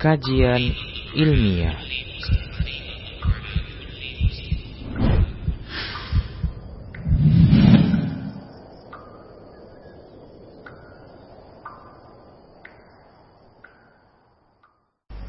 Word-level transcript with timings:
kajian 0.00 0.72
ilmiah. 1.12 1.76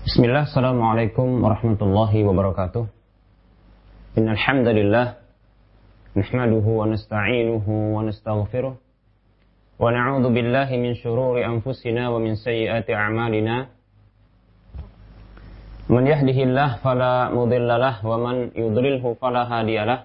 Bismillah, 0.08 0.48
Assalamualaikum 0.48 1.44
warahmatullahi 1.44 2.24
wabarakatuh. 2.24 2.88
Innal 4.16 4.40
hamdalillah 4.40 5.20
nahmaduhu 6.16 6.80
wa 6.80 6.88
nasta'inuhu 6.88 7.96
wa 7.96 8.08
nastaghfiruh 8.08 8.76
billahi 10.32 10.80
min 10.80 10.96
shururi 10.96 11.44
anfusina 11.44 12.08
wa 12.08 12.24
min 12.24 12.40
من 15.92 16.08
يهده 16.08 16.40
الله 16.48 16.70
فلا 16.88 17.36
مضل 17.36 17.68
له 17.68 17.96
ومن 18.08 18.56
يضلله 18.56 19.04
فلا 19.20 19.44
هادي 19.44 19.76
له. 19.84 20.00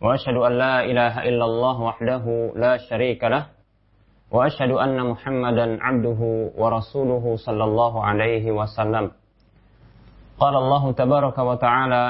وأشهد 0.00 0.36
أن 0.36 0.52
لا 0.56 0.74
إله 0.88 1.14
إلا 1.28 1.44
الله 1.44 1.76
وحده 1.80 2.24
لا 2.56 2.80
شريك 2.80 3.20
له 3.24 3.44
وأشهد 4.32 4.72
أن 4.72 4.96
محمدا 4.96 5.66
عبده 5.84 6.20
ورسوله 6.56 7.24
صلى 7.36 7.64
الله 7.64 7.94
عليه 8.04 8.46
وسلم. 8.56 9.10
قال 10.40 10.54
الله 10.56 10.84
تبارك 10.92 11.38
وتعالى 11.38 12.04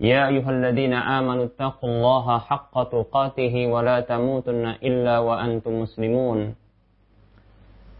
يا 0.00 0.26
أيها 0.26 0.50
الذين 0.50 0.94
آمنوا 0.94 1.44
اتقوا 1.54 1.90
الله 1.90 2.26
حق 2.38 2.74
تقاته 2.82 3.54
ولا 3.70 4.00
تموتن 4.00 4.66
إلا 4.82 5.18
وأنتم 5.18 5.72
مسلمون. 5.86 6.38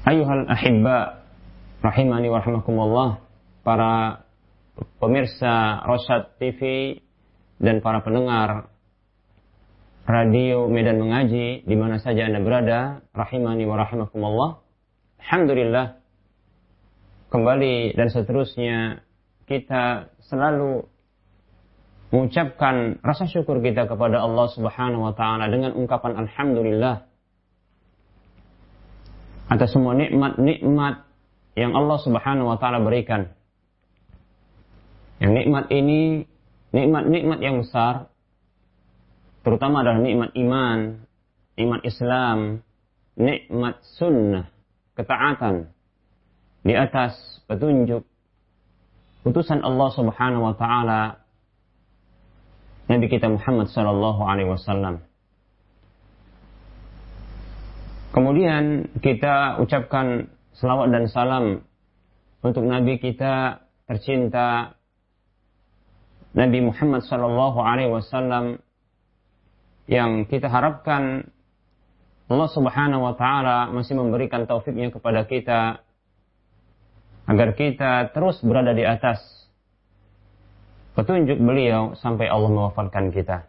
Ayuhal 0.00 0.48
ahibba 0.48 1.20
rahimani 1.84 2.32
wa 2.32 2.40
rahmakumullah 2.40 3.10
para 3.60 4.24
pemirsa 4.96 5.84
Rosat 5.84 6.40
TV 6.40 6.60
dan 7.60 7.84
para 7.84 8.00
pendengar 8.00 8.72
radio 10.08 10.72
Medan 10.72 11.04
Mengaji 11.04 11.68
di 11.68 11.76
mana 11.76 12.00
saja 12.00 12.24
Anda 12.24 12.40
berada 12.40 12.80
rahimani 13.12 13.68
wa 13.68 13.76
rahmakumullah 13.76 14.50
Alhamdulillah 15.20 16.00
kembali 17.28 17.92
dan 17.92 18.08
seterusnya 18.08 19.04
kita 19.44 20.08
selalu 20.32 20.88
mengucapkan 22.08 22.98
rasa 23.04 23.28
syukur 23.28 23.60
kita 23.62 23.86
kepada 23.86 24.24
Allah 24.24 24.46
Subhanahu 24.50 25.10
wa 25.10 25.14
taala 25.14 25.46
dengan 25.46 25.76
ungkapan 25.78 26.26
alhamdulillah 26.26 27.09
atas 29.50 29.74
semua 29.74 29.98
nikmat-nikmat 29.98 31.02
yang 31.58 31.74
Allah 31.74 31.98
Subhanahu 31.98 32.54
wa 32.54 32.56
taala 32.62 32.78
berikan. 32.78 33.34
Yang 35.18 35.32
nikmat 35.42 35.64
ini 35.74 36.24
nikmat-nikmat 36.70 37.38
yang 37.42 37.60
besar 37.60 38.08
terutama 39.42 39.82
adalah 39.82 39.98
nikmat 39.98 40.30
iman, 40.38 41.02
nikmat 41.58 41.80
Islam, 41.82 42.62
nikmat 43.18 43.82
sunnah, 43.98 44.46
ketaatan 44.94 45.74
di 46.62 46.78
atas 46.78 47.42
petunjuk 47.50 48.06
putusan 49.26 49.66
Allah 49.66 49.88
Subhanahu 49.92 50.46
wa 50.46 50.54
taala 50.54 51.20
Nabi 52.86 53.06
kita 53.06 53.26
Muhammad 53.30 53.70
sallallahu 53.70 54.22
alaihi 54.24 54.50
wasallam. 54.50 55.09
Kemudian 58.10 58.90
kita 58.98 59.62
ucapkan 59.62 60.26
selawat 60.58 60.90
dan 60.90 61.06
salam 61.06 61.62
untuk 62.42 62.66
Nabi 62.66 62.98
kita 62.98 63.62
tercinta 63.86 64.74
Nabi 66.34 66.58
Muhammad 66.62 67.06
sallallahu 67.06 67.58
alaihi 67.62 67.90
wasallam 67.90 68.58
yang 69.86 70.26
kita 70.26 70.50
harapkan 70.50 71.30
Allah 72.30 72.50
Subhanahu 72.50 73.02
wa 73.02 73.14
taala 73.18 73.70
masih 73.74 73.98
memberikan 73.98 74.46
taufiknya 74.46 74.90
kepada 74.90 75.26
kita 75.26 75.82
agar 77.30 77.54
kita 77.54 78.10
terus 78.10 78.42
berada 78.42 78.74
di 78.74 78.82
atas 78.86 79.22
petunjuk 80.98 81.38
beliau 81.38 81.94
sampai 81.98 82.26
Allah 82.26 82.50
mewafatkan 82.50 83.14
kita. 83.14 83.46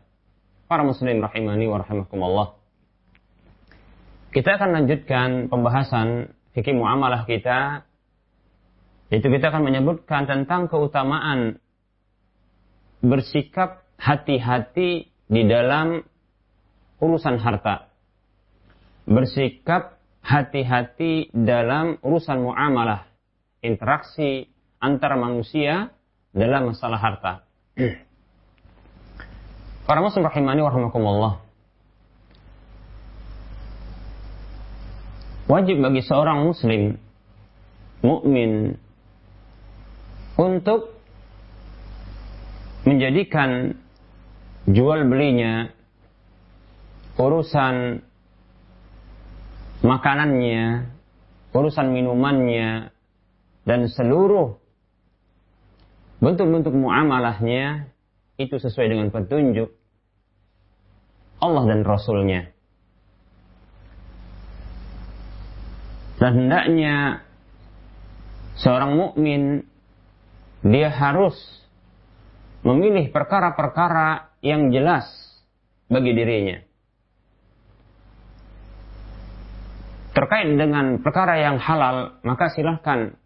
Para 0.70 0.86
muslim 0.86 1.18
rahimani 1.18 1.66
wa. 1.66 2.61
Kita 4.32 4.56
akan 4.56 4.72
lanjutkan 4.72 5.52
pembahasan 5.52 6.32
fikih 6.56 6.72
muamalah 6.72 7.28
kita 7.28 7.84
yaitu 9.12 9.28
kita 9.28 9.52
akan 9.52 9.68
menyebutkan 9.68 10.24
tentang 10.24 10.72
keutamaan 10.72 11.60
bersikap 13.04 13.84
hati-hati 14.00 15.12
di 15.28 15.42
dalam 15.52 16.00
urusan 17.04 17.44
harta. 17.44 17.92
Bersikap 19.04 20.00
hati-hati 20.24 21.28
dalam 21.36 22.00
urusan 22.00 22.40
muamalah, 22.40 23.12
interaksi 23.60 24.48
antara 24.80 25.20
manusia 25.20 25.92
dalam 26.32 26.72
masalah 26.72 27.04
harta. 27.04 27.44
Para 29.92 30.00
muslim 30.00 30.24
rahimani 30.24 30.64
warahmatullah. 30.64 31.51
Wajib 35.52 35.84
bagi 35.84 36.00
seorang 36.00 36.48
muslim 36.48 36.96
mukmin 38.00 38.80
untuk 40.40 40.96
menjadikan 42.88 43.76
jual 44.64 45.04
belinya 45.12 45.76
urusan 47.20 48.00
makanannya, 49.84 50.88
urusan 51.52 51.88
minumannya, 52.00 52.96
dan 53.68 53.92
seluruh 53.92 54.56
bentuk-bentuk 56.24 56.72
muamalahnya 56.72 57.92
itu 58.40 58.56
sesuai 58.56 58.88
dengan 58.88 59.12
petunjuk 59.12 59.68
Allah 61.44 61.64
dan 61.68 61.84
Rasulnya. 61.84 62.61
Dan 66.22 66.38
hendaknya 66.38 67.26
seorang 68.62 68.94
mukmin 68.94 69.66
dia 70.62 70.94
harus 70.94 71.34
memilih 72.62 73.10
perkara-perkara 73.10 74.38
yang 74.46 74.70
jelas 74.70 75.10
bagi 75.90 76.14
dirinya. 76.14 76.62
Terkait 80.14 80.46
dengan 80.54 81.02
perkara 81.02 81.42
yang 81.42 81.58
halal, 81.58 82.22
maka 82.22 82.54
silahkan 82.54 83.18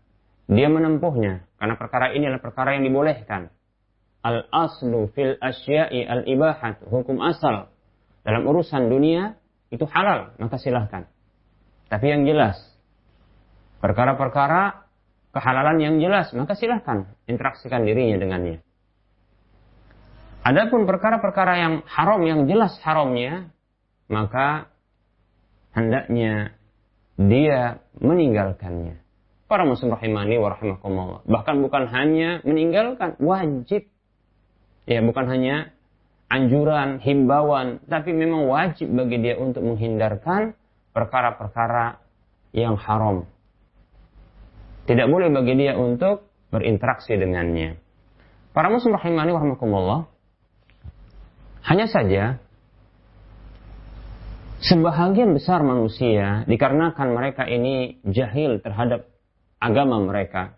dia 0.47 0.71
menempuhnya. 0.71 1.43
Karena 1.59 1.75
perkara 1.75 2.15
ini 2.15 2.31
adalah 2.31 2.45
perkara 2.45 2.79
yang 2.79 2.87
dibolehkan. 2.87 3.51
Al-aslu 4.23 5.11
fil 5.11 5.35
asya'i 5.43 6.07
al-ibahat. 6.07 6.79
Hukum 6.87 7.19
asal 7.19 7.67
dalam 8.23 8.47
urusan 8.47 8.87
dunia 8.87 9.35
itu 9.67 9.83
halal, 9.83 10.31
maka 10.39 10.55
silahkan. 10.61 11.09
Tapi 11.89 12.05
yang 12.05 12.23
jelas, 12.23 12.74
perkara-perkara 13.85 14.89
kehalalan 15.29 15.77
yang 15.77 15.95
jelas, 16.01 16.33
maka 16.33 16.57
silahkan 16.57 17.13
interaksikan 17.29 17.85
dirinya 17.85 18.17
dengannya. 18.17 18.65
Adapun 20.41 20.89
perkara-perkara 20.89 21.53
yang 21.61 21.73
haram 21.85 22.21
yang 22.25 22.49
jelas 22.49 22.73
haramnya, 22.81 23.53
maka 24.09 24.73
hendaknya 25.77 26.57
dia 27.13 27.85
meninggalkannya. 28.01 29.05
Para 29.45 29.61
muslim 29.69 29.93
rahimani 29.93 30.41
wa 30.41 30.49
rahimakumullah. 30.57 31.21
Bahkan 31.29 31.55
bukan 31.61 31.83
hanya 31.93 32.41
meninggalkan, 32.41 33.13
wajib. 33.21 33.85
Ya, 34.89 35.05
bukan 35.05 35.29
hanya 35.29 35.73
anjuran, 36.29 36.97
himbauan, 37.01 37.85
tapi 37.85 38.13
memang 38.13 38.49
wajib 38.49 38.89
bagi 38.89 39.21
dia 39.21 39.37
untuk 39.37 39.61
menghindarkan 39.61 40.57
perkara-perkara 40.93 42.01
yang 42.53 42.77
haram. 42.77 43.29
Tidak 44.85 45.07
boleh 45.09 45.33
bagi 45.33 45.53
dia 45.57 45.73
untuk 45.73 46.29
berinteraksi 46.53 47.17
dengannya. 47.17 47.81
Para 48.53 48.69
muslim 48.69 48.95
rahimani 48.95 49.33
wa 49.33 49.39
rahimakumullah, 49.41 50.01
hanya 51.65 51.89
saja 51.89 52.37
sebahagian 54.61 55.33
besar 55.33 55.65
manusia 55.65 56.45
dikarenakan 56.45 57.07
mereka 57.17 57.43
ini 57.49 57.99
jahil 58.05 58.61
terhadap 58.61 59.09
agama 59.57 59.99
mereka. 60.05 60.55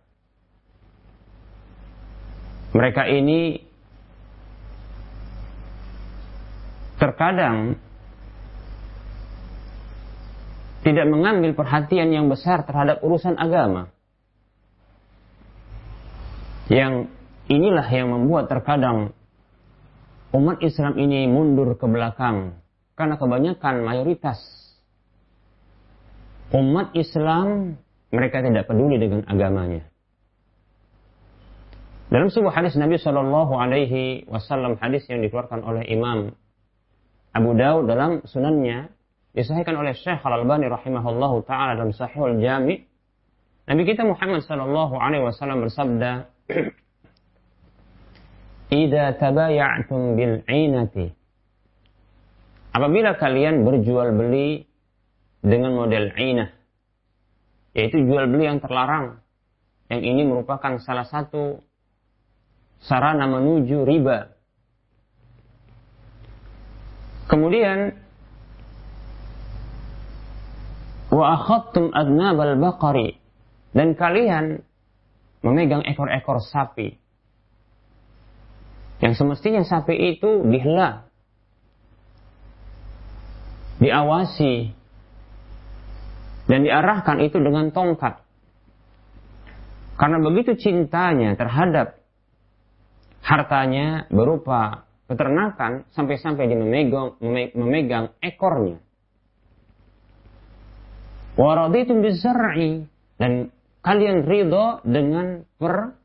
Mereka 2.75 3.07
ini 3.07 3.63
terkadang 6.99 7.79
tidak 10.83 11.07
mengambil 11.07 11.51
perhatian 11.55 12.11
yang 12.11 12.27
besar 12.27 12.67
terhadap 12.67 12.99
urusan 13.01 13.39
agama. 13.39 13.96
Yang 16.67 17.07
inilah 17.47 17.87
yang 17.87 18.11
membuat 18.11 18.51
terkadang 18.51 19.15
umat 20.35 20.59
Islam 20.59 20.99
ini 20.99 21.27
mundur 21.31 21.79
ke 21.79 21.87
belakang 21.87 22.59
karena 22.99 23.15
kebanyakan 23.15 23.87
mayoritas 23.87 24.39
umat 26.51 26.91
Islam 26.95 27.79
mereka 28.11 28.43
tidak 28.43 28.67
peduli 28.67 28.99
dengan 28.99 29.23
agamanya. 29.27 29.87
Dalam 32.07 32.31
sebuah 32.31 32.55
hadis 32.55 32.79
Nabi 32.79 32.95
Shallallahu 32.95 33.51
Alaihi 33.59 34.23
Wasallam 34.31 34.79
hadis 34.79 35.03
yang 35.11 35.19
dikeluarkan 35.19 35.59
oleh 35.59 35.83
Imam 35.91 36.31
Abu 37.35 37.51
Daud 37.51 37.91
dalam 37.91 38.23
sunannya 38.23 38.87
disahihkan 39.35 39.75
oleh 39.75 39.91
Syekh 39.91 40.23
Al 40.23 40.39
Albani 40.39 40.71
rahimahullah 40.71 41.33
taala 41.43 41.75
dalam 41.75 41.91
Sahihul 41.91 42.39
Jami. 42.39 42.87
Nabi 43.67 43.83
kita 43.83 44.07
Muhammad 44.07 44.47
Shallallahu 44.47 44.95
Alaihi 44.95 45.27
Wasallam 45.27 45.67
bersabda, 45.67 46.31
Ida 48.67 49.15
tabaya'tum 49.19 50.15
bil 50.15 50.43
ainati. 50.47 51.11
Apabila 52.75 53.15
kalian 53.15 53.63
berjual 53.63 54.11
beli 54.15 54.67
dengan 55.39 55.73
model 55.75 56.11
ainah, 56.13 56.51
yaitu 57.73 58.03
jual 58.03 58.27
beli 58.27 58.43
yang 58.47 58.59
terlarang, 58.59 59.23
yang 59.87 60.03
ini 60.03 60.27
merupakan 60.27 60.77
salah 60.83 61.07
satu 61.07 61.63
sarana 62.83 63.25
menuju 63.25 63.87
riba. 63.87 64.35
Kemudian 67.27 67.91
wa 71.11 71.25
akhadtum 71.39 71.91
adnabal 71.91 72.55
baqari 72.59 73.19
dan 73.71 73.95
kalian 73.95 74.66
memegang 75.45 75.85
ekor-ekor 75.85 76.41
sapi 76.41 76.97
yang 78.97 79.13
semestinya 79.13 79.61
sapi 79.61 80.17
itu 80.17 80.41
dihela, 80.41 81.05
diawasi, 83.77 84.73
dan 86.49 86.65
diarahkan 86.65 87.21
itu 87.21 87.37
dengan 87.37 87.69
tongkat. 87.69 88.25
Karena 89.97 90.17
begitu 90.21 90.57
cintanya 90.57 91.37
terhadap 91.37 92.01
hartanya 93.21 94.09
berupa 94.09 94.85
peternakan 95.09 95.85
sampai-sampai 95.93 96.49
dia 96.49 96.57
memegang, 96.57 97.17
memegang 97.53 98.13
ekornya. 98.21 98.81
Waraditum 101.37 102.01
bizar'i 102.01 102.89
dan 103.21 103.53
kalian 103.81 104.25
ridho 104.27 104.81
dengan 104.85 105.45
per 105.57 105.97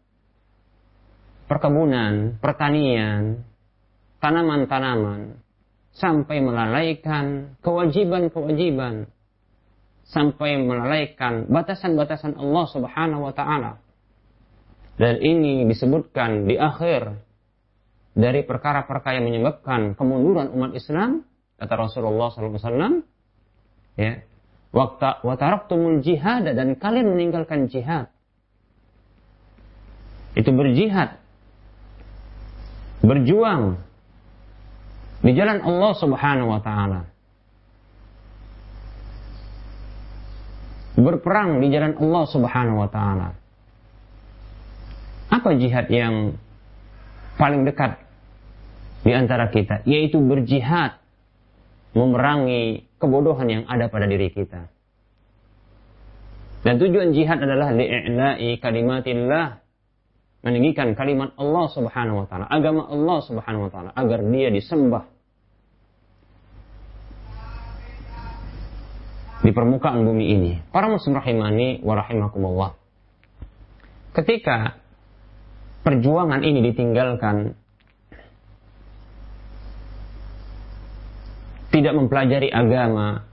perkebunan, 1.53 2.41
pertanian, 2.41 3.45
tanaman-tanaman, 4.25 5.37
sampai 5.93 6.41
melalaikan 6.41 7.59
kewajiban-kewajiban, 7.61 9.13
sampai 10.09 10.57
melalaikan 10.65 11.45
batasan-batasan 11.53 12.41
Allah 12.41 12.65
Subhanahu 12.73 13.29
wa 13.29 13.35
taala. 13.37 13.77
Dan 14.97 15.21
ini 15.21 15.69
disebutkan 15.69 16.49
di 16.49 16.57
akhir 16.57 17.21
dari 18.13 18.45
perkara-perkara 18.45 19.21
yang 19.21 19.29
menyebabkan 19.29 19.97
kemunduran 19.97 20.53
umat 20.53 20.73
Islam, 20.77 21.25
kata 21.57 21.75
Rasulullah 21.77 22.29
SAW, 22.29 23.05
ya, 23.97 24.21
waktu 24.73 25.21
wataraktumul 25.21 26.01
jihad 26.01 26.49
dan 26.49 26.75
kalian 26.81 27.13
meninggalkan 27.13 27.69
jihad. 27.69 28.09
Itu 30.33 30.49
berjihad 30.49 31.21
berjuang 33.05 33.83
di 35.21 35.33
jalan 35.37 35.61
Allah 35.61 35.93
Subhanahu 35.99 36.49
wa 36.49 36.61
taala. 36.65 37.01
Berperang 40.97 41.61
di 41.61 41.69
jalan 41.69 41.99
Allah 42.01 42.25
Subhanahu 42.31 42.79
wa 42.81 42.89
taala. 42.89 43.29
Apa 45.29 45.57
jihad 45.57 45.89
yang 45.93 46.37
paling 47.37 47.69
dekat 47.69 48.01
di 49.05 49.13
antara 49.13 49.53
kita? 49.53 49.85
Yaitu 49.85 50.17
berjihad 50.23 51.02
memerangi 51.93 52.89
kebodohan 52.97 53.49
yang 53.49 53.65
ada 53.69 53.89
pada 53.93 54.09
diri 54.09 54.33
kita. 54.33 54.69
Dan 56.63 56.79
tujuan 56.79 57.11
jihad 57.11 57.43
adalah 57.43 57.75
li'i'la'i 57.75 58.63
kalimatillah 58.63 59.61
meninggikan 60.43 60.95
kalimat 60.95 61.35
Allah 61.39 61.67
Subhanahu 61.71 62.23
wa 62.23 62.27
taala, 62.27 62.47
agama 62.47 62.87
Allah 62.87 63.19
Subhanahu 63.27 63.67
wa 63.67 63.71
taala 63.71 63.91
agar 63.95 64.23
dia 64.27 64.49
disembah 64.51 65.11
di 69.43 69.51
permukaan 69.51 70.07
bumi 70.07 70.25
ini. 70.39 70.53
Para 70.71 70.87
muslim 70.87 71.19
rahimani 71.19 71.83
wa 71.83 71.99
rahimakumullah. 71.99 72.79
Ketika 74.15 74.79
perjuangan 75.83 76.47
ini 76.47 76.63
ditinggalkan 76.71 77.59
tidak 81.73 81.97
mempelajari 81.97 82.53
agama, 82.53 83.25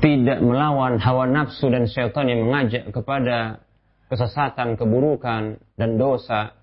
tidak 0.00 0.40
melawan 0.40 0.96
hawa 0.96 1.28
nafsu 1.28 1.68
dan 1.68 1.84
syaitan 1.84 2.24
yang 2.24 2.48
mengajak 2.48 2.88
kepada 2.88 3.64
kesesatan, 4.08 4.80
keburukan, 4.80 5.60
dan 5.76 5.90
dosa. 6.00 6.56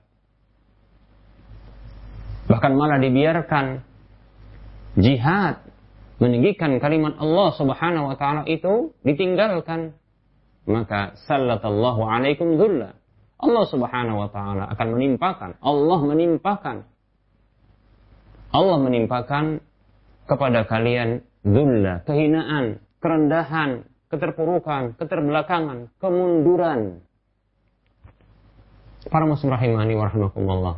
Bahkan 2.49 2.71
malah 2.73 2.97
dibiarkan 2.97 3.85
jihad 4.99 5.61
meninggikan 6.19 6.77
kalimat 6.77 7.15
Allah 7.17 7.49
Subhanahu 7.55 8.11
wa 8.11 8.15
taala 8.19 8.43
itu 8.45 8.91
ditinggalkan 9.01 9.95
maka 10.67 11.17
sallallahu 11.25 12.01
alaikum 12.05 12.59
dhulla 12.59 12.93
Allah 13.41 13.65
Subhanahu 13.65 14.17
wa 14.21 14.29
taala 14.29 14.69
akan 14.69 14.87
menimpakan 14.93 15.57
Allah 15.63 15.99
menimpakan 16.03 16.90
Allah 18.51 18.77
menimpakan 18.79 19.63
kepada 20.27 20.67
kalian 20.67 21.23
dhulla 21.43 22.03
kehinaan 22.05 22.83
kerendahan 22.99 23.87
keterpurukan 24.11 24.99
keterbelakangan 24.99 25.89
kemunduran 25.97 27.01
Para 29.09 29.25
muslim 29.25 29.49
rahimani 29.49 29.97
wa. 29.97 30.13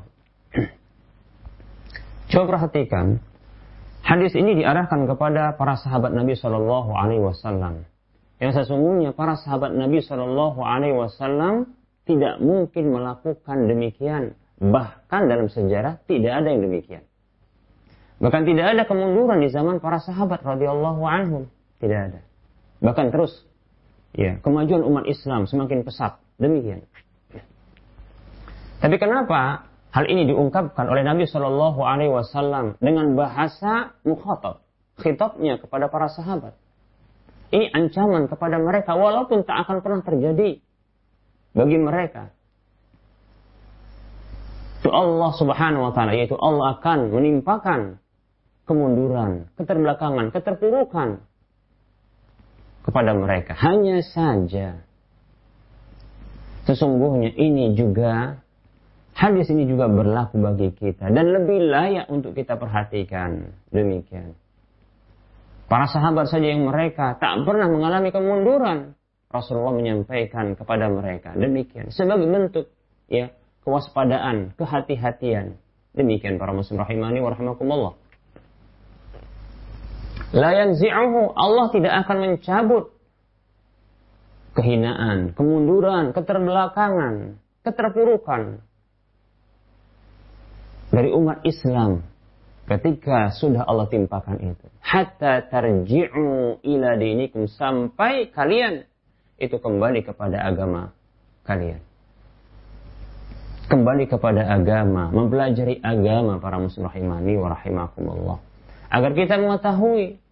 Coba 2.32 2.44
perhatikan, 2.56 3.20
hadis 4.00 4.32
ini 4.40 4.64
diarahkan 4.64 5.04
kepada 5.12 5.60
para 5.60 5.76
sahabat 5.76 6.16
Nabi 6.16 6.40
Shallallahu 6.40 6.96
Alaihi 6.96 7.20
Wasallam. 7.20 7.84
Yang 8.40 8.64
sesungguhnya 8.64 9.12
para 9.12 9.36
sahabat 9.36 9.76
Nabi 9.76 10.00
Shallallahu 10.00 10.64
Alaihi 10.64 10.96
Wasallam 10.96 11.76
tidak 12.08 12.40
mungkin 12.40 12.96
melakukan 12.96 13.68
demikian. 13.68 14.40
Bahkan 14.64 15.22
dalam 15.28 15.52
sejarah 15.52 16.00
tidak 16.08 16.32
ada 16.32 16.48
yang 16.48 16.64
demikian. 16.64 17.04
Bahkan 18.24 18.48
tidak 18.48 18.66
ada 18.72 18.84
kemunduran 18.88 19.44
di 19.44 19.52
zaman 19.52 19.84
para 19.84 20.00
sahabat 20.00 20.40
radhiyallahu 20.48 21.04
anhum. 21.04 21.52
Tidak 21.84 22.00
ada. 22.00 22.24
Bahkan 22.80 23.12
terus 23.12 23.44
ya, 24.16 24.40
kemajuan 24.40 24.88
umat 24.88 25.04
Islam 25.12 25.44
semakin 25.44 25.84
pesat. 25.84 26.24
Demikian. 26.40 26.88
Tapi 28.80 28.96
kenapa 28.96 29.68
Hal 29.94 30.10
ini 30.10 30.26
diungkapkan 30.26 30.90
oleh 30.90 31.06
Nabi 31.06 31.30
Shallallahu 31.30 31.78
Alaihi 31.86 32.10
Wasallam 32.10 32.82
dengan 32.82 33.14
bahasa 33.14 33.94
mukhatab, 34.02 34.66
khitabnya 34.98 35.62
kepada 35.62 35.86
para 35.86 36.10
sahabat. 36.10 36.58
Ini 37.54 37.70
ancaman 37.70 38.26
kepada 38.26 38.58
mereka, 38.58 38.98
walaupun 38.98 39.46
tak 39.46 39.70
akan 39.70 39.86
pernah 39.86 40.02
terjadi 40.02 40.58
bagi 41.54 41.78
mereka. 41.78 42.34
Itu 44.82 44.90
Allah 44.90 45.32
Subhanahu 45.38 45.86
Wa 45.86 45.92
Taala, 45.94 46.18
yaitu 46.18 46.34
Allah 46.42 46.82
akan 46.82 47.14
menimpakan 47.14 48.02
kemunduran, 48.64 49.52
keterbelakangan, 49.60 50.32
keterpurukan 50.32 51.24
kepada 52.84 53.12
mereka. 53.16 53.56
Hanya 53.56 54.04
saja, 54.04 54.84
sesungguhnya 56.68 57.32
ini 57.36 57.76
juga 57.76 58.44
Hadis 59.14 59.46
ini 59.54 59.70
juga 59.70 59.86
berlaku 59.86 60.42
bagi 60.42 60.74
kita 60.74 61.14
dan 61.14 61.30
lebih 61.30 61.70
layak 61.70 62.10
untuk 62.10 62.34
kita 62.34 62.58
perhatikan. 62.58 63.54
Demikian. 63.70 64.34
Para 65.70 65.86
sahabat 65.86 66.34
saja 66.34 66.50
yang 66.50 66.66
mereka 66.66 67.14
tak 67.22 67.46
pernah 67.46 67.70
mengalami 67.70 68.10
kemunduran. 68.10 68.98
Rasulullah 69.30 69.74
menyampaikan 69.74 70.54
kepada 70.54 70.94
mereka 70.94 71.34
demikian 71.34 71.90
sebagai 71.90 72.30
bentuk 72.30 72.70
ya 73.10 73.34
kewaspadaan, 73.66 74.54
kehati-hatian. 74.58 75.58
Demikian 75.94 76.42
para 76.42 76.54
muslim 76.54 76.82
rahimani 76.82 77.22
wa 77.22 77.34
rahimakumullah. 77.34 77.94
La 80.34 80.50
yanzi'uhu 80.50 81.38
Allah 81.38 81.70
tidak 81.70 81.94
akan 82.04 82.18
mencabut 82.18 82.90
kehinaan, 84.58 85.38
kemunduran, 85.38 86.10
keterbelakangan, 86.10 87.38
keterpurukan 87.62 88.66
dari 90.90 91.10
umat 91.14 91.46
Islam 91.46 92.02
ketika 92.66 93.30
sudah 93.30 93.62
Allah 93.62 93.86
timpakan 93.94 94.42
itu. 94.42 94.66
Hatta 94.82 95.46
tarji'u 95.54 96.58
ila 96.66 96.90
dinikum 96.98 97.46
sampai 97.46 98.34
kalian 98.34 98.90
itu 99.38 99.58
kembali 99.62 100.02
kepada 100.02 100.42
agama 100.42 100.98
kalian. 101.46 101.82
Kembali 103.70 104.10
kepada 104.10 104.50
agama, 104.50 105.14
mempelajari 105.14 105.78
agama 105.82 106.42
para 106.42 106.58
muslim 106.58 106.90
rahimani 106.90 107.38
wa 107.38 107.54
rahimakumullah. 107.54 108.38
Agar 108.92 109.18
kita 109.18 109.40
mengetahui 109.42 110.23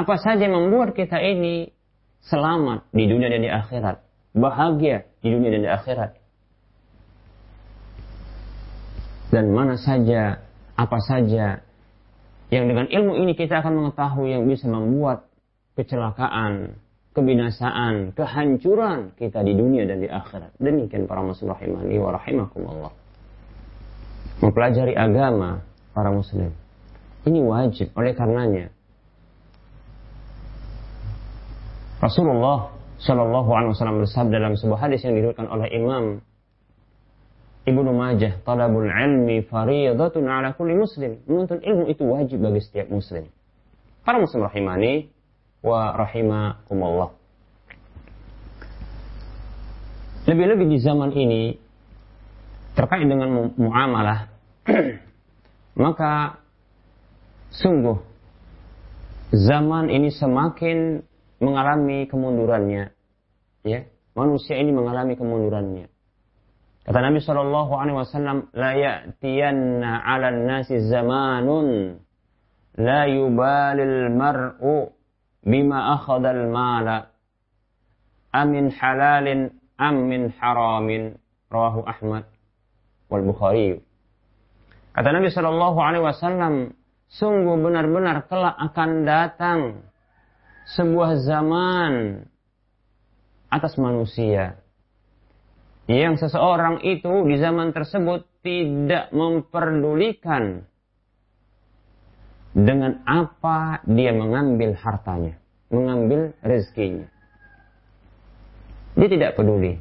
apa 0.00 0.16
saja 0.16 0.48
yang 0.48 0.56
membuat 0.56 0.96
kita 0.96 1.20
ini 1.20 1.76
selamat 2.24 2.88
di 2.96 3.04
dunia 3.04 3.28
dan 3.28 3.44
di 3.44 3.50
akhirat, 3.52 4.00
bahagia 4.32 5.04
di 5.20 5.28
dunia 5.28 5.52
dan 5.52 5.62
di 5.64 5.70
akhirat. 5.70 6.20
dan 9.30 9.54
mana 9.54 9.78
saja, 9.78 10.42
apa 10.74 10.98
saja 11.06 11.62
yang 12.50 12.66
dengan 12.66 12.90
ilmu 12.90 13.14
ini 13.22 13.38
kita 13.38 13.62
akan 13.62 13.78
mengetahui 13.78 14.34
yang 14.34 14.42
bisa 14.42 14.66
membuat 14.66 15.30
kecelakaan, 15.78 16.82
kebinasaan, 17.14 18.10
kehancuran 18.18 19.14
kita 19.14 19.46
di 19.46 19.54
dunia 19.54 19.86
dan 19.86 20.02
di 20.02 20.10
akhirat. 20.10 20.58
Demikian 20.58 21.06
para 21.06 21.22
muslim 21.22 21.54
rahimani 21.54 21.94
wa 22.02 22.10
rahimakumullah. 22.18 22.92
Mempelajari 24.42 24.98
agama 24.98 25.62
para 25.94 26.10
muslim. 26.10 26.50
Ini 27.22 27.38
wajib 27.46 27.94
oleh 27.94 28.18
karenanya. 28.18 28.74
Rasulullah 32.00 32.72
Shallallahu 33.00 33.48
Alaihi 33.52 33.70
Wasallam 33.76 34.04
bersabda 34.04 34.36
dalam 34.40 34.56
sebuah 34.56 34.88
hadis 34.88 35.04
yang 35.04 35.16
diriwayatkan 35.16 35.48
oleh 35.48 35.68
Imam 35.72 36.04
Ibnu 37.68 37.92
Majah, 37.92 38.40
talabul 38.40 38.88
ilmi 38.88 39.44
fariyadatun 39.44 40.24
ala 40.24 40.56
kulli 40.56 40.80
muslim. 40.80 41.20
Menuntut 41.28 41.60
ilmu 41.60 41.92
itu 41.92 42.02
wajib 42.08 42.40
bagi 42.40 42.60
setiap 42.64 42.88
muslim. 42.88 43.28
Para 44.00 44.16
muslim 44.16 44.48
rahimani 44.48 45.12
wa 45.60 45.92
rahimakumullah. 45.92 47.12
Lebih-lebih 50.24 50.66
di 50.72 50.78
zaman 50.80 51.12
ini 51.12 51.60
terkait 52.76 53.04
dengan 53.04 53.28
mu 53.28 53.42
muamalah 53.60 54.30
maka 55.84 56.38
sungguh 57.50 57.98
zaman 59.34 59.90
ini 59.90 60.08
semakin 60.14 61.02
mengalami 61.40 62.06
kemundurannya. 62.06 62.92
Ya 63.64 63.80
manusia 64.14 64.56
ini 64.60 64.70
mengalami 64.70 65.16
kemundurannya. 65.16 65.88
Kata 66.80 66.98
Nabi 67.00 67.20
Shallallahu 67.20 67.72
Alaihi 67.76 67.96
Wasallam, 67.96 68.38
la 68.56 68.72
ya'tiyanna 68.72 70.00
'ala 70.00 70.32
nasi 70.32 70.80
zamanun 70.88 72.00
la 72.80 73.04
yubalil 73.04 74.08
mar'u 74.16 74.88
bima 75.44 76.00
akhadal 76.00 76.48
mala 76.48 77.12
amin 78.32 78.72
halalin 78.72 79.52
am 79.76 79.96
min 80.08 80.32
haramin. 80.40 81.16
Rawahu 81.50 81.82
Ahmad 81.82 82.30
wal 83.10 83.26
Bukhari. 83.26 83.82
Kata 84.94 85.08
Nabi 85.10 85.34
Shallallahu 85.34 85.78
Alaihi 85.82 86.04
Wasallam, 86.06 86.54
sungguh 87.10 87.58
benar-benar 87.58 88.30
kelak 88.30 88.54
akan 88.54 88.90
datang 89.02 89.60
sebuah 90.74 91.22
zaman 91.26 92.24
atas 93.50 93.74
manusia 93.74 94.62
yang 95.90 96.14
seseorang 96.14 96.86
itu 96.86 97.10
di 97.26 97.34
zaman 97.42 97.74
tersebut 97.74 98.22
tidak 98.46 99.10
memperdulikan 99.10 100.62
dengan 102.54 103.02
apa 103.06 103.82
dia 103.86 104.14
mengambil 104.14 104.74
hartanya, 104.78 105.38
mengambil 105.70 106.34
rezekinya. 106.42 107.10
Dia 108.94 109.08
tidak 109.10 109.34
peduli. 109.38 109.78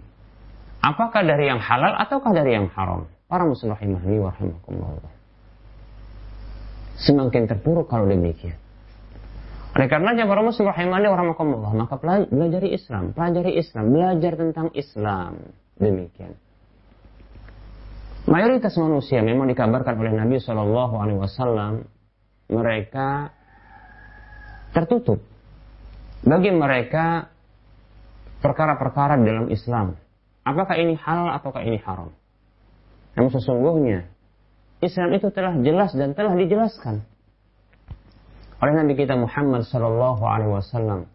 Apakah 0.82 1.26
dari 1.26 1.50
yang 1.50 1.62
halal 1.62 1.98
ataukah 1.98 2.32
dari 2.34 2.56
yang 2.58 2.72
haram? 2.74 3.10
Para 3.30 3.46
muslim 3.46 3.78
rahimahni 3.78 4.18
wa 4.18 4.32
rahimakumullah. 4.34 5.14
Semakin 6.98 7.46
terpuruk 7.46 7.86
kalau 7.86 8.10
demikian. 8.10 8.58
Oleh 9.80 9.88
karenanya 9.88 10.28
para 10.28 10.44
muslim 10.44 10.68
rahimahni 10.68 11.08
wa 11.08 11.16
rahimakumullah, 11.16 11.72
maka 11.72 11.96
belajar 12.28 12.68
Islam, 12.68 13.16
pelajari 13.16 13.56
Islam, 13.56 13.96
belajar 13.96 14.36
tentang 14.36 14.68
Islam 14.76 15.56
demikian. 15.80 16.36
Mayoritas 18.28 18.76
manusia 18.76 19.24
memang 19.24 19.48
dikabarkan 19.48 19.96
oleh 19.96 20.12
Nabi 20.20 20.44
Shallallahu 20.44 21.00
Alaihi 21.00 21.20
Wasallam 21.24 21.88
mereka 22.52 23.32
tertutup. 24.76 25.24
Bagi 26.28 26.52
mereka 26.52 27.32
perkara-perkara 28.44 29.16
dalam 29.24 29.48
Islam, 29.48 29.96
apakah 30.44 30.76
ini 30.76 31.00
halal 31.00 31.32
ataukah 31.40 31.64
ini 31.64 31.80
haram? 31.80 32.12
Namun 33.16 33.32
sesungguhnya 33.32 34.12
Islam 34.84 35.16
itu 35.16 35.32
telah 35.32 35.56
jelas 35.64 35.96
dan 35.96 36.12
telah 36.12 36.36
dijelaskan 36.36 37.08
oleh 38.60 38.74
Nabi 38.76 38.94
kita 39.00 39.16
Muhammad 39.16 39.64
Shallallahu 39.68 40.24
Alaihi 40.24 40.52
Wasallam 40.52 41.08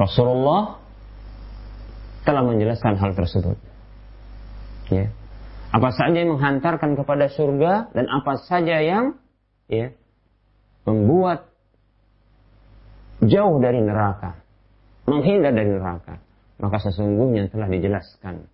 Rasulullah 0.00 0.80
telah 2.24 2.40
menjelaskan 2.40 2.96
hal 2.96 3.12
tersebut. 3.12 3.60
Ya. 4.88 5.12
Apa 5.70 5.92
saja 5.92 6.24
yang 6.24 6.40
menghantarkan 6.40 6.96
kepada 6.96 7.28
surga 7.28 7.92
dan 7.92 8.08
apa 8.08 8.40
saja 8.48 8.80
yang 8.80 9.20
ya, 9.68 9.92
membuat 10.88 11.52
jauh 13.20 13.60
dari 13.60 13.84
neraka, 13.84 14.40
menghindar 15.04 15.52
dari 15.52 15.68
neraka, 15.68 16.18
maka 16.58 16.80
sesungguhnya 16.80 17.52
telah 17.52 17.68
dijelaskan. 17.68 18.48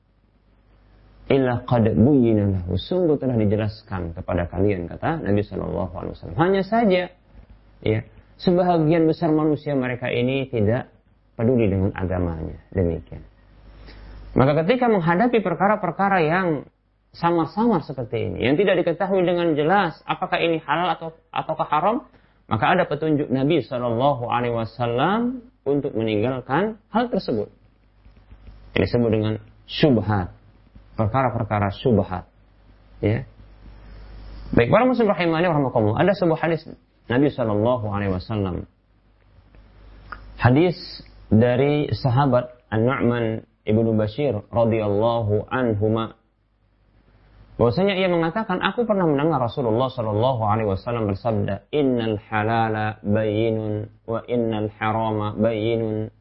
Illa 1.26 1.66
qad 1.66 1.90
buyyina 1.98 2.54
lahu. 2.54 2.78
Sungguh 2.78 3.18
telah 3.18 3.34
dijelaskan 3.34 4.14
kepada 4.14 4.46
kalian 4.46 4.86
kata 4.86 5.26
Nabi 5.26 5.42
Shallallahu 5.42 5.92
alaihi 5.98 6.12
wasallam. 6.14 6.38
Hanya 6.38 6.62
saja 6.62 7.10
ya, 7.82 8.00
sebahagian 8.38 9.10
besar 9.10 9.34
manusia 9.34 9.74
mereka 9.74 10.06
ini 10.06 10.46
tidak 10.46 10.86
peduli 11.34 11.66
dengan 11.66 11.90
agamanya. 11.98 12.62
Demikian. 12.70 13.26
Maka 14.36 14.62
ketika 14.62 14.86
menghadapi 14.86 15.40
perkara-perkara 15.40 16.20
yang 16.22 16.48
samar-samar 17.16 17.80
seperti 17.80 18.28
ini, 18.28 18.44
yang 18.44 18.54
tidak 18.60 18.84
diketahui 18.84 19.24
dengan 19.24 19.56
jelas 19.56 19.96
apakah 20.04 20.36
ini 20.36 20.60
halal 20.60 20.92
atau 20.92 21.08
ataukah 21.32 21.68
haram, 21.72 21.96
maka 22.46 22.76
ada 22.76 22.84
petunjuk 22.84 23.32
Nabi 23.32 23.64
Shallallahu 23.64 24.28
Alaihi 24.28 24.54
Wasallam 24.54 25.40
untuk 25.64 25.96
meninggalkan 25.96 26.76
hal 26.92 27.08
tersebut. 27.08 27.48
Ini 28.76 28.84
disebut 28.84 29.10
dengan 29.10 29.34
syubhat, 29.64 30.35
perkara-perkara 30.96 31.70
syubhat. 31.70 32.26
Ya. 33.04 33.28
Baik 34.56 34.72
para 34.72 34.88
muslim 34.88 35.12
rahimahnya 35.12 35.52
warahmatullah. 35.52 36.00
Ada 36.00 36.12
sebuah 36.16 36.40
hadis 36.40 36.64
Nabi 37.06 37.28
Shallallahu 37.30 37.86
Alaihi 37.92 38.12
Wasallam. 38.16 38.64
Hadis 40.40 40.76
dari 41.28 41.90
sahabat 41.92 42.56
An-Nu'man 42.70 43.44
Ibnu 43.66 43.98
Bashir 43.98 44.46
radhiyallahu 44.54 45.50
anhuma 45.50 46.14
bahwasanya 47.58 47.98
ia 47.98 48.06
mengatakan 48.06 48.62
aku 48.62 48.86
pernah 48.86 49.10
mendengar 49.10 49.42
Rasulullah 49.42 49.90
Shallallahu 49.90 50.42
alaihi 50.44 50.70
wasallam 50.70 51.10
bersabda 51.10 51.66
innal 51.72 52.20
halala 52.30 53.00
bayyinun 53.02 53.90
wa 54.06 54.22
innal 54.28 54.70
harama 54.76 55.34
bayyinun 55.34 56.14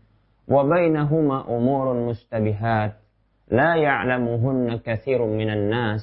wa 0.49 0.61
bainahuma 0.65 1.45
umurun 1.45 2.09
mustabihat 2.09 3.04
la 3.51 3.77
ya'lamuhunna 3.77 4.81
katsirun 4.81 5.37
minan 5.37 5.69
nas 5.69 6.01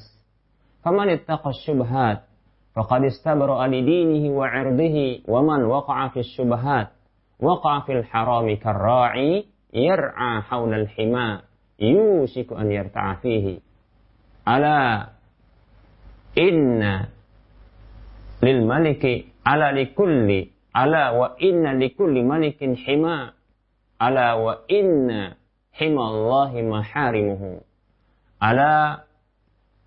faman 0.83 1.11
ittaqa 1.11 1.51
syubhat 1.67 2.27
faqad 2.75 3.03
istabra 3.11 3.67
li 3.67 3.83
dinihi 3.83 4.31
wa 4.31 4.47
'irdihi 4.47 5.27
wa 5.27 5.43
man 5.43 5.67
waqa'a 5.67 6.15
fi 6.15 6.23
syubhat 6.23 6.95
waqa'a 7.43 7.85
fil 7.87 8.03
harami 8.07 8.59
karra'i 8.63 9.47
yar'a 9.75 10.47
hawla 10.47 10.87
al-hima 10.87 11.43
yushiku 11.79 12.55
an 12.55 12.71
yarta'a 12.71 13.19
fihi 13.19 13.59
ala 14.47 15.11
inna 16.39 17.11
lil 18.43 18.59
maliki 18.67 19.33
ala 19.45 19.75
likulli 19.75 20.51
ala 20.73 21.13
wa 21.13 21.35
inna 24.71 25.37
likulli 25.79 25.97
malikin 25.97 26.03
hima 26.03 26.03
ala 26.03 26.03
wa 26.03 26.03
inna 26.03 26.03
hima 26.03 26.03
Allahi 26.09 26.59
maharimuhu 26.63 27.65
ala 28.41 29.05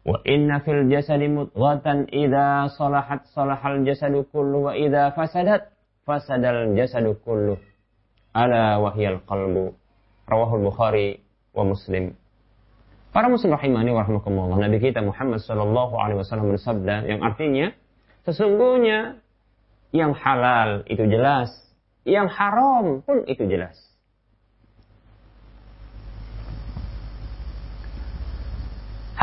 wa 0.06 0.22
inna 0.26 0.60
fil 0.62 0.90
jasadi 0.90 1.28
mudghatan 1.28 2.08
idza 2.10 2.70
salahat 2.78 3.26
salahal 3.34 3.86
jasadu 3.86 4.24
kullu 4.32 4.70
wa 4.70 4.78
idza 4.78 5.12
fasadat 5.12 5.70
fasadal 6.06 6.74
jasadu 6.78 7.18
kullu 7.26 7.58
ala 8.34 8.80
wahyal 8.80 9.20
qalbu 9.26 9.74
rawahul 10.30 10.62
bukhari 10.62 11.22
wa 11.54 11.66
muslim 11.66 12.14
Para 13.16 13.32
muslim 13.32 13.56
rahimani 13.56 13.96
wa 13.96 14.04
rahmatullah. 14.04 14.60
Nabi 14.60 14.76
kita 14.84 15.00
Muhammad 15.00 15.40
sallallahu 15.40 15.96
alaihi 15.96 16.20
wasallam 16.20 16.52
bersabda 16.52 17.08
yang 17.08 17.24
artinya 17.24 17.72
sesungguhnya 18.28 19.24
yang 19.96 20.12
halal 20.12 20.84
itu 20.84 21.08
jelas, 21.08 21.48
yang 22.04 22.28
haram 22.28 23.00
pun 23.08 23.24
itu 23.24 23.48
jelas. 23.48 23.80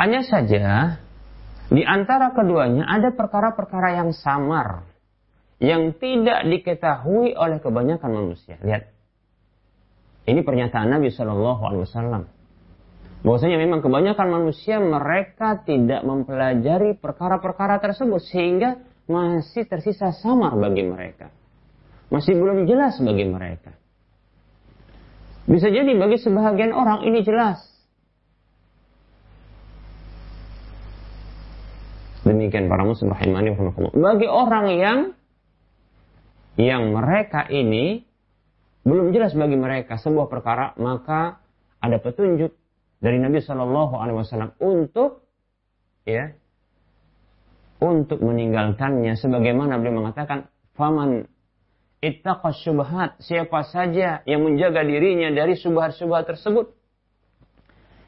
Hanya 0.02 0.26
saja 0.26 0.99
di 1.71 1.87
antara 1.87 2.35
keduanya 2.35 2.90
ada 2.90 3.14
perkara-perkara 3.14 4.02
yang 4.02 4.11
samar 4.11 4.82
yang 5.62 5.94
tidak 5.94 6.42
diketahui 6.42 7.38
oleh 7.38 7.62
kebanyakan 7.62 8.11
manusia. 8.11 8.59
Lihat. 8.66 8.90
Ini 10.26 10.42
pernyataan 10.42 10.90
Nabi 10.90 11.14
Shallallahu 11.14 11.62
alaihi 11.62 11.82
wasallam 11.87 12.23
bahwasanya 13.23 13.62
memang 13.62 13.78
kebanyakan 13.78 14.26
manusia 14.26 14.82
mereka 14.82 15.62
tidak 15.62 16.02
mempelajari 16.02 16.99
perkara-perkara 16.99 17.78
tersebut 17.78 18.26
sehingga 18.26 18.82
masih 19.06 19.71
tersisa 19.71 20.11
samar 20.18 20.59
bagi 20.59 20.82
mereka. 20.82 21.30
Masih 22.11 22.35
belum 22.35 22.66
jelas 22.66 22.99
bagi 22.99 23.23
mereka. 23.30 23.71
Bisa 25.47 25.71
jadi 25.71 25.94
bagi 25.94 26.18
sebahagian 26.18 26.75
orang 26.75 27.06
ini 27.06 27.23
jelas. 27.23 27.71
Demikian 32.32 32.72
para 32.72 32.88
muslim 32.88 33.12
rahimani 33.12 33.52
Bagi 33.92 34.24
orang 34.24 34.66
yang 34.72 34.98
yang 36.56 36.96
mereka 36.96 37.44
ini 37.52 38.08
belum 38.88 39.12
jelas 39.12 39.36
bagi 39.36 39.54
mereka 39.54 40.00
sebuah 40.00 40.33
perkara, 40.33 40.72
maka 40.80 41.44
ada 41.78 42.00
petunjuk 42.00 42.57
dari 43.02 43.18
Nabi 43.20 43.44
Shallallahu 43.44 43.94
Alaihi 44.00 44.16
Wasallam 44.16 44.50
untuk 44.59 45.28
ya 46.09 46.35
untuk 47.83 48.22
meninggalkannya 48.22 49.18
sebagaimana 49.18 49.78
beliau 49.83 50.02
mengatakan 50.07 50.46
faman 50.78 51.26
ittaqa 51.98 52.54
syubhat 52.62 53.18
siapa 53.22 53.66
saja 53.66 54.22
yang 54.26 54.46
menjaga 54.46 54.87
dirinya 54.87 55.35
dari 55.35 55.59
syubhat-syubhat 55.59 56.30
tersebut 56.30 56.70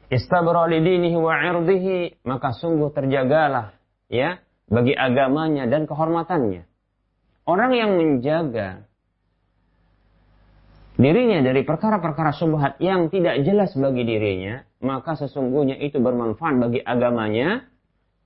istabra 0.07 0.67
lidinihi 0.71 1.15
wa 1.19 1.35
irdihi 1.39 2.23
maka 2.23 2.55
sungguh 2.55 2.91
terjagalah 2.95 3.75
ya 4.11 4.41
bagi 4.69 4.93
agamanya 4.97 5.69
dan 5.69 5.85
kehormatannya 5.85 6.65
orang 7.45 7.71
yang 7.73 7.91
menjaga 7.97 8.85
dirinya 10.95 11.43
dari 11.43 11.61
perkara-perkara 11.67 12.31
syubhat 12.33 12.79
yang 12.79 13.11
tidak 13.11 13.43
jelas 13.43 13.75
bagi 13.75 14.03
dirinya 14.07 14.63
maka 14.85 15.17
sesungguhnya 15.17 15.81
itu 15.81 15.97
bermanfaat 15.97 16.55
bagi 16.61 16.79
agamanya 16.79 17.65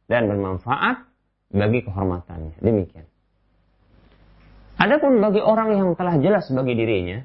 dan 0.09 0.25
bermanfaat 0.25 1.05
bagi 1.53 1.85
kehormatannya. 1.85 2.57
Demikian. 2.59 3.05
Adapun 4.79 5.19
bagi 5.19 5.43
orang 5.43 5.75
yang 5.75 5.89
telah 5.93 6.17
jelas 6.17 6.47
bagi 6.49 6.73
dirinya 6.73 7.19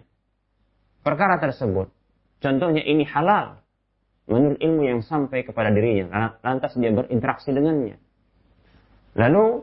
perkara 1.07 1.39
tersebut, 1.39 1.89
contohnya 2.43 2.83
ini 2.83 3.07
halal 3.07 3.63
menurut 4.27 4.59
ilmu 4.59 4.83
yang 4.85 5.01
sampai 5.05 5.45
kepada 5.45 5.71
dirinya, 5.71 6.35
lantas 6.43 6.75
dia 6.75 6.91
berinteraksi 6.91 7.53
dengannya. 7.53 8.01
Lalu 9.15 9.63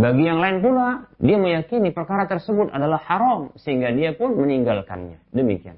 bagi 0.00 0.24
yang 0.24 0.40
lain 0.40 0.64
pula, 0.64 1.12
dia 1.20 1.36
meyakini 1.36 1.92
perkara 1.92 2.24
tersebut 2.24 2.72
adalah 2.72 3.02
haram 3.04 3.52
sehingga 3.60 3.92
dia 3.92 4.16
pun 4.16 4.32
meninggalkannya. 4.32 5.20
Demikian. 5.28 5.76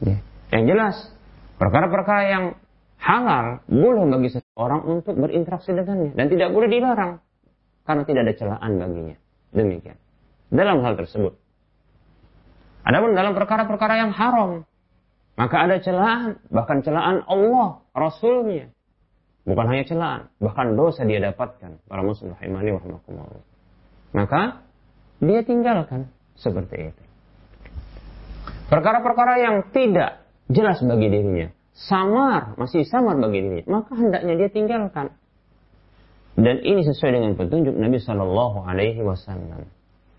Ya. 0.00 0.20
Yang 0.52 0.64
jelas, 0.72 0.96
perkara-perkara 1.60 2.22
yang 2.28 2.44
halal 2.96 3.60
boleh 3.68 4.04
bagi 4.08 4.30
seseorang 4.32 4.82
untuk 4.88 5.14
berinteraksi 5.20 5.76
dengannya 5.76 6.16
dan 6.16 6.32
tidak 6.32 6.48
boleh 6.52 6.68
dilarang 6.72 7.20
karena 7.84 8.02
tidak 8.08 8.20
ada 8.24 8.34
celaan 8.34 8.72
baginya. 8.80 9.16
Demikian. 9.52 9.96
Dalam 10.48 10.80
hal 10.80 10.96
tersebut. 10.96 11.36
Adapun 12.86 13.18
dalam 13.18 13.34
perkara-perkara 13.34 13.98
yang 13.98 14.14
haram, 14.14 14.62
maka 15.34 15.56
ada 15.58 15.82
celaan, 15.82 16.38
bahkan 16.48 16.86
celaan 16.86 17.26
Allah, 17.26 17.82
Rasulnya. 17.90 18.70
Bukan 19.46 19.66
hanya 19.70 19.86
celaan, 19.86 20.20
bahkan 20.42 20.74
dosa 20.74 21.06
dia 21.06 21.22
dapatkan. 21.22 21.78
Para 21.86 22.02
muslim 22.02 22.34
rahimani 22.34 22.74
wa 22.74 22.82
Maka 24.10 24.66
dia 25.22 25.46
tinggalkan 25.46 26.10
seperti 26.34 26.90
itu. 26.90 27.02
Perkara-perkara 28.66 29.38
yang 29.38 29.56
tidak 29.70 30.26
jelas 30.50 30.82
bagi 30.82 31.06
dirinya, 31.14 31.54
samar, 31.78 32.58
masih 32.58 32.82
samar 32.90 33.14
bagi 33.22 33.38
dirinya, 33.38 33.66
maka 33.70 33.94
hendaknya 33.94 34.34
dia 34.34 34.50
tinggalkan. 34.50 35.14
Dan 36.34 36.66
ini 36.66 36.82
sesuai 36.82 37.14
dengan 37.14 37.32
petunjuk 37.38 37.78
Nabi 37.78 38.02
Shallallahu 38.02 38.66
Alaihi 38.66 39.00
Wasallam. 39.06 39.70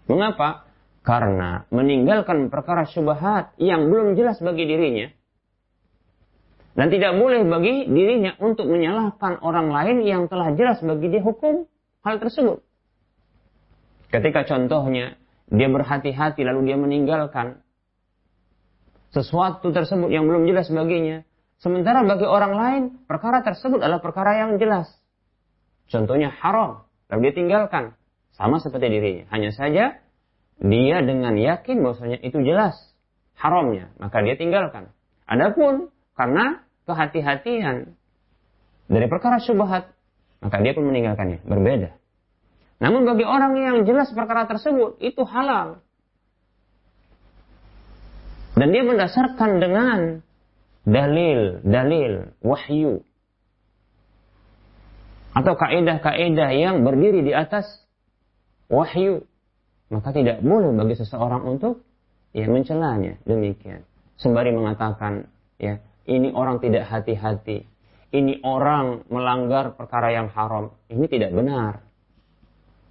Mengapa? 0.07 0.63
Karena 1.03 1.67
meninggalkan 1.67 2.47
perkara 2.47 2.87
syubhat 2.87 3.51
yang 3.59 3.91
belum 3.91 4.15
jelas 4.15 4.39
bagi 4.39 4.63
dirinya 4.67 5.11
dan 6.77 6.93
tidak 6.93 7.17
boleh 7.17 7.41
bagi 7.41 7.89
dirinya 7.89 8.37
untuk 8.37 8.69
menyalahkan 8.69 9.41
orang 9.41 9.73
lain 9.73 10.05
yang 10.05 10.29
telah 10.29 10.53
jelas 10.53 10.77
bagi 10.85 11.09
dia 11.09 11.25
hukum 11.25 11.65
hal 12.05 12.21
tersebut. 12.21 12.61
Ketika 14.13 14.45
contohnya 14.45 15.17
dia 15.49 15.67
berhati-hati 15.73 16.45
lalu 16.45 16.69
dia 16.69 16.77
meninggalkan 16.77 17.65
sesuatu 19.09 19.73
tersebut 19.73 20.13
yang 20.13 20.29
belum 20.29 20.45
jelas 20.45 20.69
baginya. 20.69 21.25
Sementara 21.57 22.05
bagi 22.05 22.29
orang 22.29 22.53
lain, 22.53 22.83
perkara 23.09 23.41
tersebut 23.41 23.81
adalah 23.81 23.97
perkara 23.97 24.45
yang 24.45 24.61
jelas. 24.61 24.85
Contohnya 25.89 26.29
haram, 26.29 26.85
lalu 27.09 27.31
dia 27.31 27.33
tinggalkan. 27.33 27.97
Sama 28.37 28.61
seperti 28.61 28.93
dirinya. 28.93 29.25
Hanya 29.33 29.49
saja, 29.49 29.97
dia 30.61 30.97
dengan 31.01 31.33
yakin 31.33 31.81
bahwasanya 31.81 32.21
itu 32.21 32.37
jelas 32.45 32.77
haramnya. 33.41 33.89
Maka 33.97 34.21
dia 34.21 34.37
tinggalkan. 34.37 34.93
Adapun 35.25 35.89
karena 36.13 36.66
kehati-hatian 36.87 37.93
dari 38.87 39.07
perkara 39.11 39.43
syubhat, 39.43 39.91
maka 40.39 40.57
dia 40.63 40.71
pun 40.71 40.87
meninggalkannya. 40.87 41.43
Berbeda. 41.43 41.91
Namun 42.79 43.03
bagi 43.03 43.27
orang 43.27 43.53
yang 43.59 43.77
jelas 43.83 44.07
perkara 44.15 44.47
tersebut, 44.47 44.95
itu 45.03 45.21
halal. 45.27 45.83
Dan 48.57 48.73
dia 48.73 48.83
mendasarkan 48.87 49.51
dengan 49.61 49.99
dalil, 50.87 51.61
dalil, 51.67 52.31
wahyu. 52.41 53.03
Atau 55.35 55.53
kaedah-kaedah 55.53 56.49
yang 56.55 56.81
berdiri 56.81 57.21
di 57.21 57.33
atas 57.35 57.67
wahyu. 58.71 59.27
Maka 59.93 60.09
tidak 60.15 60.41
boleh 60.41 60.73
bagi 60.73 60.95
seseorang 60.97 61.45
untuk 61.45 61.85
ya 62.33 62.49
mencelanya. 62.49 63.19
Demikian. 63.27 63.85
Sembari 64.17 64.49
mengatakan, 64.49 65.29
ya 65.61 65.77
ini 66.07 66.31
orang 66.33 66.63
tidak 66.63 66.87
hati-hati. 66.87 67.67
Ini 68.07 68.39
orang 68.47 69.03
melanggar 69.11 69.75
perkara 69.75 70.15
yang 70.15 70.31
haram. 70.31 70.71
Ini 70.87 71.05
tidak 71.11 71.35
benar. 71.35 71.83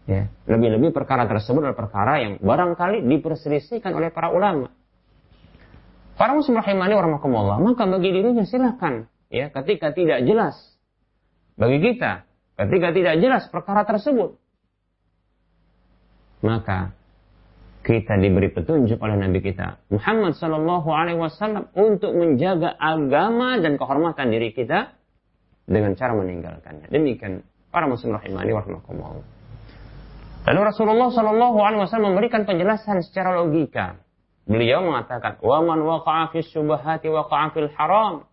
Ya, 0.07 0.31
lebih-lebih 0.47 0.95
perkara 0.95 1.27
tersebut 1.27 1.67
adalah 1.67 1.75
perkara 1.75 2.23
yang 2.23 2.39
barangkali 2.39 3.03
diperselisihkan 3.03 3.91
oleh 3.91 4.15
para 4.15 4.31
ulama. 4.31 4.71
Para 6.15 6.37
muslim 6.37 6.61
rahimani 6.61 6.95
warahmatullah, 6.95 7.59
maka 7.59 7.89
bagi 7.91 8.15
dirinya 8.15 8.47
silahkan 8.47 9.11
ya 9.31 9.51
ketika 9.51 9.93
tidak 9.93 10.23
jelas 10.25 10.55
bagi 11.59 11.83
kita 11.83 12.25
ketika 12.57 12.89
tidak 12.95 13.15
jelas 13.21 13.45
perkara 13.53 13.83
tersebut 13.85 14.39
maka 16.41 16.96
kita 17.87 18.19
diberi 18.19 18.51
petunjuk 18.51 18.99
oleh 18.99 19.15
Nabi 19.15 19.39
kita 19.39 19.79
Muhammad 19.95 20.35
Shallallahu 20.35 20.91
Alaihi 20.91 21.23
Wasallam 21.23 21.71
untuk 21.79 22.11
menjaga 22.19 22.75
agama 22.75 23.63
dan 23.63 23.79
kehormatan 23.79 24.35
diri 24.35 24.51
kita 24.51 24.91
dengan 25.71 25.95
cara 25.95 26.19
meninggalkannya. 26.19 26.91
Demikian 26.91 27.47
para 27.71 27.87
muslim 27.87 28.19
rahimani 28.19 28.51
warahmatullah. 28.51 29.23
Lalu 30.51 30.61
Rasulullah 30.67 31.15
Shallallahu 31.15 31.59
Alaihi 31.63 31.81
Wasallam 31.87 32.19
memberikan 32.19 32.43
penjelasan 32.43 33.07
secara 33.07 33.39
logika 33.39 34.03
Beliau 34.47 34.79
mengatakan, 34.79 35.43
"Waman 35.43 35.83
waqa'a 35.83 36.31
fi 36.31 36.39
syubhati 36.47 37.11
haram." 37.75 38.31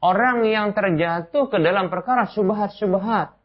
Orang 0.00 0.44
yang 0.48 0.72
terjatuh 0.72 1.52
ke 1.52 1.60
dalam 1.60 1.92
perkara 1.92 2.28
syubhat-syubhat. 2.32 3.36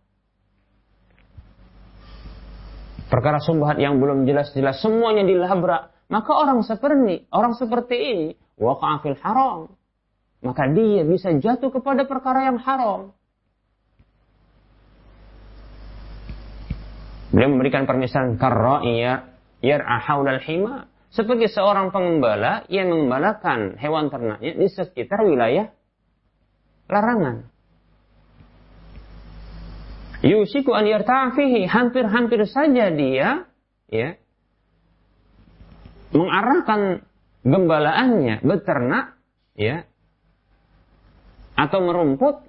Perkara 3.09 3.41
syubhat 3.41 3.81
yang 3.81 3.97
belum 3.97 4.29
jelas-jelas 4.29 4.85
semuanya 4.85 5.25
dilabrak, 5.25 5.89
maka 6.13 6.31
orang 6.33 6.61
seperti 6.61 7.25
orang 7.33 7.57
seperti 7.57 7.95
ini 7.97 8.27
waqa'a 8.61 9.01
fil 9.01 9.17
haram. 9.25 9.73
Maka 10.45 10.71
dia 10.71 11.03
bisa 11.03 11.33
jatuh 11.35 11.73
kepada 11.73 12.05
perkara 12.05 12.47
yang 12.47 12.61
haram. 12.61 13.11
Beliau 17.33 17.49
memberikan 17.49 17.89
permisalan 17.89 18.37
karra'iya 18.37 19.25
yar'a 19.61 19.97
haulal 20.05 20.41
hima 20.41 20.89
seperti 21.09 21.49
seorang 21.49 21.89
pengembala 21.89 22.65
yang 22.69 22.89
mengembalakan 22.93 23.77
hewan 23.81 24.13
ternaknya 24.13 24.53
di 24.53 24.67
sekitar 24.69 25.25
wilayah 25.25 25.69
larangan. 26.89 27.49
Yusiku 30.19 30.75
an 30.75 30.83
yartafihi 30.83 31.63
hampir-hampir 31.63 32.43
saja 32.43 32.91
dia 32.91 33.47
ya 33.87 34.19
mengarahkan 36.11 37.07
gembalaannya 37.47 38.43
beternak 38.43 39.15
ya 39.55 39.87
atau 41.55 41.79
merumput 41.83 42.43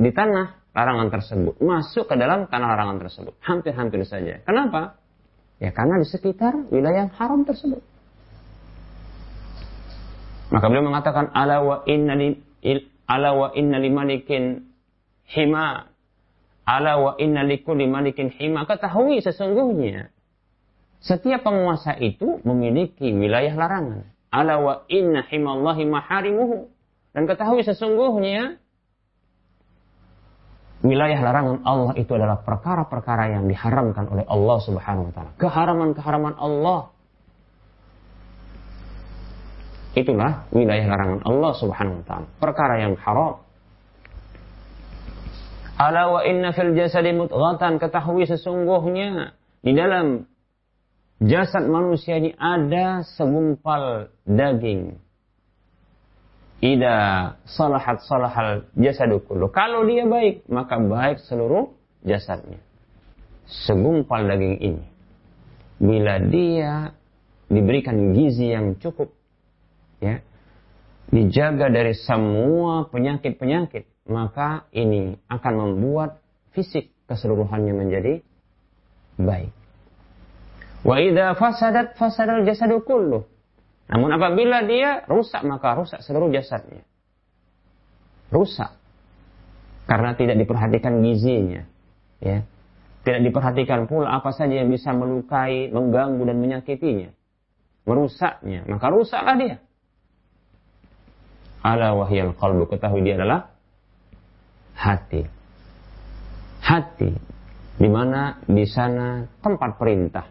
di 0.00 0.08
tanah 0.16 0.60
larangan 0.72 1.08
tersebut. 1.12 1.54
Masuk 1.60 2.08
ke 2.08 2.14
dalam 2.16 2.48
tanah 2.48 2.68
larangan 2.72 2.98
tersebut. 3.04 3.34
Hampir-hampir 3.44 4.00
saja. 4.08 4.40
Kenapa? 4.44 4.96
Ya 5.60 5.76
karena 5.76 6.00
di 6.00 6.08
sekitar 6.08 6.56
wilayah 6.72 7.12
haram 7.20 7.44
tersebut. 7.44 7.84
Maka 10.50 10.66
beliau 10.66 10.88
mengatakan 10.88 11.30
ala 11.36 11.62
wa 11.62 11.76
inna 11.84 12.16
li, 12.16 12.40
ala 13.06 13.30
wa 13.36 13.48
inna 13.54 13.76
li 13.76 13.90
malikin 13.92 14.72
hima 15.30 15.89
ala 16.64 16.98
wa 17.00 17.12
inna 17.16 17.46
li 17.46 17.60
kulli 17.60 17.86
malikin 17.88 18.32
hima 18.32 18.64
ketahui 18.68 19.20
sesungguhnya 19.20 20.12
setiap 21.00 21.44
penguasa 21.44 21.96
itu 21.96 22.40
memiliki 22.44 23.08
wilayah 23.12 23.56
larangan 23.56 24.04
ala 24.30 24.54
wa 24.60 24.74
inna 24.86 25.24
himallahi 25.26 25.88
maharimuhu 25.88 26.68
dan 27.16 27.26
ketahui 27.26 27.64
sesungguhnya 27.64 28.60
wilayah 30.80 31.20
larangan 31.20 31.60
Allah 31.66 31.92
itu 32.00 32.12
adalah 32.16 32.40
perkara-perkara 32.40 33.36
yang 33.36 33.44
diharamkan 33.48 34.08
oleh 34.08 34.24
Allah 34.24 34.58
Subhanahu 34.64 35.08
wa 35.08 35.12
taala. 35.12 35.30
Keharaman-keharaman 35.36 36.34
Allah 36.40 36.94
Itulah 39.90 40.46
wilayah 40.54 40.86
larangan 40.86 41.20
Allah 41.26 41.52
Subhanahu 41.58 41.98
wa 42.02 42.04
taala. 42.06 42.26
Perkara 42.38 42.74
yang 42.78 42.94
haram. 43.02 43.42
Ala 45.80 46.12
wa 46.12 46.20
inna 46.28 46.52
fil 46.52 46.76
jasadi 46.76 47.16
mudghatan 47.16 47.80
ketahui 47.80 48.28
sesungguhnya 48.28 49.32
di 49.64 49.72
dalam 49.72 50.28
jasad 51.24 51.64
manusia 51.72 52.20
ini 52.20 52.36
ada 52.36 53.00
segumpal 53.16 54.12
daging. 54.28 55.00
Ida 56.60 56.96
salahat 57.48 58.04
salahal 58.04 58.68
jasadu 58.76 59.24
kullu. 59.24 59.48
Kalau 59.48 59.88
dia 59.88 60.04
baik, 60.04 60.44
maka 60.52 60.76
baik 60.76 61.24
seluruh 61.24 61.72
jasadnya. 62.04 62.60
Segumpal 63.48 64.28
daging 64.28 64.60
ini. 64.60 64.84
Bila 65.80 66.20
dia 66.20 66.92
diberikan 67.48 68.12
gizi 68.12 68.52
yang 68.52 68.76
cukup, 68.76 69.16
ya 70.04 70.20
dijaga 71.08 71.72
dari 71.72 71.96
semua 71.96 72.84
penyakit-penyakit, 72.92 73.88
maka 74.08 74.68
ini 74.72 75.18
akan 75.28 75.54
membuat 75.56 76.22
fisik 76.56 76.92
keseluruhannya 77.10 77.74
menjadi 77.74 78.24
baik. 79.20 79.52
Wa 80.80 80.96
idza 80.96 81.36
fasadat 81.36 81.98
fasadal 82.00 82.46
jasadu. 82.48 82.80
Namun 83.90 84.10
apabila 84.14 84.64
dia 84.64 85.04
rusak 85.10 85.42
maka 85.44 85.76
rusak 85.76 86.00
seluruh 86.00 86.30
jasadnya. 86.32 86.86
Rusak. 88.30 88.78
Karena 89.90 90.14
tidak 90.14 90.38
diperhatikan 90.38 91.02
gizinya, 91.02 91.66
ya. 92.22 92.46
Tidak 93.02 93.26
diperhatikan 93.26 93.90
pula 93.90 94.22
apa 94.22 94.30
saja 94.30 94.62
yang 94.62 94.70
bisa 94.70 94.94
melukai, 94.94 95.66
mengganggu 95.74 96.22
dan 96.30 96.38
menyakitinya. 96.38 97.10
Merusaknya, 97.90 98.70
maka 98.70 98.86
rusaklah 98.86 99.34
dia 99.34 99.56
ala 101.60 101.92
wahyal 101.92 102.32
qalbu 102.36 102.68
ketahui 102.72 103.04
dia 103.04 103.20
adalah 103.20 103.49
hati. 104.80 105.22
Hati 106.64 107.12
di 107.80 107.88
mana 107.88 108.40
di 108.44 108.64
sana 108.68 109.24
tempat 109.40 109.80
perintah 109.80 110.28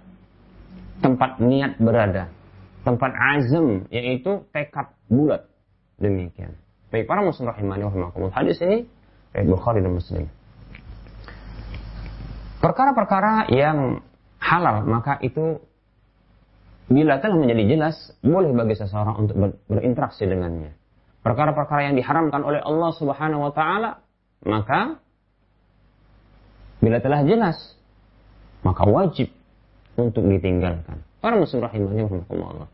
tempat 1.02 1.42
niat 1.42 1.82
berada 1.82 2.30
tempat 2.84 3.12
azam 3.38 3.86
yaitu 3.94 4.46
tekad 4.54 4.94
bulat. 5.12 5.46
Demikian. 6.00 6.56
Baik 6.90 7.06
para 7.06 7.22
muslim 7.22 7.52
rahimani 7.52 7.86
rahimakumullah. 7.86 8.34
Hadis 8.34 8.58
ini 8.64 8.88
eh, 9.36 9.46
Bukhari 9.46 9.84
dan 9.84 9.94
Muslim. 9.94 10.26
Perkara-perkara 12.60 13.52
yang 13.52 14.04
halal 14.40 14.88
maka 14.88 15.20
itu 15.22 15.60
bila 16.90 17.22
telah 17.22 17.38
menjadi 17.38 17.78
jelas 17.78 17.96
boleh 18.26 18.50
bagi 18.56 18.76
seseorang 18.80 19.16
untuk 19.28 19.36
berinteraksi 19.70 20.26
dengannya. 20.26 20.74
Perkara-perkara 21.22 21.92
yang 21.92 21.96
diharamkan 22.00 22.42
oleh 22.42 22.64
Allah 22.64 22.92
Subhanahu 22.96 23.52
wa 23.52 23.54
taala, 23.54 24.02
maka 24.44 25.02
bila 26.80 27.04
telah 27.04 27.28
jelas, 27.28 27.58
maka 28.64 28.88
wajib 28.88 29.32
untuk 30.00 30.24
ditinggalkan. 30.24 31.04
Para 31.20 31.36
muslim 31.36 31.60
rahimahnya 31.60 32.08
Allah. 32.32 32.72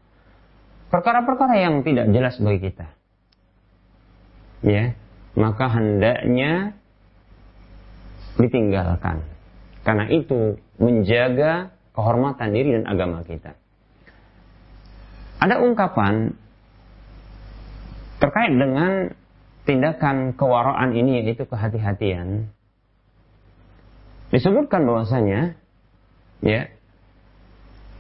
Perkara-perkara 0.93 1.58
yang 1.58 1.82
tidak 1.82 2.13
jelas 2.13 2.38
bagi 2.38 2.69
kita. 2.69 2.88
Ya, 4.62 4.93
maka 5.34 5.65
hendaknya 5.73 6.78
ditinggalkan. 8.38 9.25
Karena 9.82 10.06
itu 10.10 10.62
menjaga 10.78 11.73
kehormatan 11.97 12.49
diri 12.54 12.78
dan 12.82 12.86
agama 12.86 13.25
kita. 13.25 13.58
Ada 15.41 15.62
ungkapan 15.62 16.34
terkait 18.17 18.54
dengan 18.56 19.13
tindakan 19.65 20.38
kewaraan 20.38 20.93
ini 20.93 21.25
yaitu 21.25 21.43
kehati-hatian. 21.49 22.54
Disebutkan 24.30 24.86
bahwasanya 24.86 25.58
ya 26.45 26.69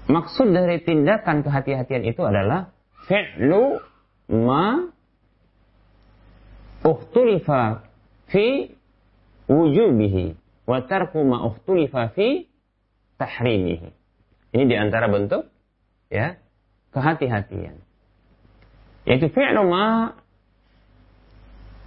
maksud 0.05 0.53
dari 0.53 0.81
tindakan 0.81 1.41
kehati-hatian 1.41 2.05
itu 2.05 2.21
adalah 2.21 2.73
fi'lu 3.09 3.81
ma 4.29 4.93
uhtulifa 6.85 7.85
fi 8.29 8.73
wujubihi 9.49 10.37
wa 10.69 10.85
tarku 10.85 11.21
ma 11.25 11.45
uhtulifa 11.49 12.13
fi 12.13 12.45
tahrimihi. 13.17 13.89
Ini 14.53 14.63
di 14.69 14.75
antara 14.77 15.09
bentuk 15.09 15.49
ya 16.13 16.37
kehati-hatian. 16.93 17.81
Yaitu 19.05 19.29
fi'lu 19.33 19.61
ma 19.65 20.13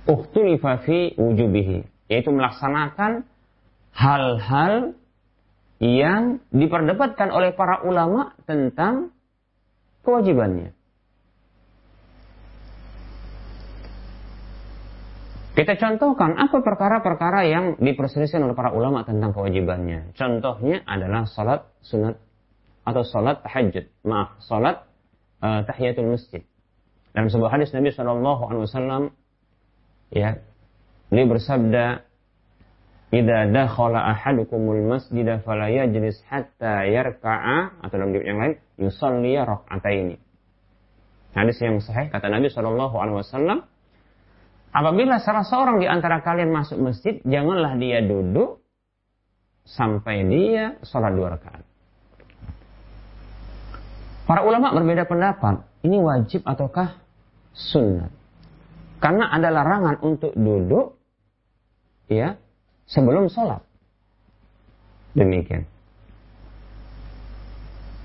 uktulifa 0.09 0.81
fi 0.89 1.13
wujubihi 1.21 1.85
yaitu 2.09 2.33
melaksanakan 2.33 3.29
hal-hal 3.93 4.97
yang 5.79 6.43
diperdebatkan 6.51 7.29
oleh 7.31 7.53
para 7.55 7.85
ulama 7.85 8.35
tentang 8.49 9.15
kewajibannya. 10.03 10.75
Kita 15.59 15.75
contohkan 15.75 16.39
apa 16.39 16.63
perkara-perkara 16.63 17.43
yang 17.51 17.65
diperselisihkan 17.83 18.47
oleh 18.47 18.55
para 18.55 18.71
ulama 18.71 19.03
tentang 19.03 19.35
kewajibannya. 19.35 20.15
Contohnya 20.15 20.87
adalah 20.87 21.27
salat 21.27 21.67
sunat 21.83 22.15
atau 22.87 23.03
salat 23.03 23.43
tahajud. 23.43 23.91
Maaf, 24.07 24.39
salat 24.39 24.87
uh, 25.43 25.67
tahiyatul 25.67 26.15
masjid. 26.15 26.47
Dalam 27.11 27.27
sebuah 27.27 27.59
hadis 27.59 27.75
Nabi 27.75 27.91
Wasallam, 27.91 29.18
ya, 30.13 30.41
dia 31.09 31.25
bersabda, 31.25 32.05
"Idza 33.09 33.39
dakhala 33.49 34.13
ahadukumul 34.13 34.85
masjida 34.85 35.41
fala 35.41 35.73
yajlis 35.73 36.21
hatta 36.29 36.85
yarka'a 36.85 37.81
atau 37.81 37.97
dalam 37.97 38.13
yang 38.17 38.39
lain 38.41 38.55
yusalli 38.77 39.37
rak'ataini." 39.37 40.17
Hadis 41.33 41.61
yang 41.61 41.79
sahih 41.79 42.09
kata 42.09 42.29
Nabi 42.33 42.49
Shallallahu 42.51 42.97
Alaihi 42.99 43.17
Wasallam, 43.23 43.59
apabila 44.75 45.21
salah 45.23 45.45
seorang 45.47 45.79
di 45.79 45.87
antara 45.87 46.25
kalian 46.25 46.51
masuk 46.51 46.81
masjid, 46.81 47.21
janganlah 47.23 47.77
dia 47.77 48.03
duduk 48.03 48.65
sampai 49.69 50.25
dia 50.27 50.81
sholat 50.83 51.13
dua 51.13 51.37
rakaat. 51.37 51.63
Para 54.29 54.45
ulama 54.45 54.77
berbeda 54.77 55.09
pendapat, 55.09 55.65
ini 55.85 55.97
wajib 56.01 56.45
ataukah 56.45 57.01
sunnah? 57.57 58.18
Karena 58.99 59.31
ada 59.31 59.49
larangan 59.55 59.97
untuk 60.03 60.35
duduk 60.35 60.99
ya 62.11 62.35
sebelum 62.91 63.31
sholat. 63.31 63.63
Demikian. 65.15 65.67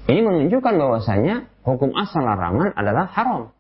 Ini 0.04 0.20
menunjukkan 0.20 0.74
bahwasanya 0.76 1.48
hukum 1.64 1.96
asal 1.96 2.28
larangan 2.28 2.76
adalah 2.76 3.08
haram. 3.08 3.56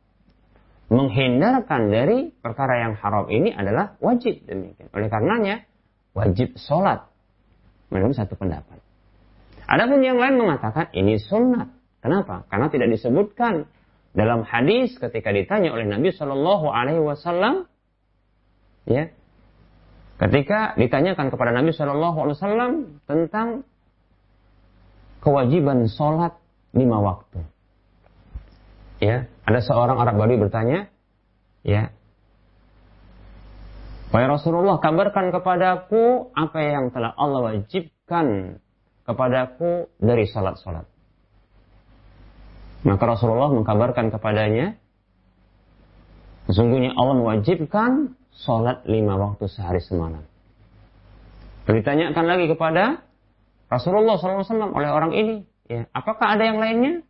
Menghindarkan 0.91 1.89
dari 1.89 2.29
perkara 2.29 2.85
yang 2.85 2.93
haram 2.99 3.25
ini 3.31 3.49
adalah 3.49 3.97
wajib 4.03 4.43
demikian. 4.45 4.91
Oleh 4.93 5.07
karenanya 5.09 5.63
wajib 6.13 6.59
sholat 6.59 7.07
menurut 7.89 8.13
satu 8.13 8.37
pendapat. 8.37 8.77
Adapun 9.63 10.03
yang 10.03 10.19
lain 10.19 10.37
mengatakan 10.37 10.91
ini 10.91 11.17
sunnah. 11.17 11.71
Kenapa? 12.03 12.43
Karena 12.51 12.67
tidak 12.67 12.91
disebutkan 12.99 13.63
dalam 14.13 14.45
hadis 14.45 14.93
ketika 15.01 15.33
ditanya 15.33 15.73
oleh 15.73 15.89
Nabi 15.89 16.13
Shallallahu 16.13 16.69
Alaihi 16.69 17.01
Wasallam, 17.01 17.65
ya, 18.85 19.09
ketika 20.21 20.77
ditanyakan 20.77 21.33
kepada 21.33 21.51
Nabi 21.53 21.73
Shallallahu 21.73 22.17
Alaihi 22.21 22.37
Wasallam 22.37 22.71
tentang 23.09 23.65
kewajiban 25.25 25.89
sholat 25.89 26.37
lima 26.77 27.01
waktu. 27.01 27.41
Ya, 29.01 29.27
ada 29.43 29.59
seorang 29.59 29.99
Arab 29.99 30.15
Badui 30.15 30.39
bertanya, 30.39 30.87
ya, 31.65 31.91
Wahai 34.13 34.29
Rasulullah, 34.29 34.77
kabarkan 34.77 35.33
kepadaku 35.33 36.29
apa 36.37 36.59
yang 36.61 36.93
telah 36.93 37.17
Allah 37.17 37.49
wajibkan 37.49 38.61
kepadaku 39.09 39.89
dari 39.97 40.29
salat-salat. 40.29 40.85
Maka 42.83 43.03
Rasulullah 43.07 43.47
mengkabarkan 43.55 44.11
kepadanya, 44.11 44.75
sesungguhnya 46.51 46.91
Allah 46.99 47.15
mewajibkan 47.15 48.19
sholat 48.43 48.83
lima 48.83 49.15
waktu 49.15 49.47
sehari 49.47 49.79
semalam. 49.79 50.27
Ditanyakan 51.63 52.25
lagi 52.27 52.51
kepada 52.51 53.07
Rasulullah 53.71 54.19
SAW 54.19 54.75
oleh 54.75 54.89
orang 54.91 55.15
ini, 55.15 55.47
ya, 55.71 55.87
apakah 55.95 56.35
ada 56.35 56.43
yang 56.43 56.59
lainnya? 56.59 57.07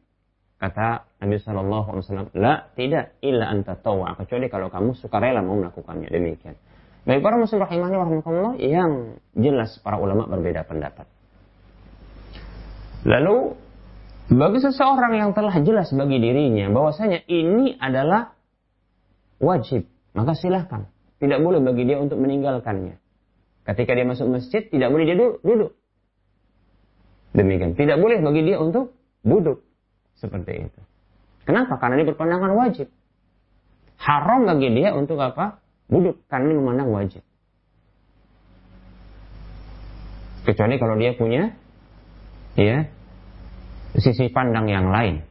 Kata 0.61 1.09
Nabi 1.19 1.41
SAW, 1.41 2.31
la 2.37 2.69
tidak, 2.77 3.17
illa 3.25 3.49
anta 3.49 3.73
tawa, 3.75 4.13
kecuali 4.15 4.47
kalau 4.47 4.69
kamu 4.69 4.93
suka 4.95 5.17
rela 5.19 5.41
mau 5.41 5.57
melakukannya. 5.57 6.07
Demikian. 6.07 6.55
Baik 7.03 7.19
para 7.19 7.35
muslim 7.35 7.59
rahimahnya 7.59 7.99
warahmatullah 7.99 8.53
yang 8.63 9.19
jelas 9.35 9.75
para 9.83 9.99
ulama 9.99 10.23
berbeda 10.23 10.63
pendapat. 10.63 11.03
Lalu 13.03 13.59
bagi 14.31 14.59
seseorang 14.63 15.19
yang 15.19 15.31
telah 15.35 15.55
jelas 15.63 15.91
bagi 15.91 16.17
dirinya 16.21 16.71
bahwasanya 16.71 17.27
ini 17.27 17.75
adalah 17.75 18.35
wajib, 19.43 19.89
maka 20.15 20.37
silahkan. 20.37 20.87
Tidak 21.19 21.39
boleh 21.39 21.63
bagi 21.63 21.87
dia 21.87 21.99
untuk 21.99 22.19
meninggalkannya. 22.19 22.99
Ketika 23.63 23.95
dia 23.95 24.03
masuk 24.03 24.27
masjid, 24.27 24.67
tidak 24.67 24.91
boleh 24.91 25.07
dia 25.07 25.15
duduk. 25.15 25.71
Demikian. 27.31 27.79
Tidak 27.79 27.97
boleh 27.97 28.19
bagi 28.19 28.41
dia 28.43 28.59
untuk 28.59 28.91
duduk. 29.23 29.63
Seperti 30.19 30.67
itu. 30.67 30.81
Kenapa? 31.47 31.79
Karena 31.79 32.03
dia 32.03 32.07
berpandangan 32.11 32.51
wajib. 32.59 32.87
Haram 34.03 34.43
bagi 34.43 34.69
dia 34.75 34.91
untuk 34.91 35.15
apa? 35.19 35.63
Duduk. 35.87 36.27
Karena 36.27 36.51
dia 36.51 36.57
memandang 36.59 36.91
wajib. 36.91 37.23
Kecuali 40.43 40.75
kalau 40.75 40.99
dia 40.99 41.15
punya 41.15 41.55
ya 42.59 42.91
sisi 43.97 44.29
pandang 44.33 44.69
yang 44.69 44.89
lain. 44.89 45.21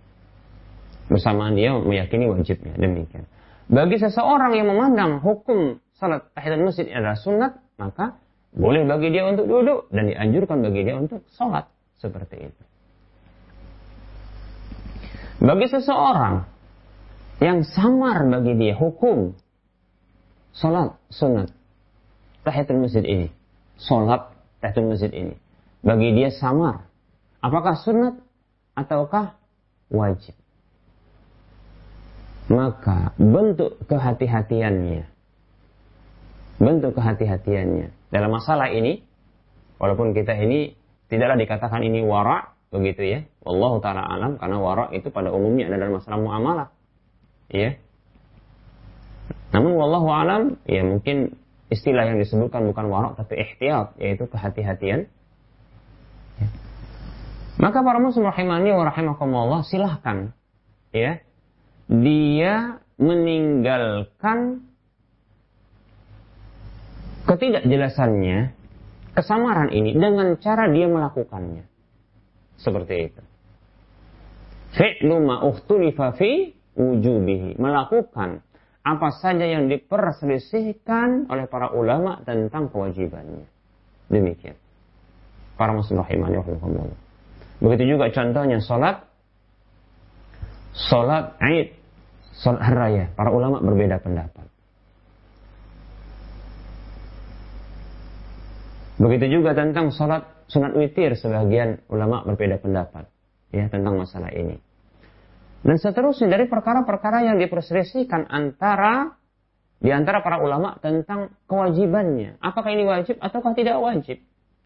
Bersamaan 1.10 1.58
dia 1.58 1.74
meyakini 1.74 2.30
wajibnya. 2.30 2.74
Demikian. 2.78 3.26
Bagi 3.72 3.96
seseorang 3.98 4.52
yang 4.54 4.68
memandang 4.70 5.22
hukum 5.24 5.80
salat 5.96 6.26
tahiyatul 6.34 6.66
masjid 6.66 6.86
adalah 6.92 7.18
sunat, 7.18 7.52
maka 7.78 8.18
boleh 8.52 8.84
bagi 8.84 9.08
dia 9.14 9.24
untuk 9.24 9.48
duduk 9.48 9.88
dan 9.88 10.12
dianjurkan 10.12 10.60
bagi 10.60 10.80
dia 10.84 10.94
untuk 10.98 11.24
sholat 11.32 11.64
seperti 11.96 12.52
itu. 12.52 12.62
Bagi 15.42 15.66
seseorang 15.72 16.44
yang 17.42 17.64
samar 17.66 18.22
bagi 18.28 18.54
dia 18.54 18.74
hukum 18.76 19.34
sholat 20.52 21.00
sunat 21.08 21.48
tahiyatul 22.44 22.82
masjid 22.82 23.02
ini, 23.06 23.28
sholat 23.80 24.36
tahiyatul 24.60 24.90
masjid 24.90 25.10
ini, 25.10 25.34
bagi 25.80 26.12
dia 26.12 26.28
samar, 26.28 26.86
apakah 27.40 27.78
sunat 27.80 28.20
ataukah 28.76 29.36
wajib? 29.92 30.34
Maka 32.50 33.14
bentuk 33.16 33.78
kehati-hatiannya, 33.86 35.08
bentuk 36.58 36.92
kehati-hatiannya 36.98 38.12
dalam 38.12 38.30
masalah 38.34 38.68
ini, 38.74 39.00
walaupun 39.80 40.12
kita 40.12 40.36
ini 40.36 40.74
tidaklah 41.08 41.38
dikatakan 41.38 41.80
ini 41.86 42.04
wara, 42.04 42.52
begitu 42.68 43.06
ya, 43.06 43.20
Allah 43.46 43.72
taala 43.80 44.02
alam 44.04 44.32
karena 44.36 44.58
wara 44.58 44.84
itu 44.92 45.08
pada 45.08 45.30
umumnya 45.32 45.70
adalah 45.70 46.02
masalah 46.02 46.18
muamalah, 46.18 46.68
ya. 47.48 47.78
Namun 49.52 49.72
wallahu 49.76 50.08
alam, 50.12 50.42
ya 50.64 50.82
mungkin 50.84 51.36
istilah 51.72 52.04
yang 52.04 52.20
disebutkan 52.20 52.68
bukan 52.68 52.90
wara 52.92 53.16
tapi 53.16 53.38
ihtiyat, 53.38 53.96
yaitu 53.96 54.28
kehati-hatian. 54.28 55.08
Maka 57.62 57.78
para 57.86 58.02
muslim 58.02 58.26
rahimani 58.26 58.74
wa 58.74 58.90
rahimakumullah 58.90 59.62
silahkan 59.62 60.34
ya 60.90 61.22
dia 61.86 62.82
meninggalkan 62.98 64.66
ketidakjelasannya 67.22 68.50
kesamaran 69.14 69.70
ini 69.70 69.94
dengan 69.94 70.34
cara 70.42 70.66
dia 70.74 70.90
melakukannya. 70.90 71.62
Seperti 72.58 72.94
itu. 72.98 73.22
Fi'lu 74.74 75.22
ma 75.22 75.46
ukhtulifa 75.46 76.18
fi 76.18 76.50
wujubihi. 76.74 77.62
Melakukan 77.62 78.42
apa 78.82 79.08
saja 79.22 79.46
yang 79.46 79.70
diperselisihkan 79.70 81.30
oleh 81.30 81.46
para 81.46 81.70
ulama 81.70 82.26
tentang 82.26 82.74
kewajibannya. 82.74 83.46
Demikian. 84.10 84.58
Para 85.54 85.78
muslim 85.78 86.02
rahimani 86.02 86.42
wa 86.42 86.46
Begitu 87.62 87.94
juga 87.94 88.10
contohnya 88.10 88.58
sholat, 88.58 89.06
sholat 90.74 91.38
Aid, 91.38 91.78
sholat 92.42 92.62
raya. 92.74 93.04
Para 93.14 93.30
ulama 93.30 93.62
berbeda 93.62 94.02
pendapat. 94.02 94.50
Begitu 98.98 99.38
juga 99.38 99.54
tentang 99.54 99.94
sholat 99.94 100.26
sunat 100.50 100.74
witir, 100.74 101.14
sebagian 101.14 101.86
ulama 101.86 102.26
berbeda 102.26 102.58
pendapat 102.58 103.06
ya 103.54 103.70
tentang 103.70 103.94
masalah 103.94 104.34
ini. 104.34 104.58
Dan 105.62 105.78
seterusnya 105.78 106.26
dari 106.34 106.50
perkara-perkara 106.50 107.30
yang 107.30 107.38
diperselisihkan 107.38 108.26
antara 108.26 109.14
di 109.78 109.90
antara 109.94 110.18
para 110.18 110.42
ulama 110.42 110.82
tentang 110.82 111.30
kewajibannya. 111.46 112.42
Apakah 112.42 112.74
ini 112.74 112.82
wajib 112.82 113.22
ataukah 113.22 113.54
tidak 113.54 113.78
wajib? 113.78 114.18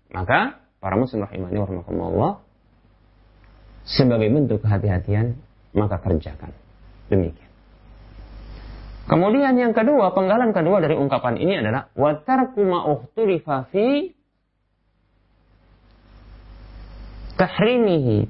Maka 0.08 0.64
para 0.80 0.96
muslim 0.96 1.24
rahimani 1.28 1.60
warahmatullah 1.60 2.45
sebagai 3.86 4.28
bentuk 4.28 4.66
kehati-hatian, 4.66 5.38
maka 5.72 6.02
kerjakan. 6.02 6.50
Demikian. 7.06 7.46
Kemudian 9.06 9.54
yang 9.54 9.70
kedua, 9.70 10.10
penggalan 10.10 10.50
kedua 10.50 10.82
dari 10.82 10.98
ungkapan 10.98 11.38
ini 11.38 11.62
adalah 11.62 11.94
watarku 11.94 12.58
ma'ukhtulifa 12.58 13.70
fi 13.70 14.10
tahrimihi 17.38 18.26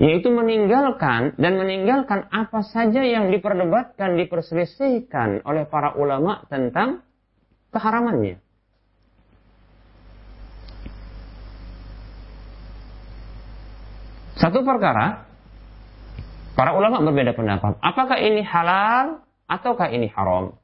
yaitu 0.00 0.32
meninggalkan 0.32 1.36
dan 1.36 1.60
meninggalkan 1.60 2.26
apa 2.32 2.64
saja 2.64 3.04
yang 3.04 3.28
diperdebatkan, 3.28 4.16
diperselisihkan 4.16 5.44
oleh 5.44 5.68
para 5.68 5.92
ulama 5.94 6.42
tentang 6.48 7.04
keharamannya. 7.70 8.40
Satu 14.40 14.64
perkara, 14.64 15.28
para 16.56 16.72
ulama 16.72 17.04
berbeda 17.04 17.36
pendapat. 17.36 17.76
Apakah 17.84 18.16
ini 18.24 18.40
halal 18.40 19.20
ataukah 19.44 19.92
ini 19.92 20.08
haram? 20.08 20.56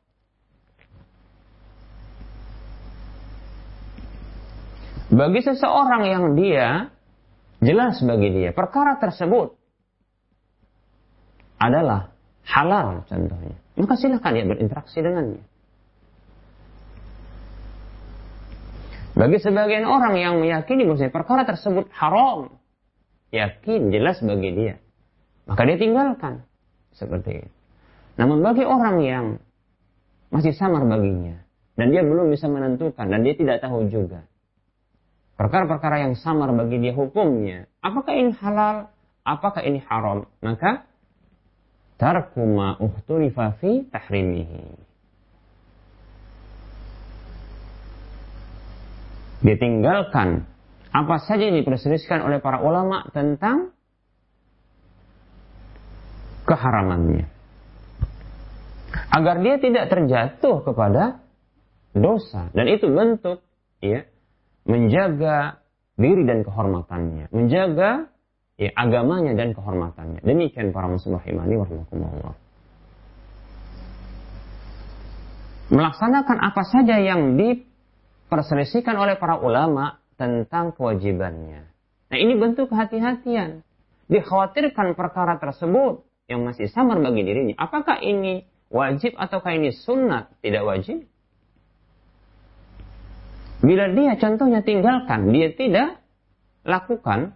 Bagi 5.13 5.41
seseorang 5.45 6.03
yang 6.09 6.25
dia 6.35 6.89
jelas 7.61 8.01
bagi 8.01 8.33
dia 8.33 8.51
perkara 8.57 8.97
tersebut 8.97 9.55
adalah 11.61 12.11
halal 12.49 13.05
contohnya, 13.07 13.57
maka 13.77 13.95
silakan 14.01 14.33
dia 14.35 14.45
berinteraksi 14.49 14.99
dengannya. 15.05 15.45
Bagi 19.17 19.39
sebagian 19.41 19.85
orang 19.89 20.17
yang 20.21 20.35
meyakini 20.41 20.85
bahwa 20.85 21.09
perkara 21.09 21.49
tersebut 21.49 21.89
haram, 21.97 22.53
yakin 23.35 23.91
jelas 23.91 24.23
bagi 24.23 24.51
dia, 24.55 24.75
maka 25.47 25.67
dia 25.67 25.79
tinggalkan 25.79 26.47
seperti 26.95 27.47
itu. 27.47 27.51
Namun 28.17 28.41
bagi 28.41 28.65
orang 28.65 28.97
yang 29.05 29.27
masih 30.33 30.57
samar 30.57 30.83
baginya 30.89 31.43
dan 31.77 31.93
dia 31.93 32.03
belum 32.03 32.33
bisa 32.33 32.49
menentukan 32.49 33.07
dan 33.07 33.21
dia 33.23 33.37
tidak 33.37 33.61
tahu 33.61 33.87
juga 33.93 34.25
perkara-perkara 35.37 36.09
yang 36.09 36.15
samar 36.17 36.51
bagi 36.57 36.81
dia 36.81 36.97
hukumnya, 36.97 37.69
apakah 37.85 38.17
ini 38.17 38.33
halal, 38.41 38.89
apakah 39.23 39.63
ini 39.63 39.85
haram, 39.85 40.25
maka 40.41 40.89
tarku 42.01 42.43
ma 42.43 42.81
uhturifa 42.81 43.61
fi 43.61 43.85
tahrimihi. 43.87 44.65
Ditinggalkan 49.45 50.49
apa 50.97 51.21
saja 51.21 51.53
yang 51.53 51.61
diperselisihkan 51.61 52.25
oleh 52.25 52.41
para 52.41 52.65
ulama 52.65 53.05
tentang 53.13 53.77
keharamannya. 56.49 57.29
Agar 59.13 59.45
dia 59.45 59.61
tidak 59.61 59.93
terjatuh 59.93 60.65
kepada 60.65 61.21
dosa. 61.93 62.49
Dan 62.57 62.73
itu 62.73 62.89
bentuk 62.89 63.45
ya 63.85 64.09
menjaga 64.65 65.61
diri 66.01 66.25
dan 66.25 66.49
kehormatannya, 66.49 67.29
menjaga 67.29 68.09
ya, 68.57 68.71
agamanya 68.73 69.37
dan 69.37 69.53
kehormatannya. 69.53 70.25
Demikian 70.25 70.73
para 70.73 70.89
muslim 70.89 71.21
rahimani 71.21 71.61
warahmatullah. 71.61 72.37
Melaksanakan 75.67 76.39
apa 76.41 76.63
saja 76.63 77.03
yang 77.03 77.35
diperselisihkan 77.35 78.95
oleh 78.97 79.19
para 79.19 79.43
ulama 79.43 79.99
tentang 80.17 80.73
kewajibannya. 80.77 81.69
Nah 82.13 82.19
ini 82.19 82.35
bentuk 82.37 82.73
kehati-hatian. 82.73 83.65
Dikhawatirkan 84.07 84.95
perkara 84.95 85.37
tersebut 85.37 86.07
yang 86.27 86.47
masih 86.47 86.71
samar 86.71 86.99
bagi 87.03 87.23
dirinya. 87.23 87.55
Apakah 87.59 88.03
ini 88.03 88.47
wajib 88.71 89.15
ataukah 89.19 89.55
ini 89.55 89.71
sunnah? 89.75 90.31
Tidak 90.43 90.63
wajib. 90.63 91.07
Bila 93.65 93.91
dia 93.91 94.15
contohnya 94.21 94.61
tinggalkan, 94.63 95.33
dia 95.33 95.51
tidak 95.51 95.99
lakukan, 96.63 97.35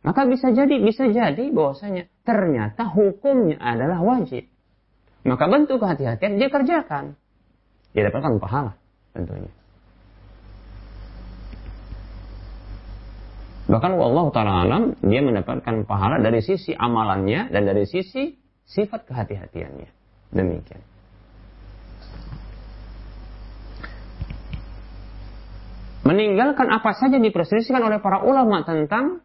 maka 0.00 0.24
bisa 0.24 0.50
jadi 0.50 0.80
bisa 0.80 1.06
jadi 1.12 1.52
bahwasanya 1.52 2.08
ternyata 2.24 2.88
hukumnya 2.88 3.60
adalah 3.60 4.00
wajib. 4.00 4.48
Maka 5.22 5.44
bentuk 5.52 5.84
kehati-hatian 5.84 6.40
dia 6.40 6.48
kerjakan. 6.48 7.14
Dia 7.92 8.08
dapatkan 8.08 8.40
pahala 8.40 8.72
tentunya. 9.12 9.52
Bahkan 13.70 13.92
Allah 13.94 14.26
Ta'ala 14.34 14.52
alam, 14.66 14.82
dia 14.98 15.22
mendapatkan 15.22 15.86
pahala 15.86 16.18
dari 16.18 16.42
sisi 16.42 16.74
amalannya 16.74 17.54
dan 17.54 17.62
dari 17.70 17.86
sisi 17.86 18.34
sifat 18.66 19.06
kehati-hatiannya. 19.06 19.90
Demikian. 20.34 20.90
meninggalkan 26.10 26.66
apa 26.74 26.90
saja 26.98 27.22
diperselisihkan 27.22 27.86
oleh 27.86 28.02
para 28.02 28.26
ulama 28.26 28.66
tentang 28.66 29.22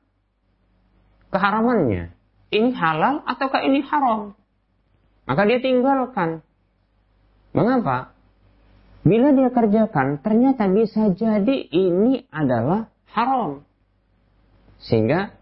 keharamannya. 1.33 2.13
Ini 2.53 2.69
halal 2.77 3.25
ataukah 3.25 3.65
ini 3.65 3.81
haram? 3.81 4.37
Maka 5.25 5.41
dia 5.49 5.57
tinggalkan. 5.57 6.45
Mengapa? 7.57 8.13
Bila 9.01 9.33
dia 9.33 9.49
kerjakan, 9.49 10.21
ternyata 10.21 10.69
bisa 10.69 11.09
jadi 11.09 11.65
ini 11.73 12.29
adalah 12.29 12.93
haram. 13.09 13.64
Sehingga 14.85 15.33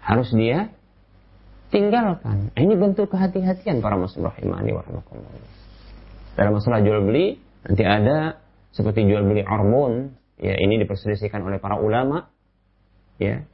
harus 0.00 0.32
dia 0.32 0.72
tinggalkan. 1.68 2.48
Ini 2.56 2.74
bentuk 2.80 3.12
kehati-hatian 3.12 3.84
para 3.84 4.00
muslim 4.00 4.24
rahimani 4.28 4.72
warahmatullahi 4.72 5.40
Dalam 6.32 6.52
masalah 6.56 6.80
jual 6.80 7.04
beli, 7.04 7.36
nanti 7.68 7.84
ada 7.84 8.40
seperti 8.72 9.04
jual 9.04 9.26
beli 9.28 9.44
hormon, 9.44 10.16
ya 10.40 10.56
ini 10.56 10.80
diperselisihkan 10.80 11.44
oleh 11.44 11.60
para 11.60 11.76
ulama. 11.76 12.32
Ya. 13.20 13.44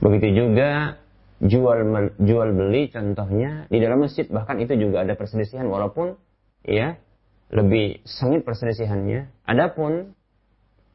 Begitu 0.00 0.32
juga 0.32 0.96
jual 1.44 1.78
jual 2.16 2.48
beli 2.56 2.88
contohnya 2.88 3.68
di 3.68 3.78
dalam 3.82 4.06
masjid. 4.06 4.24
Bahkan 4.24 4.62
itu 4.64 4.78
juga 4.78 5.04
ada 5.04 5.18
perselisihan 5.18 5.68
walaupun 5.68 6.16
ya 6.64 6.96
lebih 7.52 8.00
sengit 8.08 8.46
perselisihannya. 8.48 9.28
Adapun 9.44 10.16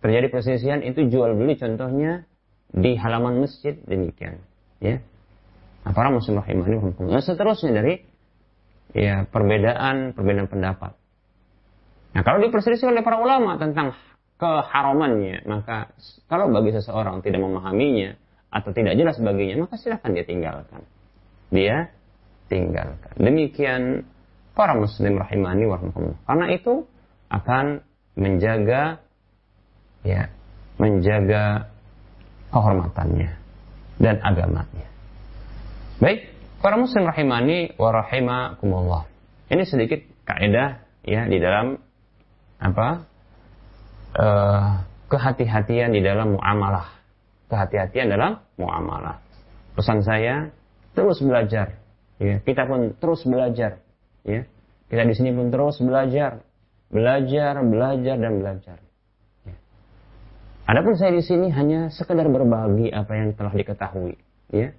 terjadi 0.02 0.32
perselisihan 0.32 0.82
itu 0.82 1.06
jual 1.12 1.36
beli 1.38 1.60
contohnya 1.60 2.26
di 2.70 2.98
halaman 2.98 3.42
masjid 3.44 3.78
demikian 3.86 4.42
ya 4.82 5.02
para 5.84 6.14
muslim 6.14 6.38
rahimahni 6.38 6.78
nah, 7.10 7.24
seterusnya 7.24 7.74
dari 7.74 8.06
ya 8.94 9.26
perbedaan 9.26 10.14
perbedaan 10.14 10.50
pendapat 10.50 10.94
nah 12.14 12.22
kalau 12.22 12.42
diperselisihkan 12.42 12.94
oleh 12.94 13.06
para 13.06 13.22
ulama 13.22 13.58
tentang 13.58 13.94
keharamannya, 14.40 15.44
maka 15.44 15.92
kalau 16.32 16.48
bagi 16.50 16.72
seseorang 16.72 17.20
tidak 17.20 17.44
memahaminya 17.44 18.16
atau 18.50 18.72
tidak 18.72 18.96
jelas 18.96 19.20
baginya, 19.20 19.68
maka 19.68 19.76
silahkan 19.76 20.16
dia 20.16 20.26
tinggalkan. 20.26 20.82
Dia 21.52 21.92
tinggalkan. 22.48 23.14
Demikian 23.20 24.08
para 24.56 24.80
muslim 24.80 25.20
rahimani 25.20 25.68
warahmatullah. 25.68 26.18
Karena 26.24 26.46
itu 26.56 26.88
akan 27.30 27.84
menjaga 28.16 29.04
ya, 30.08 30.32
menjaga 30.80 31.68
kehormatannya 32.50 33.30
dan 34.00 34.16
agamanya. 34.22 34.88
Baik, 36.00 36.32
para 36.64 36.80
muslim 36.80 37.06
rahimani 37.06 37.76
wa 37.76 37.90
rahimakumullah. 37.92 39.04
Ini 39.50 39.64
sedikit 39.66 40.00
kaidah 40.24 40.82
ya 41.04 41.26
di 41.26 41.38
dalam 41.42 41.82
apa? 42.60 43.10
uh, 44.16 44.86
kehati-hatian 45.10 45.94
di 45.94 46.02
dalam 46.02 46.38
muamalah. 46.38 46.88
Kehati-hatian 47.50 48.14
dalam 48.14 48.42
muamalah. 48.58 49.22
Pesan 49.74 50.06
saya 50.06 50.54
terus 50.94 51.22
belajar. 51.22 51.82
Ya, 52.22 52.38
kita 52.44 52.70
pun 52.70 52.94
terus 52.98 53.26
belajar. 53.26 53.82
Ya, 54.28 54.46
kita 54.92 55.04
di 55.08 55.16
sini 55.18 55.34
pun 55.34 55.50
terus 55.50 55.82
belajar, 55.82 56.46
belajar, 56.94 57.54
belajar 57.64 58.16
dan 58.20 58.34
belajar. 58.44 58.78
Adapun 60.70 60.94
saya 60.94 61.18
di 61.18 61.26
sini 61.26 61.50
hanya 61.50 61.90
sekedar 61.90 62.30
berbagi 62.30 62.94
apa 62.94 63.18
yang 63.18 63.34
telah 63.34 63.50
diketahui. 63.58 64.14
Ya, 64.54 64.78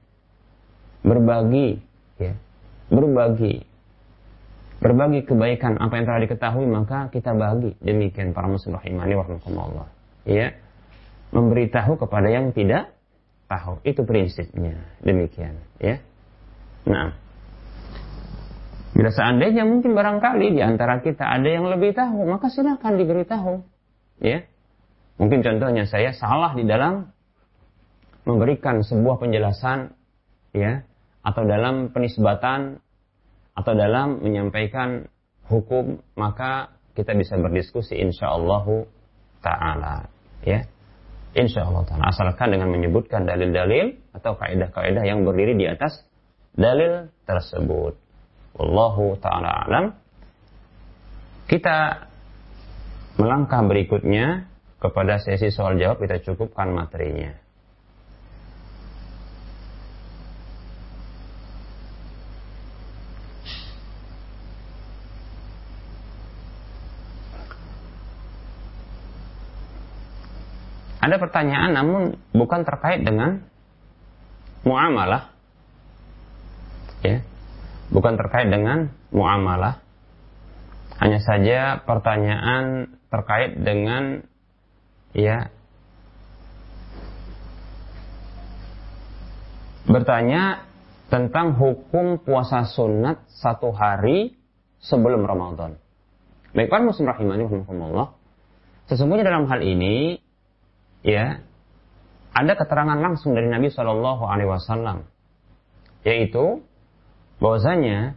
berbagi, 1.03 1.83
ya, 2.23 2.39
berbagi. 2.95 3.67
Berbagi 4.79 5.27
kebaikan 5.27 5.83
apa 5.83 5.99
yang 5.99 6.07
telah 6.07 6.21
diketahui 6.23 6.67
maka 6.71 7.11
kita 7.11 7.35
bagi. 7.35 7.75
Demikian 7.83 8.31
para 8.31 8.47
muslim 8.47 8.79
rahimani 8.79 9.19
warahmatullah 9.19 9.91
ya. 10.31 10.55
Memberitahu 11.35 11.99
kepada 11.99 12.31
yang 12.31 12.55
tidak 12.55 12.95
tahu. 13.51 13.83
Itu 13.83 14.07
prinsipnya. 14.07 14.79
Demikian 15.03 15.59
ya. 15.83 15.99
Nah. 16.87 17.19
Bila 18.95 19.11
seandainya 19.11 19.67
mungkin 19.67 19.99
barangkali 19.99 20.55
di 20.55 20.63
antara 20.63 21.03
kita 21.03 21.27
ada 21.27 21.51
yang 21.51 21.67
lebih 21.67 21.95
tahu 21.99 22.27
maka 22.27 22.51
silakan 22.51 22.99
diberitahu 22.99 23.63
ya 24.19 24.45
mungkin 25.21 25.45
contohnya 25.45 25.85
saya 25.85 26.17
salah 26.17 26.57
di 26.57 26.65
dalam 26.65 27.13
memberikan 28.25 28.81
sebuah 28.81 29.21
penjelasan 29.21 29.93
ya 30.57 30.83
atau 31.21 31.43
dalam 31.45 31.93
penisbatan 31.93 32.81
atau 33.53 33.73
dalam 33.77 34.25
menyampaikan 34.25 35.05
hukum 35.45 36.01
maka 36.17 36.73
kita 36.97 37.13
bisa 37.13 37.37
berdiskusi 37.37 38.01
insyaallah 38.01 38.67
taala 39.45 40.11
ya. 40.43 40.65
Insyaallah 41.31 41.87
taala. 41.87 42.11
Asalkan 42.11 42.51
dengan 42.51 42.75
menyebutkan 42.75 43.23
dalil-dalil 43.23 43.95
atau 44.11 44.35
kaidah-kaidah 44.35 45.07
yang 45.07 45.23
berdiri 45.23 45.55
di 45.55 45.67
atas 45.71 46.03
dalil 46.59 47.07
tersebut. 47.23 47.95
Wallahu 48.59 49.15
taala 49.23 49.51
alam. 49.67 49.85
Kita 51.47 52.07
melangkah 53.19 53.63
berikutnya 53.63 54.50
kepada 54.81 55.21
sesi 55.21 55.53
soal 55.53 55.77
jawab 55.77 56.01
kita 56.01 56.25
cukupkan 56.25 56.73
materinya. 56.73 57.37
Ada 71.01 71.17
pertanyaan 71.17 71.73
namun 71.77 72.03
bukan 72.37 72.65
terkait 72.65 73.05
dengan 73.05 73.45
muamalah. 74.65 75.33
Ya. 77.01 77.25
Bukan 77.93 78.21
terkait 78.21 78.53
dengan 78.53 78.93
muamalah. 79.13 79.81
Hanya 81.01 81.21
saja 81.25 81.81
pertanyaan 81.89 82.97
terkait 83.09 83.57
dengan 83.61 84.30
ya 85.17 85.51
bertanya 89.91 90.65
tentang 91.11 91.59
hukum 91.59 92.23
puasa 92.23 92.63
sunat 92.71 93.27
satu 93.27 93.75
hari 93.75 94.39
sebelum 94.79 95.27
Ramadan. 95.27 95.75
Baik, 96.55 96.71
para 96.71 96.87
muslim 96.87 97.11
rahimani. 97.11 97.47
Sesungguhnya 98.91 99.27
dalam 99.27 99.47
hal 99.51 99.63
ini 99.63 100.19
ya 101.03 101.43
ada 102.31 102.53
keterangan 102.55 102.99
langsung 102.99 103.35
dari 103.35 103.51
Nabi 103.51 103.71
Shallallahu 103.71 104.23
Alaihi 104.27 104.51
Wasallam 104.51 105.07
yaitu 106.07 106.65
bahwasanya 107.43 108.17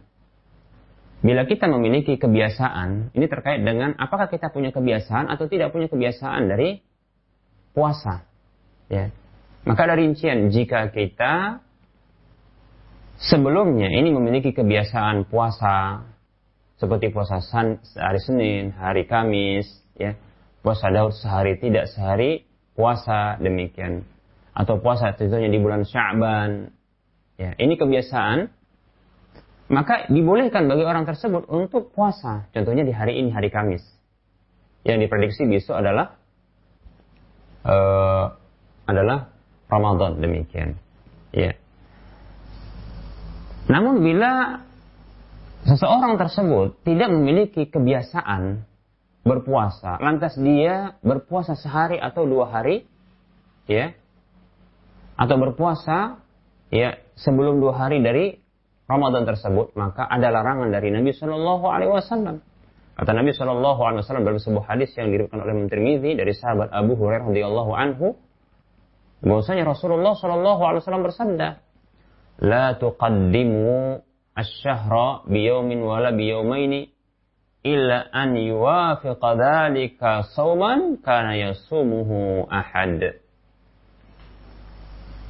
bila 1.24 1.48
kita 1.48 1.64
memiliki 1.72 2.20
kebiasaan 2.20 3.16
ini 3.16 3.26
terkait 3.32 3.64
dengan 3.64 3.96
apakah 3.96 4.28
kita 4.28 4.52
punya 4.52 4.76
kebiasaan 4.76 5.32
atau 5.32 5.48
tidak 5.48 5.72
punya 5.72 5.88
kebiasaan 5.88 6.52
dari 6.52 6.84
puasa 7.72 8.28
ya. 8.92 9.08
Maka 9.64 9.88
dari 9.88 10.12
rincian 10.12 10.52
jika 10.52 10.92
kita 10.92 11.64
sebelumnya 13.16 13.88
ini 13.88 14.12
memiliki 14.12 14.52
kebiasaan 14.52 15.24
puasa 15.32 16.04
seperti 16.76 17.08
puasa 17.08 17.40
hari 17.96 18.20
Senin, 18.20 18.76
hari 18.76 19.08
Kamis, 19.08 19.64
ya, 19.96 20.20
puasa 20.60 20.92
Daud 20.92 21.16
sehari 21.16 21.56
tidak 21.56 21.88
sehari 21.88 22.44
puasa 22.76 23.40
demikian. 23.40 24.04
Atau 24.52 24.78
puasa 24.78 25.16
tentunya 25.16 25.50
di 25.50 25.58
bulan 25.58 25.82
Sya'ban 25.82 26.70
ya. 27.40 27.58
Ini 27.58 27.74
kebiasaan 27.74 28.53
maka 29.72 30.04
dibolehkan 30.12 30.68
bagi 30.68 30.84
orang 30.84 31.08
tersebut 31.08 31.48
untuk 31.48 31.92
puasa. 31.96 32.48
Contohnya 32.52 32.84
di 32.84 32.92
hari 32.92 33.16
ini 33.16 33.32
hari 33.32 33.48
Kamis. 33.48 33.80
Yang 34.84 35.08
diprediksi 35.08 35.48
besok 35.48 35.80
adalah 35.80 36.20
uh, 37.64 38.36
adalah 38.84 39.32
Ramadan. 39.72 40.20
Demikian. 40.20 40.76
Ya. 41.32 41.56
Namun 43.64 44.04
bila 44.04 44.60
seseorang 45.64 46.20
tersebut 46.20 46.84
tidak 46.84 47.08
memiliki 47.08 47.64
kebiasaan 47.72 48.68
berpuasa, 49.24 49.96
lantas 50.04 50.36
dia 50.36 51.00
berpuasa 51.00 51.56
sehari 51.56 51.96
atau 51.96 52.28
dua 52.28 52.52
hari, 52.52 52.84
ya, 53.64 53.96
atau 55.16 55.40
berpuasa 55.40 56.20
ya 56.68 57.00
sebelum 57.16 57.64
dua 57.64 57.72
hari 57.72 58.04
dari 58.04 58.43
Ramadan 58.84 59.24
tersebut, 59.24 59.72
maka 59.74 60.04
ada 60.04 60.28
larangan 60.28 60.68
dari 60.68 60.92
Nabi 60.92 61.16
Shallallahu 61.16 61.64
Alaihi 61.64 61.92
Wasallam. 61.92 62.44
Kata 62.94 63.10
Nabi 63.16 63.32
Shallallahu 63.32 63.80
Alaihi 63.80 64.00
Wasallam 64.04 64.24
dalam 64.28 64.40
sebuah 64.40 64.64
hadis 64.70 64.92
yang 64.94 65.08
diriwayatkan 65.08 65.40
oleh 65.40 65.52
Imam 65.56 65.68
Tirmidzi 65.72 66.10
dari 66.14 66.32
sahabat 66.36 66.68
Abu 66.70 66.94
Hurairah 66.94 67.26
radhiyallahu 67.32 67.72
anhu, 67.72 68.06
bahwasanya 69.24 69.64
Rasulullah 69.64 70.12
Shallallahu 70.14 70.62
Alaihi 70.62 70.80
Wasallam 70.84 71.04
bersabda, 71.08 71.48
"La 72.44 72.76
tuqaddimu 72.76 74.04
asy-syahra 74.34 75.24
biyaumin 75.30 75.80
wala 75.80 76.10
biyaumaini 76.12 76.90
illa 77.64 78.12
an 78.12 78.36
yuwafiqa 78.36 79.34
dhalika 79.34 80.28
sauman 80.36 81.00
kana 81.00 81.40
yasumuhu 81.40 82.44
ahad. 82.50 83.16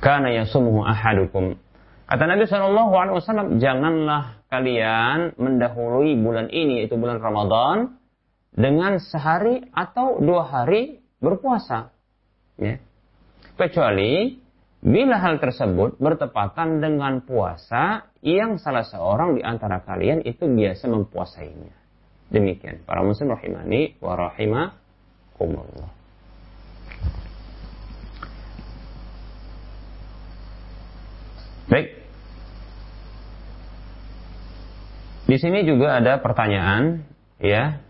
Kana 0.03 0.35
yasumuhu 0.35 0.83
ahadukum. 0.83 1.55
Kata 2.05 2.25
Nabi 2.29 2.45
Shallallahu 2.45 2.93
Alaihi 2.93 3.17
Wasallam, 3.17 3.49
janganlah 3.57 4.45
kalian 4.53 5.33
mendahului 5.41 6.13
bulan 6.21 6.53
ini, 6.53 6.85
itu 6.85 7.01
bulan 7.01 7.17
Ramadan, 7.17 7.97
dengan 8.53 9.01
sehari 9.01 9.65
atau 9.73 10.21
dua 10.21 10.45
hari 10.45 11.01
berpuasa. 11.19 11.91
Ya. 12.61 12.77
Kecuali 13.57 14.37
bila 14.85 15.17
hal 15.17 15.41
tersebut 15.41 15.97
bertepatan 15.97 16.85
dengan 16.85 17.25
puasa 17.25 18.13
yang 18.21 18.61
salah 18.61 18.85
seorang 18.85 19.41
di 19.41 19.43
antara 19.43 19.81
kalian 19.81 20.21
itu 20.29 20.45
biasa 20.45 20.85
mempuasainya. 20.93 21.73
Demikian 22.29 22.85
para 22.85 23.01
muslim 23.01 23.33
rahimani 23.33 23.97
wa 24.05 24.13
rahimakumullah. 24.13 26.04
Baik. 31.69 31.87
Di 35.25 35.37
sini 35.41 35.65
juga 35.65 35.97
ada 35.97 36.21
pertanyaan 36.21 37.05
ya. 37.41 37.81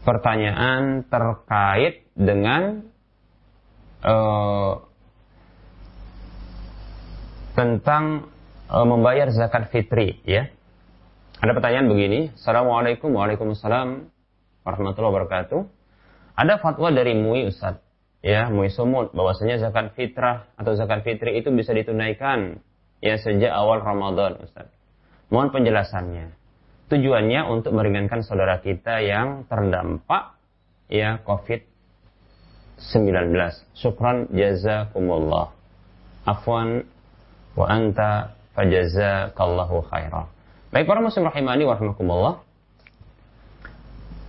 Pertanyaan 0.00 1.04
terkait 1.10 2.08
dengan 2.16 2.86
uh, 4.00 4.80
tentang 7.52 8.32
uh, 8.72 8.86
membayar 8.86 9.28
zakat 9.28 9.68
fitri 9.68 10.22
ya. 10.24 10.48
Ada 11.40 11.56
pertanyaan 11.56 11.88
begini, 11.88 12.20
Assalamualaikum 12.36 13.16
Waalaikumsalam 13.16 14.12
warahmatullahi 14.64 15.12
wabarakatuh. 15.12 15.60
Ada 16.36 16.60
fatwa 16.60 16.92
dari 16.92 17.16
MUI 17.16 17.48
Ustaz, 17.48 17.80
ya 18.20 18.52
MUI 18.52 18.68
Sumut, 18.72 19.12
bahwasanya 19.16 19.58
zakat 19.60 19.92
fitrah 19.96 20.48
atau 20.56 20.74
zakat 20.76 21.04
fitri 21.04 21.40
itu 21.40 21.50
bisa 21.52 21.72
ditunaikan 21.72 22.60
ya 23.00 23.16
sejak 23.16 23.52
awal 23.52 23.80
Ramadan 23.80 24.44
Ustaz. 24.44 24.68
Mohon 25.32 25.60
penjelasannya. 25.60 26.26
Tujuannya 26.90 27.46
untuk 27.46 27.72
meringankan 27.72 28.26
saudara 28.26 28.58
kita 28.58 28.98
yang 29.00 29.46
terdampak 29.46 30.34
ya 30.90 31.22
COVID-19. 31.22 33.30
Syukran 33.78 34.26
jazakumullah. 34.34 35.54
Afwan 36.26 36.82
wa 37.54 37.66
anta 37.70 38.34
fajazakallahu 38.58 39.86
khairah. 39.86 40.26
Baik 40.74 40.90
para 40.90 40.98
muslim 40.98 41.30
rahimani 41.30 41.62
wa. 41.62 41.78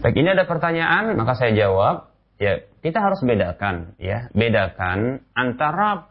Baik 0.01 0.17
ini 0.17 0.33
ada 0.33 0.45
pertanyaan 0.45 1.17
maka 1.17 1.33
saya 1.33 1.57
jawab 1.57 2.10
ya 2.41 2.65
kita 2.81 2.97
harus 2.97 3.21
bedakan 3.21 3.93
ya. 4.01 4.33
Bedakan 4.33 5.21
antara 5.37 6.09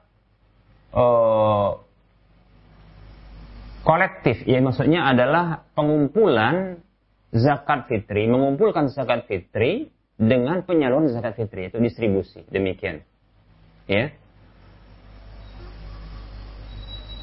uh, 0.95 1.83
kolektif 3.83 4.47
ya 4.47 4.63
maksudnya 4.63 5.11
adalah 5.11 5.67
pengumpulan 5.75 6.79
zakat 7.35 7.91
fitri 7.91 8.31
mengumpulkan 8.31 8.87
zakat 8.95 9.27
fitri 9.27 9.91
dengan 10.15 10.63
penyaluran 10.63 11.11
zakat 11.11 11.35
fitri 11.35 11.67
itu 11.67 11.83
distribusi. 11.83 12.47
Demikian 12.47 13.03
ya. 13.91 14.15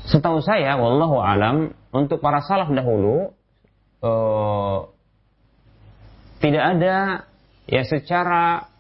Setahu 0.07 0.39
saya 0.39 0.75
wallahu 0.79 1.19
alam 1.19 1.75
untuk 1.91 2.23
para 2.23 2.39
salaf 2.43 2.71
dahulu 2.71 3.35
uh, 4.03 4.87
tidak 6.39 6.63
ada 6.63 7.27
ya 7.67 7.83
secara 7.83 8.71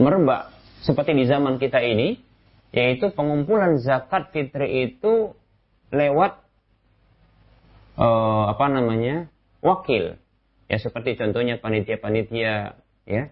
merebak 0.00 0.50
seperti 0.80 1.12
di 1.12 1.24
zaman 1.28 1.60
kita 1.60 1.78
ini 1.84 2.16
yaitu 2.72 3.12
pengumpulan 3.12 3.76
zakat 3.82 4.32
fitri 4.32 4.90
itu 4.90 5.36
lewat 5.92 6.40
uh, 7.98 8.44
apa 8.50 8.66
namanya 8.72 9.28
wakil 9.60 10.16
ya 10.70 10.78
seperti 10.78 11.18
contohnya 11.18 11.58
panitia-panitia 11.60 12.80
ya 13.04 13.22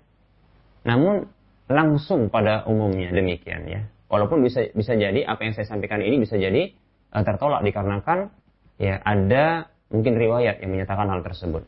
namun 0.84 1.30
langsung 1.70 2.28
pada 2.28 2.66
umumnya 2.68 3.14
demikian 3.14 3.64
ya 3.64 3.80
walaupun 4.12 4.44
bisa 4.44 4.68
bisa 4.74 4.92
jadi 4.92 5.24
apa 5.24 5.40
yang 5.48 5.54
saya 5.56 5.66
sampaikan 5.70 6.02
ini 6.04 6.20
bisa 6.20 6.36
jadi 6.36 6.74
uh, 7.16 7.22
tertolak 7.24 7.64
dikarenakan 7.64 8.28
ya 8.76 9.00
ada 9.00 9.72
mungkin 9.88 10.14
riwayat 10.16 10.60
yang 10.60 10.70
menyatakan 10.72 11.08
hal 11.08 11.20
tersebut. 11.24 11.64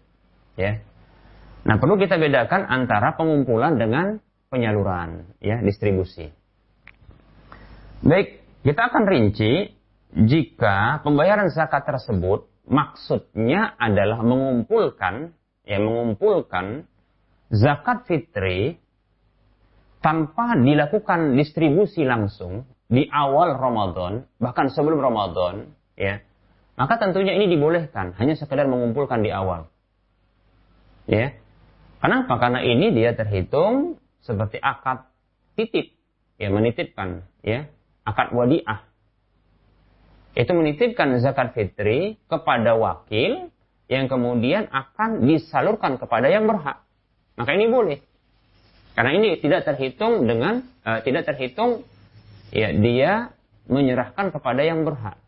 Ya. 0.56 0.84
Nah, 1.64 1.76
perlu 1.76 2.00
kita 2.00 2.16
bedakan 2.16 2.64
antara 2.68 3.16
pengumpulan 3.16 3.76
dengan 3.76 4.20
penyaluran, 4.50 5.30
ya, 5.38 5.62
distribusi. 5.62 6.26
Baik, 8.02 8.42
kita 8.66 8.90
akan 8.90 9.06
rinci 9.06 9.70
jika 10.10 11.00
pembayaran 11.06 11.54
zakat 11.54 11.86
tersebut 11.86 12.50
maksudnya 12.66 13.78
adalah 13.78 14.26
mengumpulkan 14.26 15.30
ya 15.62 15.78
mengumpulkan 15.78 16.90
zakat 17.54 18.10
fitri 18.10 18.82
tanpa 20.02 20.58
dilakukan 20.58 21.38
distribusi 21.38 22.02
langsung 22.02 22.66
di 22.90 23.06
awal 23.06 23.54
Ramadan, 23.54 24.26
bahkan 24.42 24.66
sebelum 24.66 24.98
Ramadan, 24.98 25.70
ya, 25.94 26.18
maka 26.74 26.98
tentunya 26.98 27.38
ini 27.38 27.46
dibolehkan, 27.54 28.18
hanya 28.18 28.34
sekedar 28.34 28.66
mengumpulkan 28.66 29.22
di 29.22 29.30
awal. 29.30 29.70
Ya. 31.06 31.38
Kenapa? 32.00 32.40
Karena 32.40 32.64
ini 32.64 32.96
dia 32.96 33.12
terhitung 33.12 33.99
seperti 34.20 34.60
akad 34.60 35.08
titip, 35.56 35.92
ya 36.36 36.48
menitipkan, 36.52 37.24
ya 37.44 37.68
akad 38.04 38.32
wadiah. 38.36 38.84
Itu 40.36 40.54
menitipkan 40.54 41.18
zakat 41.18 41.58
fitri 41.58 42.20
kepada 42.30 42.78
wakil 42.78 43.50
yang 43.90 44.06
kemudian 44.06 44.70
akan 44.70 45.26
disalurkan 45.26 45.98
kepada 45.98 46.30
yang 46.30 46.46
berhak. 46.46 46.86
Maka 47.34 47.50
ini 47.58 47.66
boleh. 47.66 47.98
Karena 48.94 49.10
ini 49.18 49.40
tidak 49.42 49.66
terhitung 49.66 50.30
dengan 50.30 50.62
uh, 50.86 51.02
tidak 51.02 51.26
terhitung 51.26 51.82
ya 52.54 52.70
dia 52.70 53.34
menyerahkan 53.66 54.30
kepada 54.30 54.62
yang 54.62 54.86
berhak. 54.86 55.18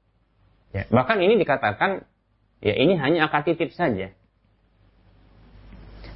Ya, 0.70 0.86
bahkan 0.88 1.18
ini 1.18 1.38
dikatakan 1.38 2.06
ya 2.62 2.74
ini 2.78 2.94
hanya 2.98 3.26
akad 3.26 3.50
titip 3.50 3.74
saja. 3.74 4.14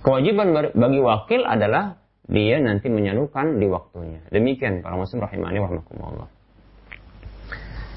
Kewajiban 0.07 0.55
bagi 0.55 1.01
wakil 1.03 1.43
adalah 1.43 1.99
dia 2.27 2.59
nanti 2.59 2.91
menyalurkan 2.91 3.62
di 3.62 3.66
waktunya. 3.70 4.22
Demikian 4.35 4.83
para 4.83 4.99
muslim 4.99 5.22
rahimani 5.22 5.62
warahmatullah. 5.62 6.29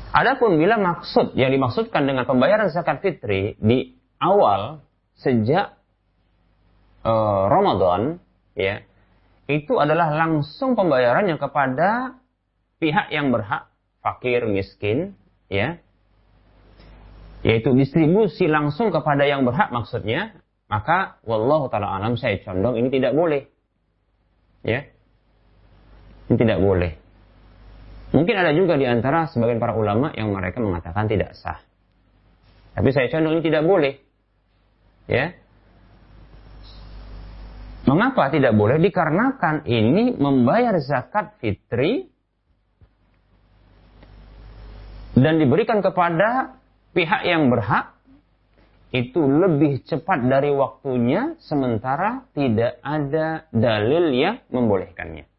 Adapun 0.10 0.58
bila 0.58 0.82
maksud 0.82 1.38
yang 1.38 1.54
dimaksudkan 1.54 2.06
dengan 2.06 2.26
pembayaran 2.26 2.74
zakat 2.74 3.02
fitri 3.02 3.54
di 3.62 3.94
awal 4.18 4.82
sejak 5.22 5.78
uh, 7.06 7.46
Ramadan 7.46 8.18
ya 8.58 8.82
itu 9.46 9.78
adalah 9.78 10.14
langsung 10.14 10.74
pembayarannya 10.74 11.38
kepada 11.38 12.18
pihak 12.82 13.14
yang 13.14 13.30
berhak 13.30 13.70
fakir 14.02 14.50
miskin 14.50 15.14
ya 15.46 15.78
yaitu 17.46 17.72
distribusi 17.78 18.50
langsung 18.50 18.90
kepada 18.90 19.30
yang 19.30 19.46
berhak 19.46 19.70
maksudnya 19.70 20.38
maka 20.70 21.18
wallahu 21.26 21.66
taala 21.74 21.98
alam 21.98 22.14
saya 22.14 22.38
condong 22.46 22.78
ini 22.78 22.94
tidak 22.94 23.18
boleh. 23.18 23.50
Ya. 24.66 24.88
Ini 26.30 26.36
tidak 26.38 26.60
boleh. 26.62 26.98
Mungkin 28.10 28.36
ada 28.38 28.52
juga 28.58 28.74
di 28.78 28.90
antara 28.90 29.30
sebagian 29.30 29.62
para 29.62 29.78
ulama 29.78 30.10
yang 30.18 30.34
mereka 30.34 30.58
mengatakan 30.62 31.06
tidak 31.06 31.38
sah. 31.38 31.62
Tapi 32.74 32.90
saya 32.90 33.12
condong 33.12 33.38
ini 33.38 33.44
tidak 33.46 33.64
boleh. 33.66 33.94
Ya. 35.06 35.38
Mengapa 37.86 38.30
tidak 38.34 38.54
boleh? 38.54 38.78
Dikarenakan 38.82 39.66
ini 39.66 40.14
membayar 40.18 40.78
zakat 40.82 41.38
fitri 41.42 42.10
dan 45.18 45.42
diberikan 45.42 45.84
kepada 45.84 46.62
pihak 46.96 47.28
yang 47.28 47.52
berhak 47.52 47.99
itu 48.90 49.22
lebih 49.22 49.86
cepat 49.86 50.26
dari 50.26 50.50
waktunya 50.50 51.38
sementara 51.46 52.26
tidak 52.34 52.82
ada 52.82 53.46
dalil 53.54 54.10
yang 54.10 54.42
membolehkannya. 54.50 55.30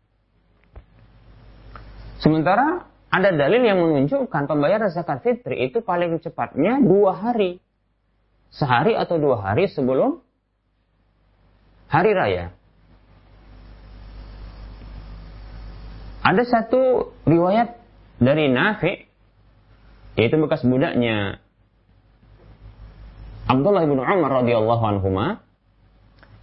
Sementara 2.23 2.87
ada 3.11 3.31
dalil 3.35 3.67
yang 3.67 3.83
menunjukkan 3.83 4.47
pembayaran 4.47 4.95
zakat 4.95 5.27
fitri 5.27 5.67
itu 5.67 5.83
paling 5.83 6.23
cepatnya 6.23 6.79
dua 6.79 7.19
hari. 7.19 7.59
Sehari 8.55 8.95
atau 8.95 9.19
dua 9.19 9.43
hari 9.43 9.67
sebelum 9.67 10.23
hari 11.91 12.15
raya. 12.15 12.55
Ada 16.23 16.47
satu 16.47 17.11
riwayat 17.27 17.79
dari 18.23 18.47
Nafi, 18.53 19.09
yaitu 20.15 20.37
bekas 20.39 20.63
budaknya 20.63 21.43
Abdullah 23.51 23.83
ibnu 23.83 23.99
Umar 23.99 24.31
radhiyallahu 24.31 24.85
anhuma 24.87 25.43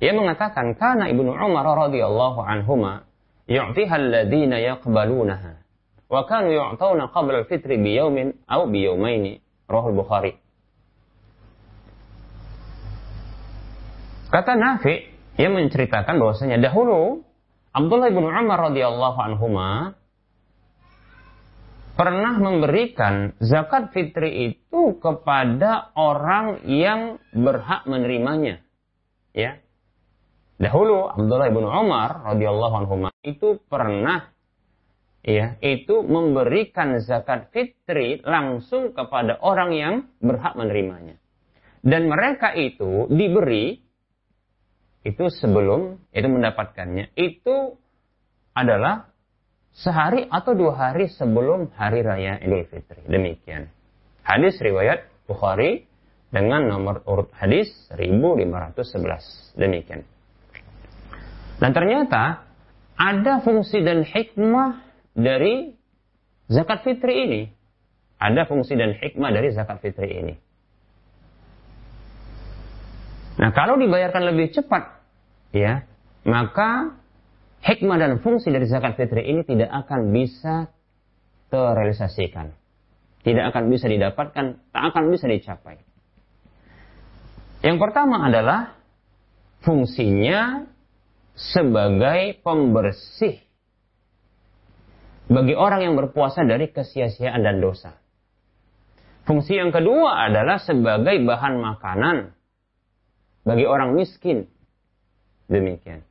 ia 0.04 0.12
mengatakan 0.12 0.76
karena 0.76 1.08
ibnu 1.08 1.32
Umar 1.32 1.88
radhiyallahu 1.88 2.44
anhuma 2.44 3.08
yu'tiha 3.48 3.96
alladziina 3.96 4.60
yaqbalunaha 4.60 5.64
wa 6.12 6.22
kanu 6.28 6.52
yu'tawna 6.52 7.08
qabla 7.16 7.48
al-fitri 7.48 7.80
bi 7.80 7.96
aw 8.00 8.64
bi 8.68 8.84
rahul 9.68 9.96
Bukhari. 10.00 10.40
Kata 14.32 14.56
Nafi 14.56 14.96
ia 15.40 15.50
menceritakan 15.52 16.20
bahwasanya 16.20 16.60
dahulu 16.60 17.24
Abdullah 17.72 18.12
ibnu 18.12 18.28
Umar 18.28 18.72
radhiyallahu 18.72 19.20
anhuma 19.20 19.97
pernah 21.98 22.38
memberikan 22.38 23.34
zakat 23.42 23.90
fitri 23.92 24.54
itu 24.54 25.02
kepada 25.02 25.90
orang 25.98 26.62
yang 26.70 27.18
berhak 27.34 27.84
menerimanya. 27.90 28.62
Ya. 29.34 29.58
Dahulu 30.62 31.10
Abdullah 31.10 31.50
bin 31.50 31.66
Umar 31.66 32.22
radhiyallahu 32.34 32.76
anhu 32.86 32.94
itu 33.22 33.62
pernah 33.70 34.30
ya, 35.26 35.58
itu 35.62 36.06
memberikan 36.06 37.02
zakat 37.02 37.50
fitri 37.50 38.22
langsung 38.22 38.94
kepada 38.94 39.42
orang 39.42 39.74
yang 39.74 39.96
berhak 40.22 40.54
menerimanya. 40.54 41.18
Dan 41.82 42.10
mereka 42.10 42.54
itu 42.58 43.06
diberi 43.10 43.82
itu 45.06 45.26
sebelum 45.30 46.02
itu 46.12 46.28
mendapatkannya 46.28 47.16
itu 47.16 47.78
adalah 48.58 49.14
sehari 49.78 50.26
atau 50.26 50.58
dua 50.58 50.74
hari 50.74 51.06
sebelum 51.14 51.70
hari 51.78 52.02
raya 52.02 52.42
Idul 52.42 52.66
Fitri. 52.66 53.06
Demikian. 53.06 53.70
Hadis 54.26 54.58
riwayat 54.58 55.06
Bukhari 55.30 55.86
dengan 56.34 56.66
nomor 56.66 57.06
urut 57.06 57.30
hadis 57.38 57.70
1511. 57.94 59.54
Demikian. 59.56 60.02
Dan 61.62 61.72
ternyata 61.74 62.44
ada 62.98 63.40
fungsi 63.46 63.86
dan 63.86 64.02
hikmah 64.02 64.82
dari 65.14 65.78
zakat 66.50 66.82
fitri 66.82 67.14
ini. 67.30 67.42
Ada 68.18 68.50
fungsi 68.50 68.74
dan 68.74 68.98
hikmah 68.98 69.30
dari 69.30 69.54
zakat 69.54 69.78
fitri 69.78 70.10
ini. 70.10 70.36
Nah, 73.38 73.54
kalau 73.54 73.78
dibayarkan 73.78 74.34
lebih 74.34 74.50
cepat, 74.50 74.98
ya, 75.54 75.86
maka 76.26 76.98
hikmah 77.68 78.00
dan 78.00 78.24
fungsi 78.24 78.48
dari 78.48 78.64
zakat 78.64 78.96
fitri 78.96 79.28
ini 79.28 79.44
tidak 79.44 79.68
akan 79.68 80.16
bisa 80.16 80.72
terrealisasikan. 81.52 82.56
Tidak 83.28 83.44
akan 83.44 83.64
bisa 83.68 83.92
didapatkan, 83.92 84.46
tak 84.72 84.84
akan 84.96 85.04
bisa 85.12 85.28
dicapai. 85.28 85.84
Yang 87.60 87.78
pertama 87.84 88.24
adalah 88.24 88.80
fungsinya 89.68 90.64
sebagai 91.36 92.40
pembersih 92.40 93.44
bagi 95.28 95.54
orang 95.60 95.92
yang 95.92 95.96
berpuasa 96.00 96.48
dari 96.48 96.72
kesia-siaan 96.72 97.44
dan 97.44 97.60
dosa. 97.60 98.00
Fungsi 99.28 99.60
yang 99.60 99.76
kedua 99.76 100.24
adalah 100.32 100.56
sebagai 100.56 101.20
bahan 101.20 101.60
makanan 101.60 102.32
bagi 103.44 103.68
orang 103.68 103.92
miskin. 103.92 104.48
Demikian. 105.52 106.08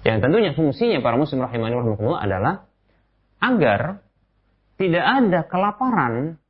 Yang 0.00 0.18
tentunya 0.24 0.50
fungsinya 0.56 0.98
para 1.04 1.20
muslim 1.20 1.44
rahimani 1.44 1.76
rahimakumullah 1.76 2.24
adalah 2.24 2.54
agar 3.40 4.00
tidak 4.80 5.04
ada 5.04 5.40
kelaparan 5.44 6.40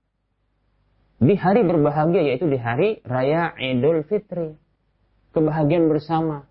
di 1.19 1.35
hari 1.35 1.67
berbahagia 1.67 2.23
yaitu 2.31 2.47
di 2.47 2.57
hari 2.57 3.03
raya 3.03 3.53
Idul 3.59 4.07
Fitri. 4.07 4.55
Kebahagiaan 5.31 5.87
bersama. 5.87 6.47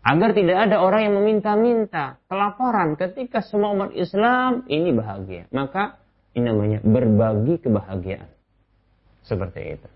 Agar 0.00 0.32
tidak 0.32 0.70
ada 0.70 0.80
orang 0.80 1.10
yang 1.10 1.14
meminta-minta 1.20 2.22
kelaparan 2.30 2.94
ketika 2.96 3.42
semua 3.44 3.74
umat 3.74 3.90
Islam 3.92 4.64
ini 4.70 4.94
bahagia. 4.94 5.50
Maka 5.50 5.98
ini 6.32 6.46
namanya 6.46 6.78
berbagi 6.80 7.58
kebahagiaan. 7.58 8.30
Seperti 9.26 9.60
itu. 9.76 9.88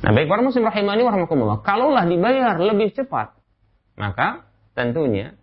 Nah, 0.00 0.10
baik 0.16 0.28
para 0.28 0.40
muslim 0.40 0.64
rahimani 0.64 1.04
warahmatullah, 1.04 1.60
kalaulah 1.60 2.04
dibayar 2.08 2.56
lebih 2.56 2.92
cepat, 2.96 3.39
maka 4.00 4.48
tentunya 4.72 5.36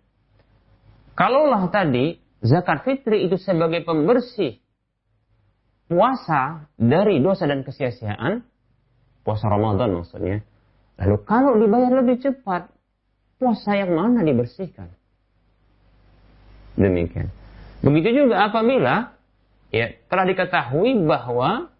kalaulah 1.14 1.70
tadi 1.70 2.18
zakat 2.42 2.82
fitri 2.82 3.30
itu 3.30 3.38
sebagai 3.38 3.86
pembersih 3.86 4.58
puasa 5.88 6.68
dari 6.76 7.18
dosa 7.24 7.48
dan 7.48 7.64
kesia-siaan, 7.64 8.44
puasa 9.24 9.48
Ramadan 9.48 10.02
maksudnya. 10.02 10.44
Lalu 11.00 11.16
kalau 11.24 11.56
dibayar 11.56 12.02
lebih 12.02 12.20
cepat, 12.20 12.68
puasa 13.40 13.78
yang 13.78 13.96
mana 13.96 14.20
dibersihkan? 14.20 14.92
Demikian. 16.76 17.32
Begitu 17.82 18.26
juga 18.26 18.50
apabila 18.50 19.14
ya 19.70 19.94
telah 20.10 20.26
diketahui 20.28 21.06
bahwa 21.06 21.70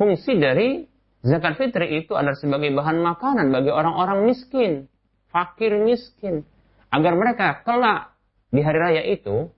fungsi 0.00 0.36
dari 0.36 0.88
zakat 1.24 1.56
fitri 1.60 2.04
itu 2.04 2.12
adalah 2.16 2.36
sebagai 2.36 2.72
bahan 2.72 3.00
makanan 3.00 3.52
bagi 3.52 3.70
orang-orang 3.72 4.28
miskin 4.28 4.88
fakir 5.30 5.76
miskin 5.80 6.46
agar 6.90 7.12
mereka 7.18 7.62
kelak 7.66 8.14
di 8.54 8.60
hari 8.62 8.78
raya 8.78 9.02
itu 9.04 9.50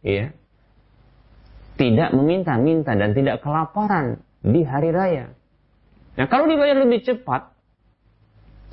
ya 0.00 0.32
tidak 1.80 2.12
meminta-minta 2.12 2.92
dan 2.92 3.16
tidak 3.16 3.40
kelaparan 3.40 4.20
di 4.44 4.60
hari 4.68 4.92
raya. 4.92 5.32
Nah, 6.20 6.28
kalau 6.28 6.44
dibayar 6.44 6.76
lebih 6.76 7.00
cepat, 7.00 7.56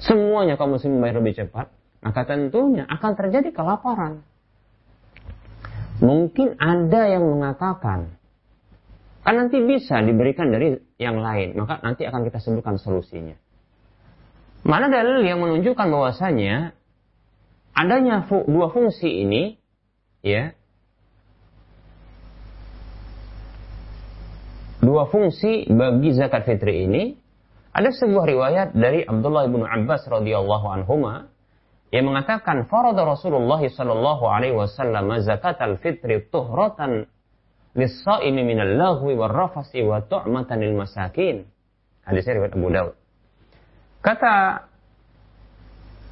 semuanya 0.04 0.60
kaum 0.60 0.76
muslim 0.76 1.00
membayar 1.00 1.24
lebih 1.24 1.40
cepat, 1.40 1.72
maka 2.04 2.28
tentunya 2.28 2.84
akan 2.84 3.12
terjadi 3.16 3.56
kelaparan. 3.56 4.28
Mungkin 6.04 6.60
ada 6.60 7.08
yang 7.08 7.24
mengatakan, 7.32 8.12
kan 9.24 9.34
nanti 9.40 9.64
bisa 9.64 10.04
diberikan 10.04 10.52
dari 10.52 10.76
yang 11.00 11.24
lain, 11.24 11.56
maka 11.56 11.80
nanti 11.80 12.04
akan 12.04 12.28
kita 12.28 12.44
sebutkan 12.44 12.76
solusinya. 12.76 13.40
Mana 14.66 14.89
dalil 14.89 15.26
yang 15.26 15.41
menunjukkan 15.43 15.88
bahwasanya 15.89 16.74
adanya 17.78 18.26
dua 18.30 18.68
fungsi 18.74 19.26
ini, 19.26 19.62
ya, 20.26 20.58
dua 24.82 25.10
fungsi 25.12 25.68
bagi 25.68 26.16
zakat 26.16 26.47
fitri 26.47 26.88
ini 26.88 27.03
ada 27.76 27.93
sebuah 27.93 28.26
riwayat 28.26 28.68
dari 28.74 29.05
Abdullah 29.05 29.45
bin 29.51 29.62
Abbas 29.62 30.08
radhiyallahu 30.10 30.66
anhuma 30.72 31.30
yang 31.93 32.10
mengatakan 32.10 32.66
farada 32.68 33.05
Rasulullah 33.05 33.62
sallallahu 33.62 34.24
alaihi 34.28 34.58
wasallam 34.58 35.14
zakat 35.24 35.62
al-fitri 35.62 36.26
tuhratan 36.28 37.08
lis-shaimi 37.78 38.41
min 38.43 38.60
al-laghwi 38.60 39.14
war-rafasi 39.14 39.86
wa 39.86 40.01
tu'matan 40.01 40.58
lil 40.66 40.74
masakin. 40.74 41.45
Hadis 42.03 42.26
riwayat 42.26 42.58
Abu 42.58 42.70
Daud. 42.74 42.95
Kata 44.08 44.64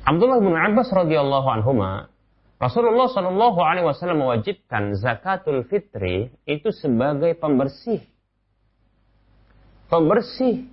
Abdullah 0.04 0.44
bin 0.44 0.52
Abbas 0.52 0.92
radhiyallahu 0.92 1.48
anhuma, 1.48 2.12
Rasulullah 2.60 3.08
sallallahu 3.08 3.56
alaihi 3.64 3.88
wasallam 3.88 4.20
mewajibkan 4.20 5.00
zakatul 5.00 5.64
fitri 5.64 6.28
itu 6.44 6.76
sebagai 6.76 7.40
pembersih. 7.40 8.04
Pembersih 9.88 10.68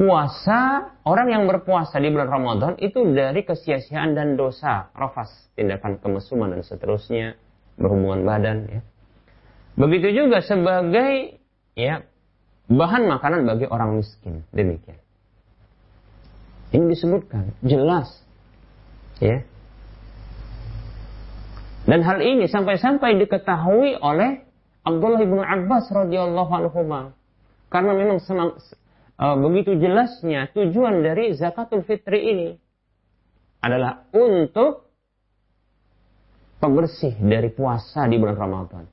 puasa, 0.00 0.96
orang 1.04 1.28
yang 1.28 1.44
berpuasa 1.44 2.00
di 2.00 2.08
bulan 2.08 2.32
Ramadan 2.32 2.72
itu 2.80 3.04
dari 3.12 3.44
kesia-siaan 3.44 4.16
dan 4.16 4.40
dosa, 4.40 4.88
rafas, 4.96 5.28
tindakan 5.60 6.00
kemesuman 6.00 6.56
dan 6.56 6.64
seterusnya, 6.64 7.36
berhubungan 7.76 8.24
badan 8.24 8.58
ya. 8.64 8.80
Begitu 9.76 10.24
juga 10.24 10.40
sebagai 10.40 11.36
ya 11.76 12.00
bahan 12.72 13.04
makanan 13.12 13.44
bagi 13.44 13.68
orang 13.68 14.00
miskin, 14.00 14.48
demikian. 14.56 14.96
Ini 16.68 16.84
disebutkan 16.84 17.56
jelas 17.64 18.12
ya. 19.22 19.40
Dan 21.88 22.04
hal 22.04 22.20
ini 22.20 22.44
sampai-sampai 22.44 23.16
diketahui 23.16 23.96
oleh 23.96 24.44
Abdullah 24.84 25.24
bin 25.24 25.40
Abbas 25.40 25.88
radhiyallahu 25.88 26.52
anhu 26.52 27.12
karena 27.68 27.92
memang 27.92 28.20
uh, 28.24 29.36
begitu 29.40 29.76
jelasnya 29.76 30.52
tujuan 30.52 31.00
dari 31.04 31.32
zakatul 31.36 31.84
fitri 31.84 32.20
ini 32.28 32.48
adalah 33.64 34.08
untuk 34.12 34.88
pembersih 36.58 37.16
dari 37.18 37.50
puasa 37.52 38.06
di 38.06 38.16
bulan 38.18 38.36
Ramadan. 38.38 38.84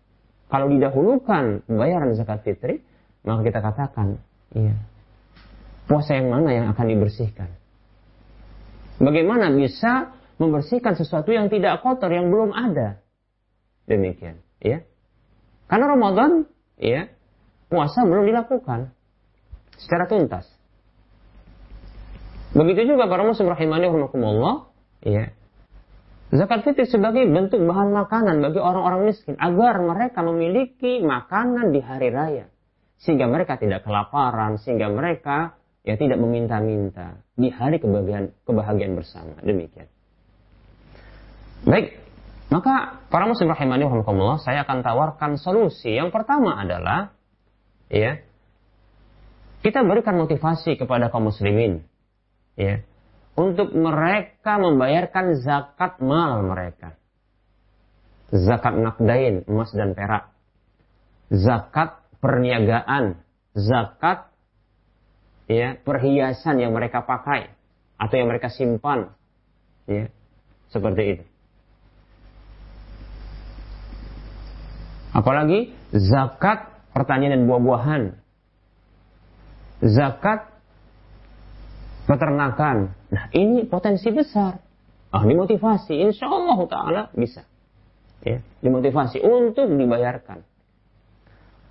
Kalau 0.45 0.69
didahulukan 0.69 1.65
pembayaran 1.65 2.13
zakat 2.13 2.45
fitri, 2.45 2.79
maka 3.25 3.41
kita 3.41 3.59
katakan, 3.59 4.21
iya, 4.53 4.77
puasa 5.89 6.17
yang 6.21 6.29
mana 6.29 6.49
yang 6.53 6.65
akan 6.69 6.85
dibersihkan? 6.85 7.49
Bagaimana 8.95 9.51
bisa 9.51 10.15
membersihkan 10.39 10.95
sesuatu 10.95 11.31
yang 11.35 11.51
tidak 11.51 11.83
kotor, 11.83 12.11
yang 12.11 12.31
belum 12.31 12.55
ada? 12.55 13.03
Demikian, 13.87 14.39
ya. 14.63 14.83
Karena 15.67 15.85
Ramadan, 15.91 16.47
ya, 16.79 17.11
puasa 17.67 18.07
belum 18.07 18.27
dilakukan 18.27 18.95
secara 19.75 20.07
tuntas. 20.07 20.47
Begitu 22.55 22.95
juga 22.95 23.11
para 23.11 23.27
muslim 23.27 23.51
rahimani 23.51 23.91
rahimakumullah, 23.91 24.71
ya. 25.03 25.35
Zakat 26.33 26.65
fitri 26.65 26.87
sebagai 26.89 27.27
bentuk 27.29 27.61
bahan 27.63 27.93
makanan 27.93 28.41
bagi 28.41 28.59
orang-orang 28.59 29.11
miskin 29.11 29.37
agar 29.37 29.77
mereka 29.77 30.25
memiliki 30.25 30.99
makanan 31.03 31.69
di 31.69 31.79
hari 31.79 32.09
raya 32.09 32.45
sehingga 32.97 33.29
mereka 33.29 33.61
tidak 33.61 33.85
kelaparan, 33.85 34.57
sehingga 34.57 34.89
mereka 34.89 35.53
ya 35.85 35.99
tidak 35.99 36.17
meminta-minta 36.17 37.24
di 37.35 37.51
hari 37.51 37.83
kebahagiaan, 37.83 38.31
kebahagiaan 38.47 38.95
bersama. 38.95 39.35
Demikian. 39.43 39.91
Baik, 41.67 41.99
maka 42.47 43.03
para 43.11 43.27
muslim 43.27 43.51
rahimani 43.51 43.83
rahimakumullah, 43.87 44.39
saya 44.39 44.63
akan 44.63 44.85
tawarkan 44.85 45.35
solusi. 45.35 45.95
Yang 45.95 46.15
pertama 46.15 46.55
adalah 46.61 47.11
ya, 47.91 48.21
kita 49.65 49.83
berikan 49.83 50.15
motivasi 50.15 50.77
kepada 50.77 51.09
kaum 51.09 51.33
muslimin 51.33 51.83
ya 52.55 52.85
untuk 53.35 53.75
mereka 53.75 54.61
membayarkan 54.61 55.41
zakat 55.43 55.99
mal 55.99 56.39
mereka. 56.45 56.95
Zakat 58.31 58.79
nakdain, 58.79 59.43
emas 59.45 59.69
dan 59.75 59.93
perak. 59.93 60.31
Zakat 61.29 61.99
perniagaan, 62.23 63.19
zakat 63.53 64.31
ya 65.45 65.77
perhiasan 65.79 66.61
yang 66.61 66.73
mereka 66.73 67.05
pakai 67.05 67.53
atau 67.97 68.15
yang 68.15 68.27
mereka 68.29 68.51
simpan. 68.51 69.13
Ya, 69.85 70.09
seperti 70.73 71.03
itu. 71.19 71.25
Apalagi 75.15 75.71
zakat 75.93 76.73
pertanian 76.91 77.37
dan 77.37 77.43
buah-buahan 77.47 78.25
zakat 79.83 80.49
peternakan. 82.05 82.93
Nah, 83.11 83.25
ini 83.33 83.65
potensi 83.67 84.09
besar. 84.13 84.61
Ah, 85.11 85.23
dimotivasi. 85.23 85.95
Insya 85.95 86.27
Allah 86.27 86.59
Ta'ala 86.67 87.01
bisa. 87.15 87.47
Ya, 88.23 88.41
dimotivasi 88.63 89.21
untuk 89.21 89.69
dibayarkan. 89.69 90.43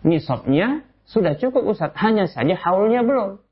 Nisabnya 0.04 0.84
sudah 1.08 1.36
cukup 1.36 1.64
Ustaz. 1.74 1.92
Hanya 1.96 2.28
saja 2.28 2.56
haulnya 2.56 3.04
belum. 3.04 3.43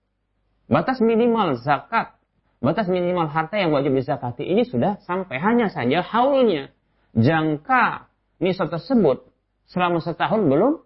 Batas 0.71 1.03
minimal 1.03 1.59
zakat. 1.63 2.15
Batas 2.63 2.87
minimal 2.87 3.27
harta 3.27 3.59
yang 3.59 3.75
wajib 3.75 3.95
dizakati 3.99 4.47
ini 4.47 4.63
sudah 4.63 5.03
sampai. 5.03 5.43
Hanya 5.43 5.67
saja 5.67 6.03
haulnya. 6.03 6.71
Jangka 7.13 8.07
nisab 8.39 8.71
tersebut 8.71 9.27
selama 9.71 9.99
setahun 9.99 10.47
belum 10.47 10.83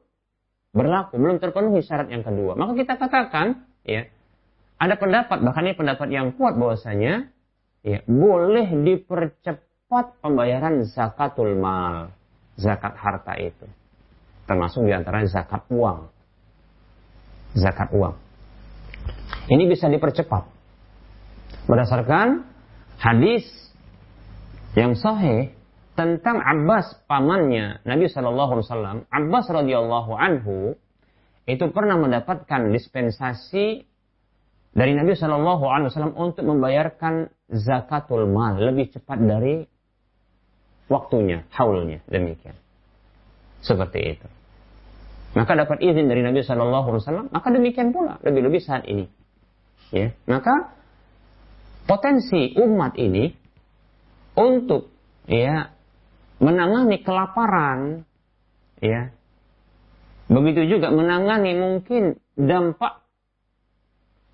berlaku, 0.77 1.16
belum 1.16 1.41
terpenuhi 1.41 1.81
syarat 1.81 2.12
yang 2.12 2.20
kedua. 2.20 2.53
Maka 2.53 2.77
kita 2.77 2.95
katakan, 3.01 3.64
ya, 3.87 4.09
ada 4.77 4.95
pendapat, 5.01 5.41
bahkan 5.41 5.64
ini 5.64 5.74
pendapat 5.77 6.09
yang 6.12 6.37
kuat 6.37 6.61
bahwasanya, 6.61 7.33
ya, 7.81 8.05
boleh 8.05 8.68
dipercepat 8.85 10.20
pembayaran 10.20 10.85
zakatul 10.85 11.57
mal, 11.57 12.12
zakat 12.61 12.93
harta 13.01 13.33
itu. 13.41 13.66
Termasuk 14.45 14.85
di 14.85 14.93
antara 14.93 15.24
zakat 15.24 15.64
uang. 15.72 16.12
Zakat 17.57 17.89
uang. 17.97 18.26
Ini 19.46 19.64
bisa 19.70 19.86
dipercepat. 19.86 20.42
Berdasarkan 21.66 22.46
hadis 22.98 23.46
yang 24.74 24.94
sahih 24.98 25.54
tentang 25.96 26.38
Abbas 26.44 27.00
pamannya 27.09 27.80
Nabi 27.88 28.07
Shallallahu 28.12 28.61
Alaihi 28.61 28.66
Wasallam, 28.68 28.98
Abbas 29.09 29.46
radhiyallahu 29.48 30.12
anhu 30.14 30.76
itu 31.48 31.64
pernah 31.72 31.96
mendapatkan 31.96 32.70
dispensasi 32.74 33.86
dari 34.76 34.92
Nabi 34.92 35.16
Shallallahu 35.16 35.64
Alaihi 35.64 35.88
Wasallam 35.88 36.14
untuk 36.18 36.44
membayarkan 36.44 37.32
zakatul 37.48 38.28
mal 38.28 38.61
lebih 38.61 38.92
cepat 38.92 39.16
dari 39.22 39.64
waktunya, 40.92 41.48
haulnya 41.57 42.04
demikian. 42.11 42.54
Seperti 43.64 44.18
itu. 44.18 44.28
Maka 45.37 45.53
dapat 45.53 45.84
izin 45.84 46.09
dari 46.09 46.24
Nabi 46.24 46.41
Shallallahu 46.41 46.97
Alaihi 46.97 47.03
Wasallam, 47.05 47.26
maka 47.28 47.53
demikian 47.53 47.93
pula 47.93 48.16
lebih-lebih 48.24 48.64
saat 48.64 48.89
ini. 48.89 49.05
Ya, 49.93 50.16
maka 50.24 50.72
potensi 51.84 52.57
umat 52.57 52.97
ini 52.97 53.37
untuk 54.32 54.89
ya 55.28 55.76
menangani 56.41 57.05
kelaparan, 57.05 58.09
ya. 58.80 59.12
Begitu 60.32 60.72
juga 60.72 60.89
menangani 60.89 61.53
mungkin 61.53 62.16
dampak 62.34 63.05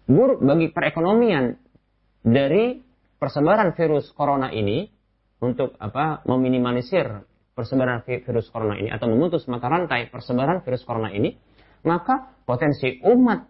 buruk 0.07 0.39
bagi 0.39 0.71
perekonomian 0.71 1.59
dari 2.23 2.79
persebaran 3.19 3.75
virus 3.75 4.07
corona 4.15 4.55
ini 4.55 4.87
untuk 5.43 5.75
apa 5.83 6.23
meminimalisir 6.31 7.27
persebaran 7.53 8.01
virus 8.05 8.49
corona 8.49 8.81
ini 8.81 8.89
atau 8.89 9.09
memutus 9.13 9.45
mata 9.49 9.69
rantai 9.69 10.09
persebaran 10.09 10.65
virus 10.65 10.83
corona 10.89 11.13
ini, 11.13 11.37
maka 11.85 12.33
potensi 12.49 13.01
umat 13.05 13.49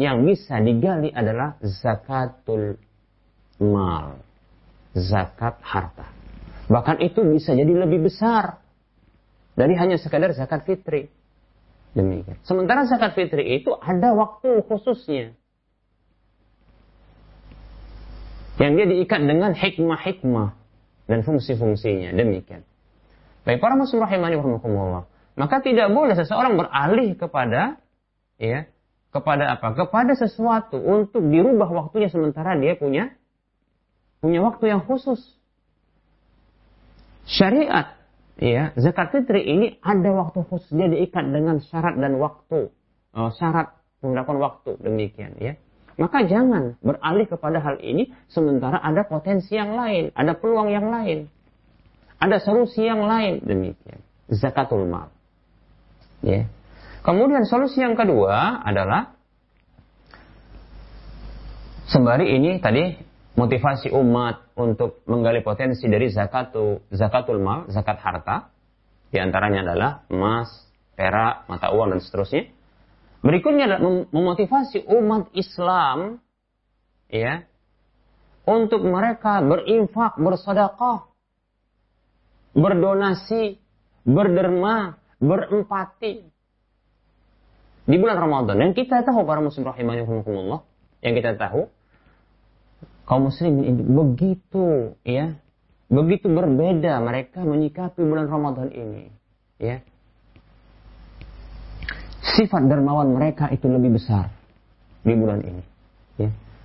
yang 0.00 0.24
bisa 0.26 0.58
digali 0.58 1.12
adalah 1.12 1.60
zakatul 1.62 2.80
mal, 3.62 4.18
zakat 4.96 5.60
harta. 5.62 6.08
Bahkan 6.66 7.04
itu 7.04 7.22
bisa 7.28 7.52
jadi 7.54 7.70
lebih 7.70 8.08
besar 8.08 8.58
dari 9.52 9.76
hanya 9.76 10.00
sekadar 10.00 10.32
zakat 10.32 10.64
fitri. 10.64 11.12
Demikian. 11.92 12.40
Sementara 12.42 12.88
zakat 12.88 13.12
fitri 13.12 13.60
itu 13.60 13.76
ada 13.76 14.16
waktu 14.16 14.64
khususnya. 14.64 15.36
Yang 18.56 18.72
dia 18.78 18.86
diikat 18.96 19.20
dengan 19.28 19.52
hikmah-hikmah 19.52 20.56
dan 21.08 21.20
fungsi-fungsinya. 21.20 22.16
Demikian. 22.16 22.64
Baik 23.42 23.58
para 23.58 23.74
rahimani. 23.74 24.36
Maka 25.32 25.56
tidak 25.64 25.88
boleh 25.90 26.14
seseorang 26.14 26.54
beralih 26.60 27.16
kepada 27.16 27.80
ya, 28.36 28.68
kepada 29.10 29.56
apa? 29.56 29.74
Kepada 29.74 30.12
sesuatu 30.14 30.78
untuk 30.78 31.24
dirubah 31.26 31.68
waktunya 31.72 32.12
sementara 32.12 32.54
dia 32.54 32.76
punya 32.76 33.10
punya 34.22 34.44
waktu 34.44 34.70
yang 34.70 34.84
khusus. 34.86 35.18
Syariat 37.26 37.98
ya, 38.38 38.70
zakat 38.78 39.10
fitri 39.14 39.42
ini 39.42 39.66
ada 39.82 40.10
waktu 40.14 40.46
khusus 40.46 40.70
dia 40.70 40.86
diikat 40.86 41.26
dengan 41.32 41.58
syarat 41.58 41.98
dan 41.98 42.20
waktu. 42.22 42.70
Oh, 43.12 43.30
syarat 43.34 43.74
menggunakan 44.02 44.36
waktu 44.38 44.70
demikian 44.82 45.34
ya. 45.42 45.58
Maka 46.00 46.24
jangan 46.24 46.80
beralih 46.80 47.28
kepada 47.28 47.60
hal 47.60 47.76
ini 47.84 48.10
sementara 48.32 48.80
ada 48.80 49.04
potensi 49.04 49.54
yang 49.54 49.76
lain, 49.76 50.08
ada 50.16 50.32
peluang 50.32 50.72
yang 50.72 50.88
lain. 50.88 51.28
Ada 52.22 52.38
solusi 52.38 52.86
yang 52.86 53.02
lain 53.02 53.42
demikian. 53.42 53.98
Zakatul 54.30 54.86
mal. 54.86 55.10
Ya. 56.22 56.46
Kemudian 57.02 57.42
solusi 57.50 57.82
yang 57.82 57.98
kedua 57.98 58.62
adalah 58.62 59.18
sembari 61.90 62.30
ini 62.38 62.62
tadi 62.62 62.94
motivasi 63.34 63.90
umat 63.90 64.54
untuk 64.54 65.02
menggali 65.10 65.42
potensi 65.42 65.90
dari 65.90 66.14
zakatul 66.14 66.86
zakatul 66.94 67.42
mal, 67.42 67.66
zakat 67.74 67.98
harta. 67.98 68.54
Di 69.10 69.18
antaranya 69.18 69.66
adalah 69.66 69.90
emas, 70.06 70.48
perak, 70.94 71.50
mata 71.50 71.74
uang 71.74 71.98
dan 71.98 72.00
seterusnya. 72.00 72.46
Berikutnya 73.26 73.66
adalah 73.66 74.06
memotivasi 74.14 74.86
umat 74.86 75.34
Islam 75.34 76.22
ya 77.10 77.42
untuk 78.46 78.86
mereka 78.86 79.42
berinfak, 79.42 80.22
bersedekah 80.22 81.11
berdonasi, 82.52 83.58
berderma, 84.04 84.96
berempati 85.18 86.14
di 87.82 87.96
bulan 87.98 88.16
Ramadan. 88.18 88.56
Dan 88.60 88.70
kita 88.76 89.02
tahu 89.02 89.24
para 89.26 89.42
muslim 89.42 89.66
rahimahumullah, 89.66 90.60
yang 91.02 91.14
kita 91.18 91.34
tahu 91.38 91.66
kaum 93.08 93.28
muslim 93.28 93.66
ini 93.66 93.82
begitu 93.82 94.94
ya, 95.02 95.34
begitu 95.90 96.30
berbeda 96.30 97.02
mereka 97.02 97.42
menyikapi 97.42 98.00
bulan 98.04 98.30
Ramadan 98.30 98.68
ini, 98.70 99.10
ya. 99.58 99.82
Sifat 102.22 102.64
dermawan 102.70 103.12
mereka 103.12 103.50
itu 103.50 103.66
lebih 103.66 103.98
besar 103.98 104.30
di 105.02 105.12
bulan 105.18 105.42
ini, 105.42 105.64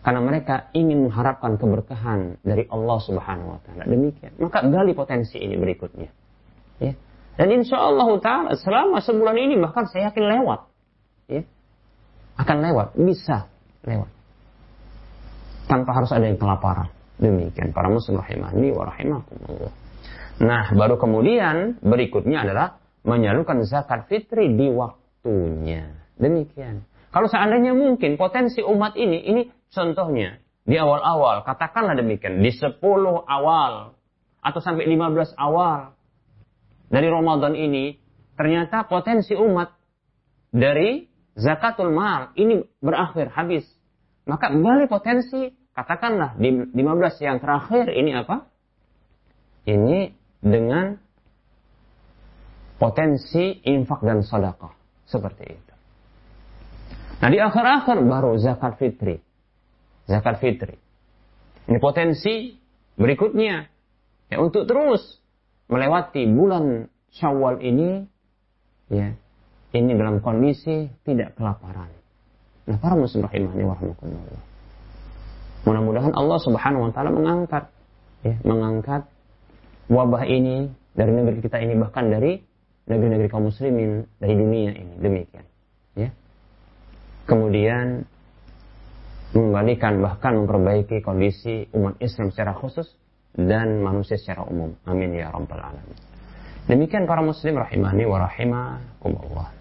karena 0.07 0.23
mereka 0.23 0.71
ingin 0.71 1.03
mengharapkan 1.03 1.59
keberkahan 1.59 2.39
dari 2.39 2.63
Allah 2.71 2.95
Subhanahu 3.03 3.49
wa 3.51 3.59
taala. 3.59 3.83
Demikian. 3.91 4.39
Maka 4.39 4.63
gali 4.63 4.95
potensi 4.95 5.35
ini 5.35 5.59
berikutnya. 5.59 6.07
Ya. 6.79 6.95
Dan 7.35 7.51
insya 7.51 7.75
Allah 7.75 8.07
taala 8.23 8.55
selama 8.55 9.03
sebulan 9.03 9.35
ini 9.35 9.59
bahkan 9.59 9.83
saya 9.91 10.07
yakin 10.07 10.23
lewat. 10.31 10.63
Ya. 11.27 11.43
Akan 12.39 12.63
lewat, 12.63 12.95
bisa 12.95 13.51
lewat. 13.83 14.07
Tanpa 15.67 15.91
harus 15.91 16.15
ada 16.15 16.23
yang 16.23 16.39
kelaparan. 16.39 16.87
Demikian 17.19 17.75
para 17.75 17.91
muslim 17.91 18.23
rahimahni 18.23 18.71
wa 18.71 18.87
rahimakumullah. 18.87 19.73
Nah, 20.39 20.71
baru 20.71 20.95
kemudian 20.95 21.83
berikutnya 21.83 22.47
adalah 22.47 22.79
menyalurkan 23.03 23.59
zakat 23.67 24.07
fitri 24.07 24.55
di 24.55 24.71
waktunya. 24.71 25.91
Demikian. 26.15 26.87
Kalau 27.11 27.27
seandainya 27.27 27.75
mungkin 27.75 28.15
potensi 28.15 28.63
umat 28.63 28.95
ini, 28.95 29.19
ini 29.27 29.56
Contohnya, 29.71 30.39
di 30.67 30.75
awal-awal, 30.75 31.47
katakanlah 31.47 31.95
demikian, 31.95 32.43
di 32.43 32.51
10 32.51 32.79
awal, 33.23 33.95
atau 34.43 34.59
sampai 34.63 34.87
15 34.87 35.35
awal 35.35 35.95
dari 36.87 37.07
Ramadan 37.07 37.55
ini, 37.55 37.99
ternyata 38.35 38.87
potensi 38.87 39.35
umat 39.35 39.75
dari 40.51 41.07
zakatul 41.35 41.91
mal 41.91 42.31
ini 42.39 42.63
berakhir, 42.79 43.31
habis. 43.35 43.67
Maka 44.27 44.51
kembali 44.51 44.91
potensi, 44.91 45.51
katakanlah 45.71 46.35
di 46.35 46.51
15 46.71 47.23
yang 47.23 47.37
terakhir 47.39 47.91
ini 47.91 48.11
apa? 48.15 48.47
Ini 49.67 50.15
dengan 50.39 50.95
potensi 52.79 53.57
infak 53.67 54.05
dan 54.05 54.23
sedekah 54.23 54.71
seperti 55.09 55.43
itu. 55.47 55.73
Nah 57.17 57.29
di 57.33 57.39
akhir-akhir 57.41 57.97
baru 58.05 58.37
zakat 58.37 58.77
fitri 58.77 59.26
zakat 60.07 60.39
fitri. 60.39 60.79
Ini 61.67 61.77
potensi 61.83 62.55
berikutnya 62.95 63.67
ya 64.31 64.37
untuk 64.39 64.65
terus 64.65 65.19
melewati 65.67 66.25
bulan 66.31 66.87
Syawal 67.11 67.59
ini 67.63 68.07
ya 68.87 69.15
ini 69.75 69.91
dalam 69.95 70.23
kondisi 70.23 70.87
tidak 71.03 71.35
kelaparan. 71.35 71.91
Nah, 72.67 72.77
para 72.79 72.99
muslim 72.99 73.23
rahimahni 73.23 73.63
wa 73.63 73.75
Mudah-mudahan 75.67 76.15
Allah 76.15 76.39
Subhanahu 76.39 76.87
wa 76.87 76.91
taala 76.95 77.11
mengangkat 77.11 77.67
ya, 78.23 78.35
mengangkat 78.43 79.07
wabah 79.91 80.23
ini 80.27 80.71
dari 80.95 81.11
negeri 81.11 81.43
kita 81.43 81.59
ini 81.59 81.75
bahkan 81.75 82.07
dari 82.07 82.39
negeri-negeri 82.87 83.27
kaum 83.27 83.51
muslimin 83.51 84.07
dari 84.19 84.35
dunia 84.35 84.71
ini 84.71 84.95
demikian 84.99 85.45
ya. 85.99 86.09
Kemudian 87.27 88.07
mengembalikan 89.37 90.01
bahkan 90.01 90.33
memperbaiki 90.33 91.05
kondisi 91.05 91.69
umat 91.77 92.01
Islam 92.01 92.33
secara 92.33 92.57
khusus 92.57 92.89
dan 93.37 93.85
manusia 93.85 94.17
secara 94.17 94.41
umum. 94.49 94.73
Amin 94.89 95.13
ya 95.13 95.29
rabbal 95.29 95.61
alamin. 95.61 95.97
Demikian 96.65 97.05
para 97.05 97.21
muslim 97.21 97.61
rahimani 97.61 98.03
wa 98.09 98.17
rahimakumullah. 98.25 99.53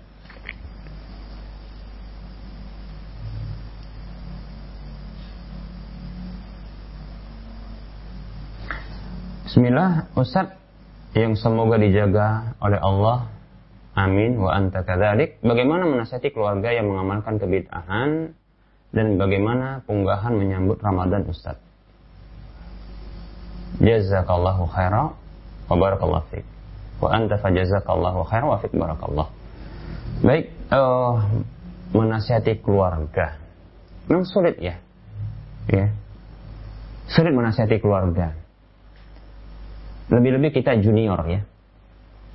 Bismillah, 9.47 10.13
Ustaz 10.13 10.53
yang 11.17 11.33
semoga 11.33 11.81
dijaga 11.81 12.59
oleh 12.61 12.77
Allah. 12.77 13.33
Amin 13.97 14.37
wa 14.37 14.53
anta 14.53 14.85
kadzalik. 14.85 15.41
Bagaimana 15.41 15.89
menasihati 15.89 16.29
keluarga 16.29 16.69
yang 16.77 16.93
mengamalkan 16.93 17.41
kebid'ahan 17.41 18.36
dan 18.97 19.21
bagaimana 19.21 19.85
punggahan 19.85 20.33
menyambut 20.33 20.81
Ramadan 20.81 21.29
Ustaz. 21.29 21.61
Jazakallahu 23.77 24.65
khaira 24.73 25.13
wa 25.69 25.75
barakallahu 25.77 26.25
fiik. 26.33 26.49
Wa 27.05 27.13
anta 27.13 27.37
fajazakallahu 27.37 28.25
khaira 28.25 28.49
wa 28.49 28.57
fiik 28.57 28.73
barakallah. 28.73 29.29
Baik, 30.25 30.49
uh, 30.73 31.21
menasihati 31.93 32.65
keluarga. 32.65 33.37
Memang 34.09 34.25
sulit 34.25 34.57
ya. 34.57 34.81
Ya. 35.69 35.93
Sulit 37.13 37.37
menasihati 37.37 37.77
keluarga. 37.85 38.33
Lebih-lebih 40.09 40.57
kita 40.57 40.73
junior 40.81 41.21
ya. 41.29 41.45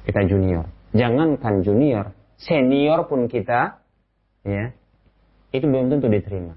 Kita 0.05 0.30
junior. 0.30 0.70
Jangankan 0.93 1.66
junior, 1.66 2.14
senior 2.38 3.09
pun 3.09 3.26
kita 3.26 3.82
ya 4.45 4.78
itu 5.52 5.66
belum 5.68 5.91
tentu 5.91 6.08
diterima. 6.08 6.56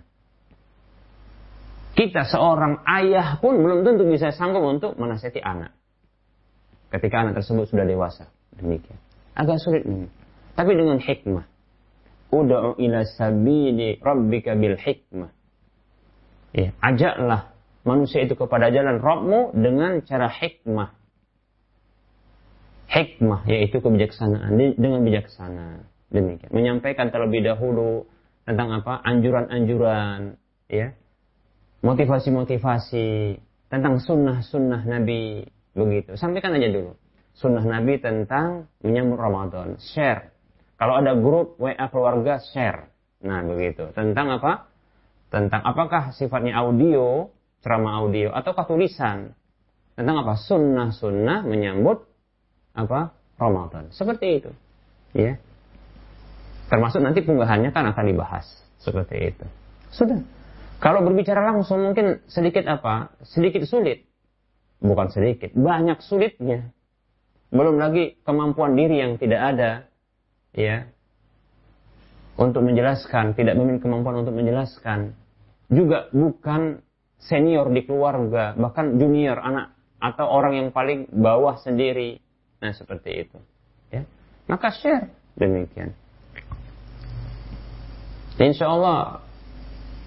Kita 1.94 2.26
seorang 2.26 2.82
ayah 2.90 3.38
pun 3.38 3.62
belum 3.62 3.86
tentu 3.86 4.02
bisa 4.06 4.34
sanggup 4.34 4.66
untuk 4.66 4.98
menasihati 4.98 5.38
anak. 5.38 5.74
Ketika 6.90 7.22
anak 7.26 7.38
tersebut 7.42 7.70
sudah 7.70 7.86
dewasa. 7.86 8.30
Demikian. 8.54 8.98
Agak 9.34 9.62
sulit 9.62 9.86
ini. 9.86 10.10
Tapi 10.54 10.74
dengan 10.74 10.98
hikmah. 11.02 11.46
Uda'u 12.34 12.78
ila 12.82 13.06
sabili 13.06 13.98
rabbika 14.02 14.58
bil 14.58 14.74
hikmah. 14.74 15.30
Ya, 16.54 16.70
ajaklah 16.82 17.54
manusia 17.82 18.22
itu 18.22 18.38
kepada 18.38 18.70
jalan 18.70 19.02
Rabbmu 19.02 19.58
dengan 19.58 20.02
cara 20.06 20.30
hikmah. 20.30 20.94
Hikmah 22.90 23.42
yaitu 23.50 23.82
kebijaksanaan 23.82 24.54
dengan 24.78 25.02
bijaksana. 25.02 25.82
Demikian. 26.14 26.50
Menyampaikan 26.54 27.10
terlebih 27.10 27.42
dahulu 27.42 28.06
tentang 28.44 28.68
apa? 28.80 29.00
Anjuran-anjuran, 29.04 30.36
ya. 30.68 30.92
Motivasi-motivasi 31.84 33.36
tentang 33.68 34.00
sunnah-sunnah 34.00 34.88
Nabi 34.88 35.44
begitu. 35.76 36.16
Sampaikan 36.16 36.56
aja 36.56 36.70
dulu. 36.72 36.96
Sunnah 37.34 37.66
Nabi 37.66 37.98
tentang 37.98 38.70
menyambut 38.80 39.18
Ramadan. 39.18 39.76
Share. 39.82 40.30
Kalau 40.78 41.02
ada 41.02 41.18
grup 41.18 41.58
WA 41.58 41.86
keluarga, 41.90 42.38
share. 42.54 42.88
Nah, 43.24 43.42
begitu. 43.42 43.90
Tentang 43.92 44.38
apa? 44.38 44.70
Tentang 45.34 45.60
apakah 45.66 46.14
sifatnya 46.14 46.62
audio, 46.62 47.32
ceramah 47.64 48.04
audio, 48.04 48.30
ataukah 48.30 48.70
tulisan. 48.70 49.34
Tentang 49.98 50.22
apa? 50.22 50.38
Sunnah-sunnah 50.38 51.42
menyambut 51.42 52.06
apa? 52.76 53.16
Ramadan. 53.34 53.90
Seperti 53.90 54.26
itu. 54.42 54.50
Ya. 55.14 55.42
Termasuk 56.74 57.06
nanti 57.06 57.22
punggahannya 57.22 57.70
kan 57.70 57.86
akan 57.86 58.04
dibahas. 58.10 58.50
Seperti 58.82 59.30
itu. 59.30 59.46
Sudah. 59.94 60.18
Kalau 60.82 61.06
berbicara 61.06 61.46
langsung 61.54 61.86
mungkin 61.86 62.18
sedikit 62.26 62.66
apa? 62.66 63.14
Sedikit 63.22 63.62
sulit. 63.62 64.10
Bukan 64.82 65.14
sedikit, 65.14 65.54
banyak 65.54 66.02
sulitnya. 66.02 66.74
Belum 67.54 67.78
lagi 67.78 68.18
kemampuan 68.26 68.74
diri 68.74 69.00
yang 69.00 69.16
tidak 69.22 69.54
ada, 69.54 69.70
ya, 70.50 70.90
untuk 72.34 72.66
menjelaskan, 72.66 73.38
tidak 73.38 73.54
memiliki 73.54 73.86
kemampuan 73.86 74.26
untuk 74.26 74.34
menjelaskan. 74.34 75.14
Juga 75.70 76.10
bukan 76.10 76.82
senior 77.22 77.70
di 77.70 77.86
keluarga, 77.86 78.52
bahkan 78.58 78.98
junior 78.98 79.38
anak 79.38 79.72
atau 80.02 80.26
orang 80.26 80.58
yang 80.58 80.68
paling 80.74 81.06
bawah 81.08 81.56
sendiri. 81.62 82.18
Nah, 82.60 82.74
seperti 82.74 83.24
itu. 83.24 83.38
Ya. 83.88 84.04
Maka 84.50 84.74
share 84.74 85.08
demikian. 85.38 85.96
Insya 88.34 88.66
Allah 88.66 89.22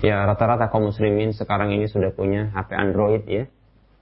ya 0.03 0.27
rata-rata 0.27 0.67
kaum 0.67 0.91
muslimin 0.91 1.31
sekarang 1.31 1.71
ini 1.71 1.87
sudah 1.87 2.11
punya 2.11 2.51
HP 2.51 2.69
Android 2.75 3.23
ya. 3.25 3.43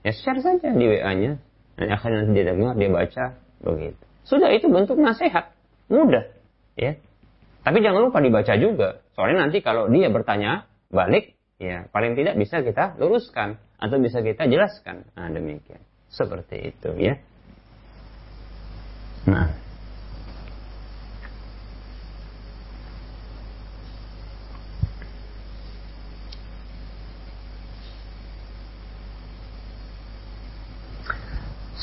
Ya 0.02 0.12
share 0.14 0.42
saja 0.42 0.70
di 0.74 0.84
WA-nya. 0.86 1.38
Dan 1.76 1.86
akhirnya 1.92 2.24
nanti 2.24 2.32
dia 2.40 2.46
dengar, 2.56 2.72
dia 2.78 2.88
baca, 2.88 3.24
begitu. 3.60 4.02
Sudah 4.24 4.48
itu 4.54 4.66
bentuk 4.72 4.96
nasihat. 4.96 5.52
Mudah. 5.92 6.24
Ya. 6.74 6.96
Tapi 7.66 7.82
jangan 7.82 8.08
lupa 8.08 8.22
dibaca 8.22 8.54
juga. 8.56 9.02
Soalnya 9.18 9.46
nanti 9.46 9.60
kalau 9.60 9.90
dia 9.90 10.08
bertanya 10.08 10.70
balik, 10.88 11.34
ya 11.58 11.90
paling 11.90 12.14
tidak 12.14 12.38
bisa 12.38 12.62
kita 12.62 12.94
luruskan 12.96 13.58
atau 13.76 13.96
bisa 13.98 14.22
kita 14.22 14.46
jelaskan. 14.46 15.04
Nah, 15.18 15.28
demikian. 15.30 15.82
Seperti 16.08 16.70
itu 16.74 16.90
ya. 16.96 17.18
Nah. 19.26 19.65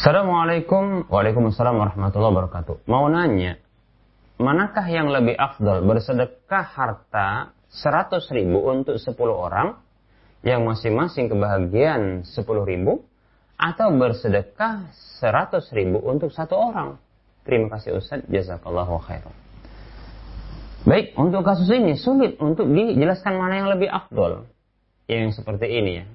Assalamualaikum. 0.04 1.08
Waalaikumsalam 1.08 1.80
warahmatullahi 1.80 2.36
wabarakatuh. 2.36 2.92
Mau 2.92 3.08
nanya 3.08 3.56
Manakah 4.36 4.84
yang 4.92 5.08
lebih 5.08 5.32
afdal 5.40 5.80
bersedekah 5.88 6.76
harta 6.76 7.56
100 7.72 8.12
ribu 8.36 8.68
untuk 8.68 9.00
10 9.00 9.16
orang 9.32 9.80
Yang 10.44 10.60
masing-masing 10.68 11.32
kebahagiaan 11.32 12.28
10 12.28 12.36
ribu 12.68 13.08
Atau 13.56 13.96
bersedekah 13.96 14.92
100 15.24 15.72
ribu 15.72 16.04
untuk 16.04 16.36
satu 16.36 16.60
orang? 16.60 17.00
Terima 17.48 17.72
kasih 17.72 17.96
Ustaz. 17.96 18.28
Jazakallahu 18.28 19.00
khairan. 19.08 19.32
Baik, 20.84 21.16
untuk 21.16 21.48
kasus 21.48 21.72
ini 21.72 21.96
sulit 21.96 22.36
untuk 22.44 22.68
dijelaskan 22.68 23.40
mana 23.40 23.56
yang 23.56 23.72
lebih 23.72 23.88
afdol. 23.88 24.52
Yang 25.08 25.40
seperti 25.40 25.72
ini 25.72 26.04
ya. 26.04 26.06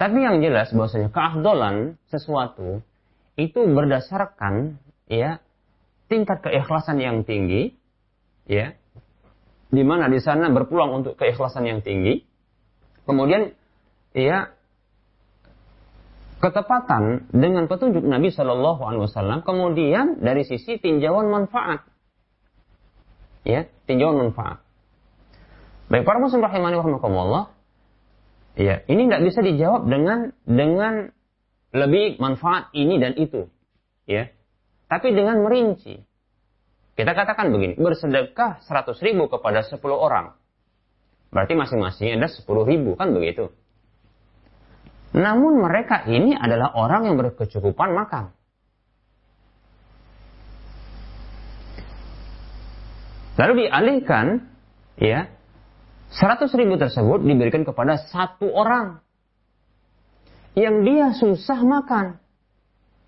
Tapi 0.00 0.16
yang 0.16 0.40
jelas 0.40 0.72
bahwasanya 0.72 1.12
keafdolan 1.12 2.00
sesuatu 2.08 2.80
itu 3.36 3.60
berdasarkan 3.68 4.80
ya 5.12 5.44
tingkat 6.08 6.40
keikhlasan 6.40 7.04
yang 7.04 7.20
tinggi 7.28 7.76
ya 8.48 8.72
di 9.68 9.82
mana 9.84 10.08
di 10.08 10.16
sana 10.24 10.48
berpeluang 10.48 11.04
untuk 11.04 11.20
keikhlasan 11.20 11.68
yang 11.68 11.84
tinggi. 11.84 12.24
Kemudian 13.04 13.52
ya 14.16 14.56
ketepatan 16.40 17.28
dengan 17.28 17.68
petunjuk 17.68 18.00
Nabi 18.00 18.32
Shallallahu 18.32 18.80
Alaihi 18.80 19.04
Wasallam 19.04 19.44
kemudian 19.44 20.24
dari 20.24 20.48
sisi 20.48 20.80
tinjauan 20.80 21.28
manfaat 21.28 21.84
ya 23.44 23.68
tinjauan 23.84 24.32
manfaat. 24.32 24.64
Baik 25.92 26.08
para 26.08 26.24
muslim 26.24 26.40
rahimani 26.40 26.80
rahimakumullah 26.80 27.59
Ya, 28.58 28.82
ini 28.90 29.06
tidak 29.06 29.22
bisa 29.30 29.40
dijawab 29.46 29.86
dengan 29.86 30.34
dengan 30.42 31.14
lebih 31.70 32.18
manfaat 32.18 32.74
ini 32.74 32.98
dan 32.98 33.14
itu. 33.14 33.46
Ya. 34.10 34.34
Tapi 34.90 35.14
dengan 35.14 35.46
merinci. 35.46 36.02
Kita 36.98 37.14
katakan 37.14 37.54
begini, 37.54 37.78
bersedekah 37.78 38.60
100 38.66 38.98
ribu 39.06 39.30
kepada 39.30 39.62
10 39.62 39.78
orang. 39.94 40.34
Berarti 41.30 41.54
masing-masing 41.54 42.18
ada 42.18 42.26
10 42.26 42.42
ribu, 42.66 42.98
kan 42.98 43.14
begitu. 43.14 43.54
Namun 45.14 45.62
mereka 45.62 46.04
ini 46.10 46.34
adalah 46.34 46.74
orang 46.74 47.06
yang 47.06 47.16
berkecukupan 47.16 47.94
makan. 47.94 48.34
Lalu 53.38 53.66
dialihkan, 53.66 54.50
ya, 55.00 55.30
100 56.10 56.50
ribu 56.58 56.74
tersebut 56.74 57.22
diberikan 57.22 57.62
kepada 57.62 58.02
satu 58.10 58.50
orang 58.50 58.98
yang 60.58 60.82
dia 60.82 61.14
susah 61.14 61.62
makan. 61.62 62.18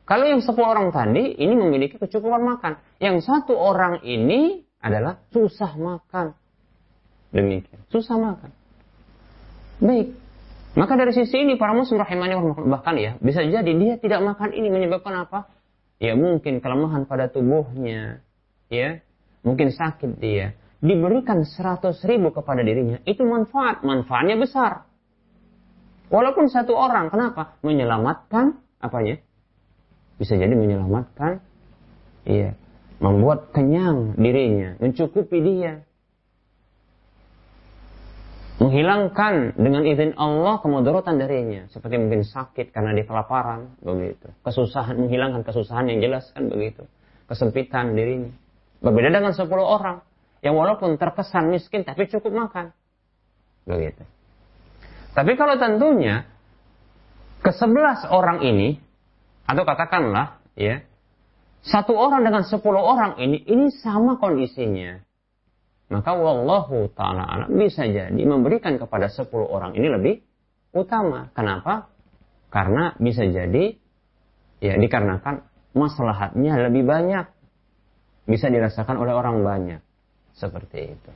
Kalau 0.07 0.25
yang 0.27 0.43
10 0.43 0.55
orang 0.63 0.95
tadi 0.95 1.35
ini 1.39 1.55
memiliki 1.59 1.99
kecukupan 1.99 2.43
makan. 2.43 2.79
Yang 3.03 3.27
satu 3.27 3.59
orang 3.59 4.03
ini 4.07 4.63
adalah 4.79 5.23
susah 5.35 5.75
makan. 5.75 6.35
Demikian, 7.33 7.81
susah 7.91 8.19
makan. 8.19 8.51
Baik. 9.83 10.15
Maka 10.73 10.93
dari 10.97 11.13
sisi 11.13 11.43
ini 11.43 11.61
para 11.61 11.77
muslim 11.77 12.01
rahimahnya 12.01 12.41
bahkan 12.65 12.97
ya 12.97 13.21
bisa 13.21 13.45
jadi 13.45 13.73
dia 13.77 13.95
tidak 14.01 14.25
makan 14.25 14.57
ini 14.57 14.73
menyebabkan 14.73 15.29
apa? 15.29 15.53
Ya 16.01 16.17
mungkin 16.17 16.65
kelemahan 16.65 17.05
pada 17.05 17.29
tubuhnya, 17.29 18.25
ya 18.73 19.05
mungkin 19.45 19.71
sakit 19.71 20.17
dia, 20.19 20.57
diberikan 20.83 21.47
100 21.47 22.03
ribu 22.11 22.35
kepada 22.35 22.61
dirinya, 22.67 22.99
itu 23.07 23.23
manfaat. 23.23 23.87
Manfaatnya 23.87 24.35
besar. 24.35 24.85
Walaupun 26.11 26.51
satu 26.51 26.75
orang, 26.77 27.09
kenapa? 27.09 27.57
Menyelamatkan, 27.63 28.59
apanya? 28.83 29.17
Bisa 30.19 30.37
jadi 30.37 30.53
menyelamatkan, 30.53 31.41
iya, 32.29 32.59
membuat 33.01 33.55
kenyang 33.55 34.19
dirinya, 34.19 34.77
mencukupi 34.83 35.39
dia. 35.41 35.87
Menghilangkan 38.61 39.59
dengan 39.59 39.83
izin 39.83 40.15
Allah 40.15 40.61
kemudaratan 40.63 41.19
darinya. 41.19 41.67
Seperti 41.73 41.99
mungkin 41.99 42.23
sakit 42.23 42.71
karena 42.71 42.95
dia 42.95 43.09
kelaparan, 43.09 43.75
begitu. 43.83 44.31
Kesusahan, 44.45 44.99
menghilangkan 44.99 45.43
kesusahan 45.43 45.89
yang 45.91 45.99
jelas 45.99 46.31
kan 46.31 46.47
begitu. 46.47 46.87
Kesempitan 47.27 47.97
dirinya. 47.97 48.31
Berbeda 48.85 49.11
dengan 49.15 49.35
10 49.35 49.49
orang 49.49 50.12
yang 50.43 50.59
walaupun 50.59 50.99
terkesan 50.99 51.55
miskin 51.55 51.87
tapi 51.87 52.11
cukup 52.11 52.35
makan. 52.35 52.75
Begitu. 53.63 54.03
Tapi 55.15 55.39
kalau 55.39 55.55
tentunya 55.57 56.27
ke 57.47 57.55
sebelas 57.55 58.03
orang 58.11 58.43
ini 58.43 58.83
atau 59.47 59.63
katakanlah 59.63 60.43
ya 60.59 60.83
satu 61.63 61.95
orang 61.95 62.27
dengan 62.27 62.43
sepuluh 62.43 62.83
orang 62.83 63.23
ini 63.23 63.39
ini 63.47 63.71
sama 63.71 64.19
kondisinya. 64.19 64.99
Maka 65.95 66.11
wallahu 66.17 66.91
taala 66.97 67.23
alam 67.23 67.55
bisa 67.55 67.87
jadi 67.87 68.23
memberikan 68.27 68.83
kepada 68.83 69.07
sepuluh 69.07 69.47
orang 69.47 69.79
ini 69.79 69.87
lebih 69.87 70.15
utama. 70.75 71.31
Kenapa? 71.39 71.87
Karena 72.51 72.99
bisa 72.99 73.23
jadi 73.23 73.79
ya 74.59 74.75
dikarenakan 74.75 75.47
maslahatnya 75.79 76.67
lebih 76.67 76.83
banyak. 76.83 77.31
Bisa 78.27 78.51
dirasakan 78.51 78.99
oleh 78.99 79.15
orang 79.15 79.43
banyak 79.47 79.92
seperti 80.37 80.97
itu. 80.97 81.11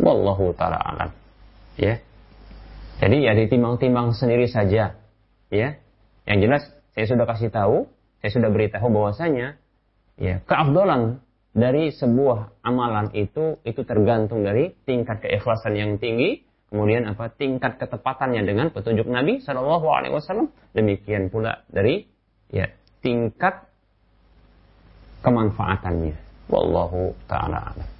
Wallahu 0.00 0.54
taala 0.54 0.78
alam. 0.78 1.10
Ya. 1.76 1.98
Jadi 3.00 3.24
ya 3.24 3.32
ditimbang-timbang 3.32 4.12
sendiri 4.12 4.46
saja. 4.46 4.94
Ya. 5.50 5.68
Yang 6.28 6.38
jelas 6.44 6.62
saya 6.94 7.06
sudah 7.10 7.26
kasih 7.26 7.50
tahu, 7.50 7.88
saya 8.20 8.30
sudah 8.30 8.50
beritahu 8.52 8.86
bahwasanya 8.92 9.56
ya 10.20 10.44
keabdolan 10.44 11.24
dari 11.50 11.90
sebuah 11.90 12.62
amalan 12.62 13.10
itu 13.16 13.58
itu 13.66 13.82
tergantung 13.82 14.46
dari 14.46 14.70
tingkat 14.86 15.24
keikhlasan 15.24 15.74
yang 15.74 15.98
tinggi, 15.98 16.46
kemudian 16.70 17.10
apa 17.10 17.32
tingkat 17.34 17.80
ketepatannya 17.82 18.42
dengan 18.46 18.70
petunjuk 18.70 19.10
Nabi 19.10 19.42
Shallallahu 19.42 19.86
Alaihi 19.90 20.14
Wasallam, 20.14 20.54
demikian 20.76 21.32
pula 21.32 21.66
dari 21.66 22.06
ya 22.54 22.70
tingkat 23.02 23.66
kemanfaatannya. 25.26 26.14
Wallahu 26.50 27.14
taala 27.30 27.74
alam. 27.74 27.99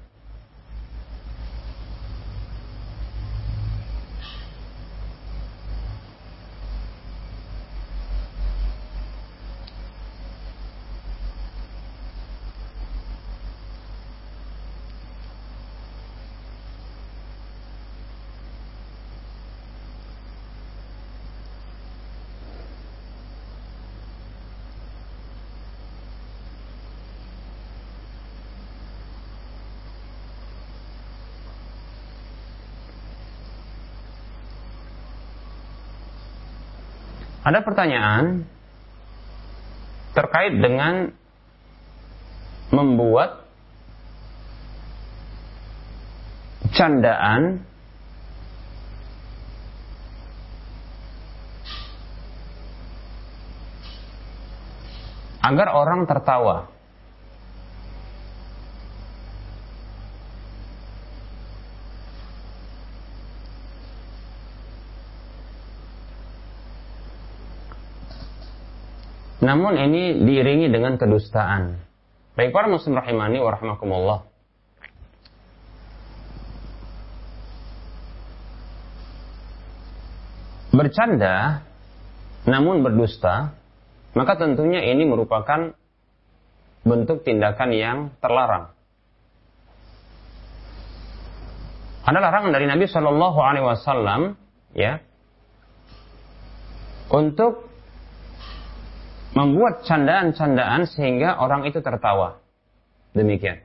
Ada 37.51 37.67
pertanyaan 37.67 38.47
terkait 40.15 40.55
dengan 40.55 41.11
membuat 42.71 43.43
candaan 46.71 47.59
agar 55.43 55.75
orang 55.75 56.07
tertawa. 56.07 56.71
Namun 69.41 69.73
ini 69.73 70.21
diiringi 70.21 70.69
dengan 70.69 71.01
kedustaan. 71.01 71.81
Baik 72.37 72.53
para 72.53 72.69
muslim 72.69 72.93
rahimani 72.93 73.41
wa 73.41 73.51
rahmakumullah. 73.51 74.19
Bercanda 80.71 81.65
namun 82.45 82.85
berdusta, 82.85 83.53
maka 84.13 84.37
tentunya 84.37 84.81
ini 84.87 85.03
merupakan 85.09 85.73
bentuk 86.85 87.25
tindakan 87.25 87.69
yang 87.73 87.97
terlarang. 88.21 88.73
Ada 92.01 92.17
larangan 92.17 92.49
dari 92.53 92.65
Nabi 92.65 92.89
Shallallahu 92.89 93.39
Alaihi 93.41 93.65
Wasallam, 93.67 94.21
ya, 94.73 95.05
untuk 97.13 97.70
membuat 99.31 99.87
candaan-candaan 99.87 100.87
sehingga 100.87 101.39
orang 101.39 101.63
itu 101.67 101.79
tertawa. 101.79 102.39
Demikian. 103.15 103.63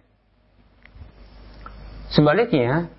Sebaliknya, 2.11 2.91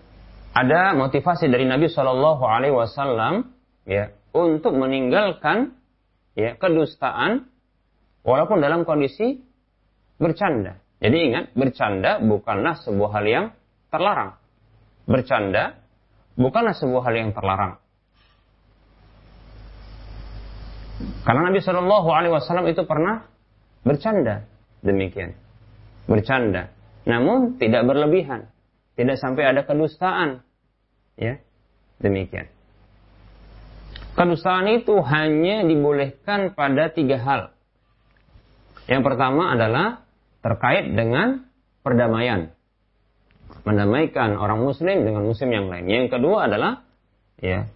ada 0.52 0.92
motivasi 0.98 1.48
dari 1.48 1.64
Nabi 1.64 1.88
Shallallahu 1.88 2.44
Alaihi 2.44 2.76
Wasallam 2.76 3.56
ya 3.88 4.12
untuk 4.36 4.76
meninggalkan 4.76 5.78
ya 6.36 6.60
kedustaan 6.60 7.48
walaupun 8.26 8.60
dalam 8.60 8.84
kondisi 8.84 9.40
bercanda. 10.20 10.82
Jadi 10.98 11.18
ingat, 11.30 11.46
bercanda 11.54 12.18
bukanlah 12.20 12.82
sebuah 12.82 13.10
hal 13.22 13.26
yang 13.30 13.46
terlarang. 13.94 14.36
Bercanda 15.06 15.78
bukanlah 16.34 16.74
sebuah 16.74 17.06
hal 17.06 17.16
yang 17.16 17.32
terlarang. 17.38 17.78
Karena 20.98 21.54
Nabi 21.54 21.60
Shallallahu 21.62 22.10
Alaihi 22.10 22.34
Wasallam 22.34 22.66
itu 22.70 22.82
pernah 22.90 23.30
bercanda 23.86 24.50
demikian, 24.82 25.38
bercanda. 26.10 26.74
Namun 27.08 27.62
tidak 27.62 27.86
berlebihan, 27.88 28.50
tidak 28.98 29.22
sampai 29.22 29.48
ada 29.48 29.62
kedustaan, 29.64 30.44
ya 31.16 31.40
demikian. 32.02 32.50
Kedustaan 34.18 34.66
itu 34.74 34.98
hanya 35.06 35.62
dibolehkan 35.62 36.58
pada 36.58 36.90
tiga 36.90 37.22
hal. 37.22 37.42
Yang 38.90 39.02
pertama 39.06 39.54
adalah 39.54 40.08
terkait 40.42 40.90
dengan 40.90 41.46
perdamaian. 41.86 42.50
Mendamaikan 43.64 44.36
orang 44.40 44.66
muslim 44.66 45.06
dengan 45.06 45.22
muslim 45.28 45.54
yang 45.54 45.68
lain. 45.70 45.86
Yang 45.86 46.18
kedua 46.18 46.50
adalah 46.50 46.88
ya 47.38 47.70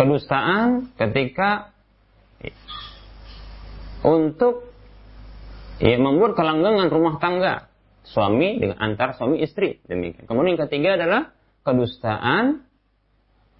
kedustaan 0.00 0.96
ketika 0.96 1.76
untuk 4.00 4.72
ya, 5.76 6.00
membuat 6.00 6.32
kelanggengan 6.40 6.88
rumah 6.88 7.20
tangga 7.20 7.68
suami 8.08 8.56
dengan 8.56 8.80
antar 8.80 9.12
suami 9.20 9.44
istri 9.44 9.76
demikian. 9.84 10.24
Kemudian 10.24 10.56
yang 10.56 10.62
ketiga 10.64 10.96
adalah 10.96 11.36
kedustaan 11.68 12.64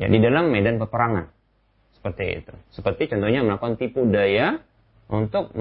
ya 0.00 0.08
di 0.08 0.16
dalam 0.16 0.48
medan 0.48 0.80
peperangan 0.80 1.28
seperti 2.00 2.40
itu. 2.40 2.52
Seperti 2.72 3.12
contohnya 3.12 3.44
melakukan 3.44 3.76
tipu 3.76 4.08
daya 4.08 4.64
untuk 5.12 5.52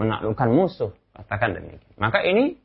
menaklukkan 0.00 0.48
musuh 0.48 0.96
katakan 1.12 1.60
demikian. 1.60 1.92
Maka 2.00 2.24
ini 2.24 2.56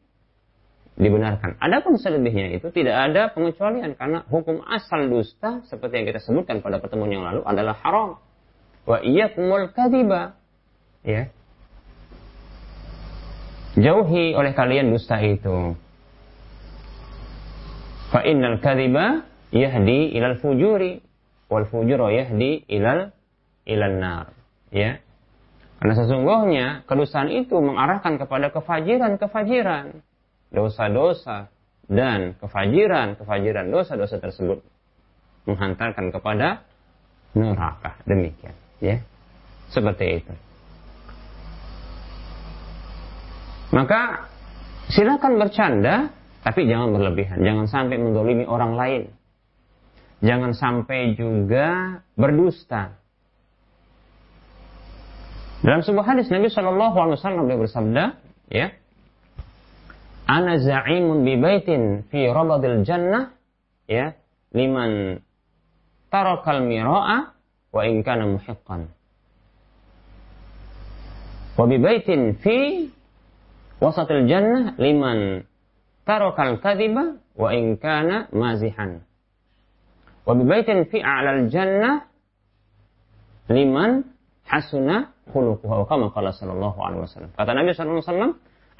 dibenarkan. 0.99 1.55
Adapun 1.61 1.95
selebihnya 1.95 2.51
itu 2.59 2.67
tidak 2.73 2.95
ada 3.11 3.31
pengecualian 3.31 3.95
karena 3.95 4.27
hukum 4.27 4.59
asal 4.67 5.07
dusta 5.07 5.63
seperti 5.71 6.03
yang 6.03 6.05
kita 6.11 6.19
sebutkan 6.19 6.59
pada 6.59 6.83
pertemuan 6.83 7.11
yang 7.11 7.23
lalu 7.23 7.41
adalah 7.47 7.75
haram. 7.79 8.19
Wa 8.83 8.99
iyyakumul 8.99 9.71
kadhiba. 9.71 10.35
Ya. 11.05 11.31
Jauhi 13.79 14.35
oleh 14.35 14.51
kalian 14.51 14.91
dusta 14.91 15.15
itu. 15.23 15.79
Fa 18.11 18.27
innal 18.27 18.59
kadhiba 18.59 19.23
yahdi 19.55 20.11
ilal 20.11 20.35
fujuri 20.43 20.99
wal 21.47 21.63
fujuru 21.71 22.11
yahdi 22.11 22.67
ilal 22.67 23.15
ilal 23.63 23.95
nar. 23.95 24.35
Ya. 24.75 24.99
Karena 25.81 25.97
sesungguhnya 25.97 26.65
kedustaan 26.85 27.31
itu 27.33 27.57
mengarahkan 27.57 28.21
kepada 28.21 28.53
kefajiran-kefajiran 28.53 30.05
dosa-dosa 30.51 31.47
dan 31.87 32.35
kefajiran-kefajiran 32.39 33.71
dosa-dosa 33.71 34.19
tersebut 34.19 34.59
menghantarkan 35.47 36.11
kepada 36.13 36.63
neraka. 37.33 37.97
Demikian, 38.05 38.55
ya. 38.83 39.01
Seperti 39.71 40.23
itu. 40.23 40.33
Maka 43.71 44.27
silakan 44.91 45.39
bercanda, 45.39 46.11
tapi 46.43 46.67
jangan 46.67 46.91
berlebihan. 46.91 47.39
Jangan 47.39 47.65
sampai 47.71 47.95
mendolimi 47.95 48.43
orang 48.43 48.75
lain. 48.75 49.03
Jangan 50.21 50.51
sampai 50.53 51.15
juga 51.15 51.99
berdusta. 52.19 52.99
Dalam 55.63 55.81
sebuah 55.81 56.05
hadis 56.13 56.27
Nabi 56.27 56.51
Shallallahu 56.51 56.97
Alaihi 56.99 57.17
Wasallam 57.21 57.45
bersabda, 57.47 58.03
ya, 58.51 58.75
ana 60.31 60.55
za'imun 60.63 61.27
bi 61.27 61.35
baitin 61.35 62.07
fi 62.07 62.31
rabadil 62.31 62.87
jannah 62.87 63.35
ya 63.91 64.15
liman 64.55 65.19
tarakal 66.07 66.63
mira'a 66.63 67.35
wa 67.75 67.81
in 67.83 67.99
kana 68.07 68.23
muhiqqan. 68.39 68.87
Wa 71.59 71.63
bi 71.67 71.75
baitin 71.83 72.39
fi 72.39 72.87
wasatil 73.83 74.31
jannah 74.31 74.79
liman 74.79 75.43
tarakal 76.07 76.63
kadhiba 76.63 77.19
wa 77.35 77.49
in 77.51 77.75
kana 77.75 78.31
mazihan. 78.31 79.03
Wa 80.23 80.31
bi 80.31 80.47
baitin 80.47 80.87
fi 80.87 81.03
a'lal 81.03 81.51
jannah 81.51 82.07
liman 83.51 84.07
hasuna 84.47 85.11
khuluquhu 85.27 85.83
kama 85.91 86.07
qala 86.15 86.31
sallallahu 86.31 86.79
alaihi 86.79 87.03
wasallam. 87.03 87.31
Kata 87.35 87.51
Nabi 87.51 87.75
sallallahu 87.75 87.99
alaihi 87.99 88.11
wasallam 88.15 88.31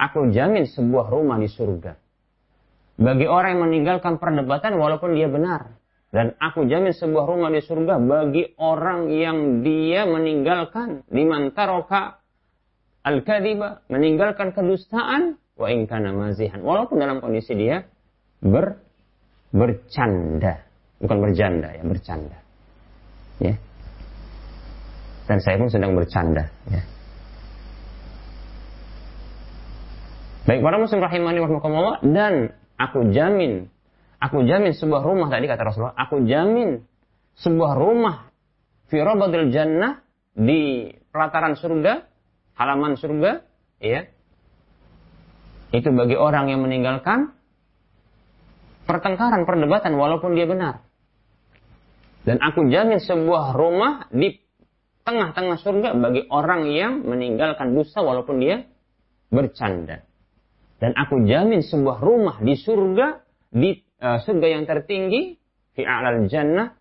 Aku 0.01 0.33
jamin 0.33 0.65
sebuah 0.65 1.13
rumah 1.13 1.37
di 1.37 1.45
surga. 1.45 1.93
Bagi 2.97 3.29
orang 3.29 3.57
yang 3.57 3.63
meninggalkan 3.69 4.17
perdebatan 4.17 4.81
walaupun 4.81 5.13
dia 5.13 5.29
benar. 5.29 5.77
Dan 6.11 6.35
aku 6.41 6.67
jamin 6.67 6.91
sebuah 6.91 7.23
rumah 7.23 7.53
di 7.53 7.63
surga 7.63 8.01
bagi 8.01 8.57
orang 8.59 9.07
yang 9.13 9.63
dia 9.63 10.03
meninggalkan 10.03 11.07
limantaroka 11.07 12.19
al-kadiba, 13.05 13.85
meninggalkan 13.87 14.51
kedustaan 14.51 15.39
wa 15.55 15.67
ingkana 15.71 16.11
mazihan. 16.11 16.59
Walaupun 16.59 16.99
dalam 16.99 17.23
kondisi 17.23 17.55
dia 17.55 17.87
ber 18.43 18.81
bercanda, 19.55 20.65
bukan 20.99 21.17
berjanda 21.23 21.69
ya, 21.71 21.83
bercanda. 21.87 22.37
Ya. 23.39 23.55
Dan 25.31 25.37
saya 25.39 25.55
pun 25.61 25.69
sedang 25.71 25.95
bercanda 25.95 26.51
ya. 26.67 26.81
Baik 30.41 30.65
para 30.65 30.81
muslim 30.81 31.05
rahimani 31.05 31.37
wa 31.37 32.01
dan 32.01 32.57
aku 32.81 33.13
jamin 33.13 33.69
aku 34.21 34.45
jamin 34.45 34.71
sebuah 34.77 35.01
rumah 35.01 35.27
tadi 35.33 35.49
kata 35.49 35.65
Rasulullah, 35.65 35.97
aku 35.97 36.23
jamin 36.29 36.85
sebuah 37.41 37.73
rumah 37.73 38.29
fi 38.93 39.01
rabadil 39.01 39.49
jannah 39.49 40.05
di 40.37 40.93
pelataran 41.09 41.57
surga, 41.57 42.05
halaman 42.55 42.95
surga, 42.95 43.43
ya. 43.81 44.07
Itu 45.71 45.91
bagi 45.91 46.15
orang 46.15 46.51
yang 46.51 46.61
meninggalkan 46.63 47.31
pertengkaran, 48.85 49.47
perdebatan 49.47 49.95
walaupun 49.95 50.35
dia 50.35 50.45
benar. 50.45 50.83
Dan 52.21 52.37
aku 52.37 52.69
jamin 52.69 53.01
sebuah 53.01 53.57
rumah 53.57 54.05
di 54.13 54.37
tengah-tengah 55.01 55.57
surga 55.57 55.97
bagi 55.97 56.27
orang 56.29 56.69
yang 56.69 57.01
meninggalkan 57.01 57.73
dusta 57.73 58.03
walaupun 58.03 58.37
dia 58.37 58.67
bercanda. 59.31 60.05
Dan 60.81 60.97
aku 60.97 61.29
jamin 61.29 61.61
sebuah 61.61 62.01
rumah 62.01 62.41
di 62.41 62.57
surga, 62.57 63.21
di 63.53 63.77
uh, 64.01 64.17
surga 64.17 64.47
yang 64.49 64.65
tertinggi, 64.65 65.37
fi 65.77 65.85
a'lal 65.85 66.25
jannah, 66.25 66.73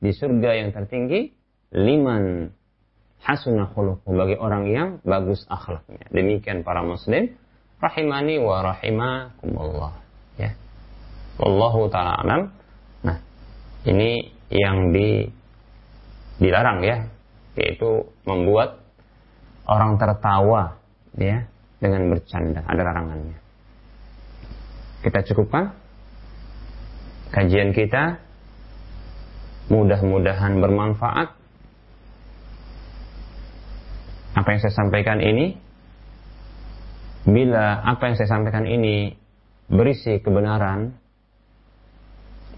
di 0.00 0.16
surga 0.16 0.64
yang 0.64 0.72
tertinggi, 0.72 1.28
liman 1.76 2.48
hasunah 3.20 3.68
khuluquh 3.76 4.08
bagi 4.16 4.40
orang 4.40 4.64
yang 4.72 4.88
bagus 5.04 5.44
akhlaknya. 5.52 6.08
Demikian 6.08 6.64
para 6.64 6.80
muslim 6.80 7.36
rahimani 7.84 8.40
wa 8.40 8.64
rahimakumullah 8.64 9.92
ya. 10.40 10.56
Wallahu 11.36 11.92
taala 11.92 12.24
alam. 12.24 12.42
Nah, 13.04 13.20
ini 13.84 14.32
yang 14.48 14.96
di 14.96 15.28
dilarang 16.40 16.80
ya, 16.80 17.12
yaitu 17.60 18.08
membuat 18.24 18.80
orang 19.68 20.00
tertawa 20.00 20.80
ya 21.16 21.44
dengan 21.84 22.08
bercanda, 22.08 22.64
ada 22.64 22.80
larangannya. 22.80 23.36
Kita 25.04 25.20
cukupkan 25.28 25.76
kajian 27.28 27.76
kita 27.76 28.24
mudah-mudahan 29.68 30.64
bermanfaat 30.64 31.28
apa 34.34 34.48
yang 34.48 34.60
saya 34.60 34.74
sampaikan 34.74 35.20
ini 35.20 35.56
bila 37.24 37.80
apa 37.80 38.12
yang 38.12 38.16
saya 38.20 38.28
sampaikan 38.28 38.68
ini 38.68 39.16
berisi 39.68 40.20
kebenaran 40.20 40.92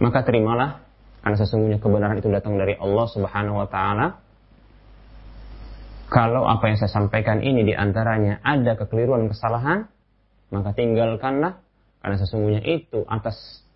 maka 0.03 0.27
terimalah 0.27 0.83
karena 1.23 1.37
sesungguhnya 1.39 1.79
kebenaran 1.79 2.19
itu 2.19 2.29
datang 2.31 2.59
dari 2.59 2.75
Allah 2.75 3.07
Subhanahu 3.11 3.63
wa 3.63 3.69
taala 3.71 4.26
kalau 6.07 6.47
apa 6.47 6.71
yang 6.71 6.79
saya 6.79 6.93
sampaikan 6.93 7.43
ini 7.43 7.67
di 7.67 7.75
antaranya 7.75 8.39
ada 8.47 8.79
kekeliruan 8.79 9.27
kesalahan 9.27 9.91
maka 10.55 10.71
tinggalkanlah 10.75 11.59
karena 12.03 12.17
sesungguhnya 12.23 12.63
itu 12.63 13.03
atas 13.11 13.67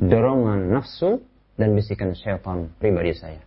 dorongan 0.00 0.72
nafsu 0.72 1.20
dan 1.54 1.76
bisikan 1.76 2.16
syaitan 2.16 2.72
pribadi 2.80 3.14
saya. 3.14 3.42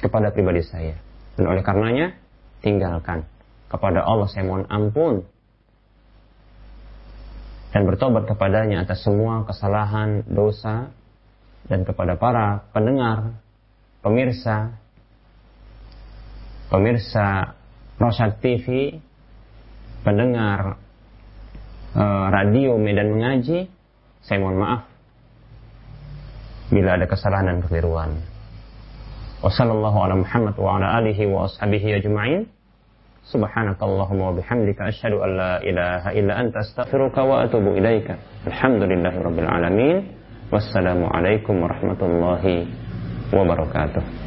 Kepada 0.00 0.32
pribadi 0.32 0.62
saya. 0.64 0.96
Dan 1.34 1.50
oleh 1.50 1.66
karenanya 1.66 2.14
tinggalkan. 2.62 3.26
Kepada 3.68 4.06
Allah 4.06 4.30
saya 4.30 4.46
mohon 4.46 4.70
ampun. 4.70 5.26
Dan 7.74 7.90
bertobat 7.90 8.30
kepadanya 8.30 8.86
atas 8.86 9.02
semua 9.02 9.42
kesalahan, 9.42 10.22
dosa 10.30 10.94
dan 11.66 11.82
kepada 11.82 12.14
para 12.14 12.70
pendengar, 12.70 13.34
pemirsa 13.98 14.78
pemirsa 16.74 17.54
Rosyad 18.02 18.42
TV, 18.42 18.98
pendengar 20.02 20.74
uh, 21.94 22.26
radio 22.34 22.74
Medan 22.74 23.14
Mengaji, 23.14 23.70
saya 24.26 24.42
mohon 24.42 24.58
maaf 24.58 24.82
bila 26.74 26.98
ada 26.98 27.06
kesalahan 27.06 27.54
dan 27.54 27.58
kekeliruan. 27.62 28.18
Wassalamualaikum 29.38 30.02
ala 30.02 30.14
Muhammad 30.18 30.54
wa 30.58 30.70
ala 30.74 30.98
alihi 30.98 31.30
wa 31.30 31.46
ashabihi 31.46 32.02
ajma'in. 32.02 32.50
Subhanakallahumma 33.30 34.34
wa 34.34 34.34
bihamdika 34.34 34.90
asyhadu 34.90 35.22
an 35.22 35.30
la 35.38 35.52
ilaha 35.62 36.10
illa 36.10 36.42
anta 36.42 36.58
astaghfiruka 36.58 37.22
wa 37.22 37.46
atubu. 37.46 37.78
Wassalamualaikum 40.50 41.54
warahmatullahi 41.54 42.66
wabarakatuh. 43.30 44.23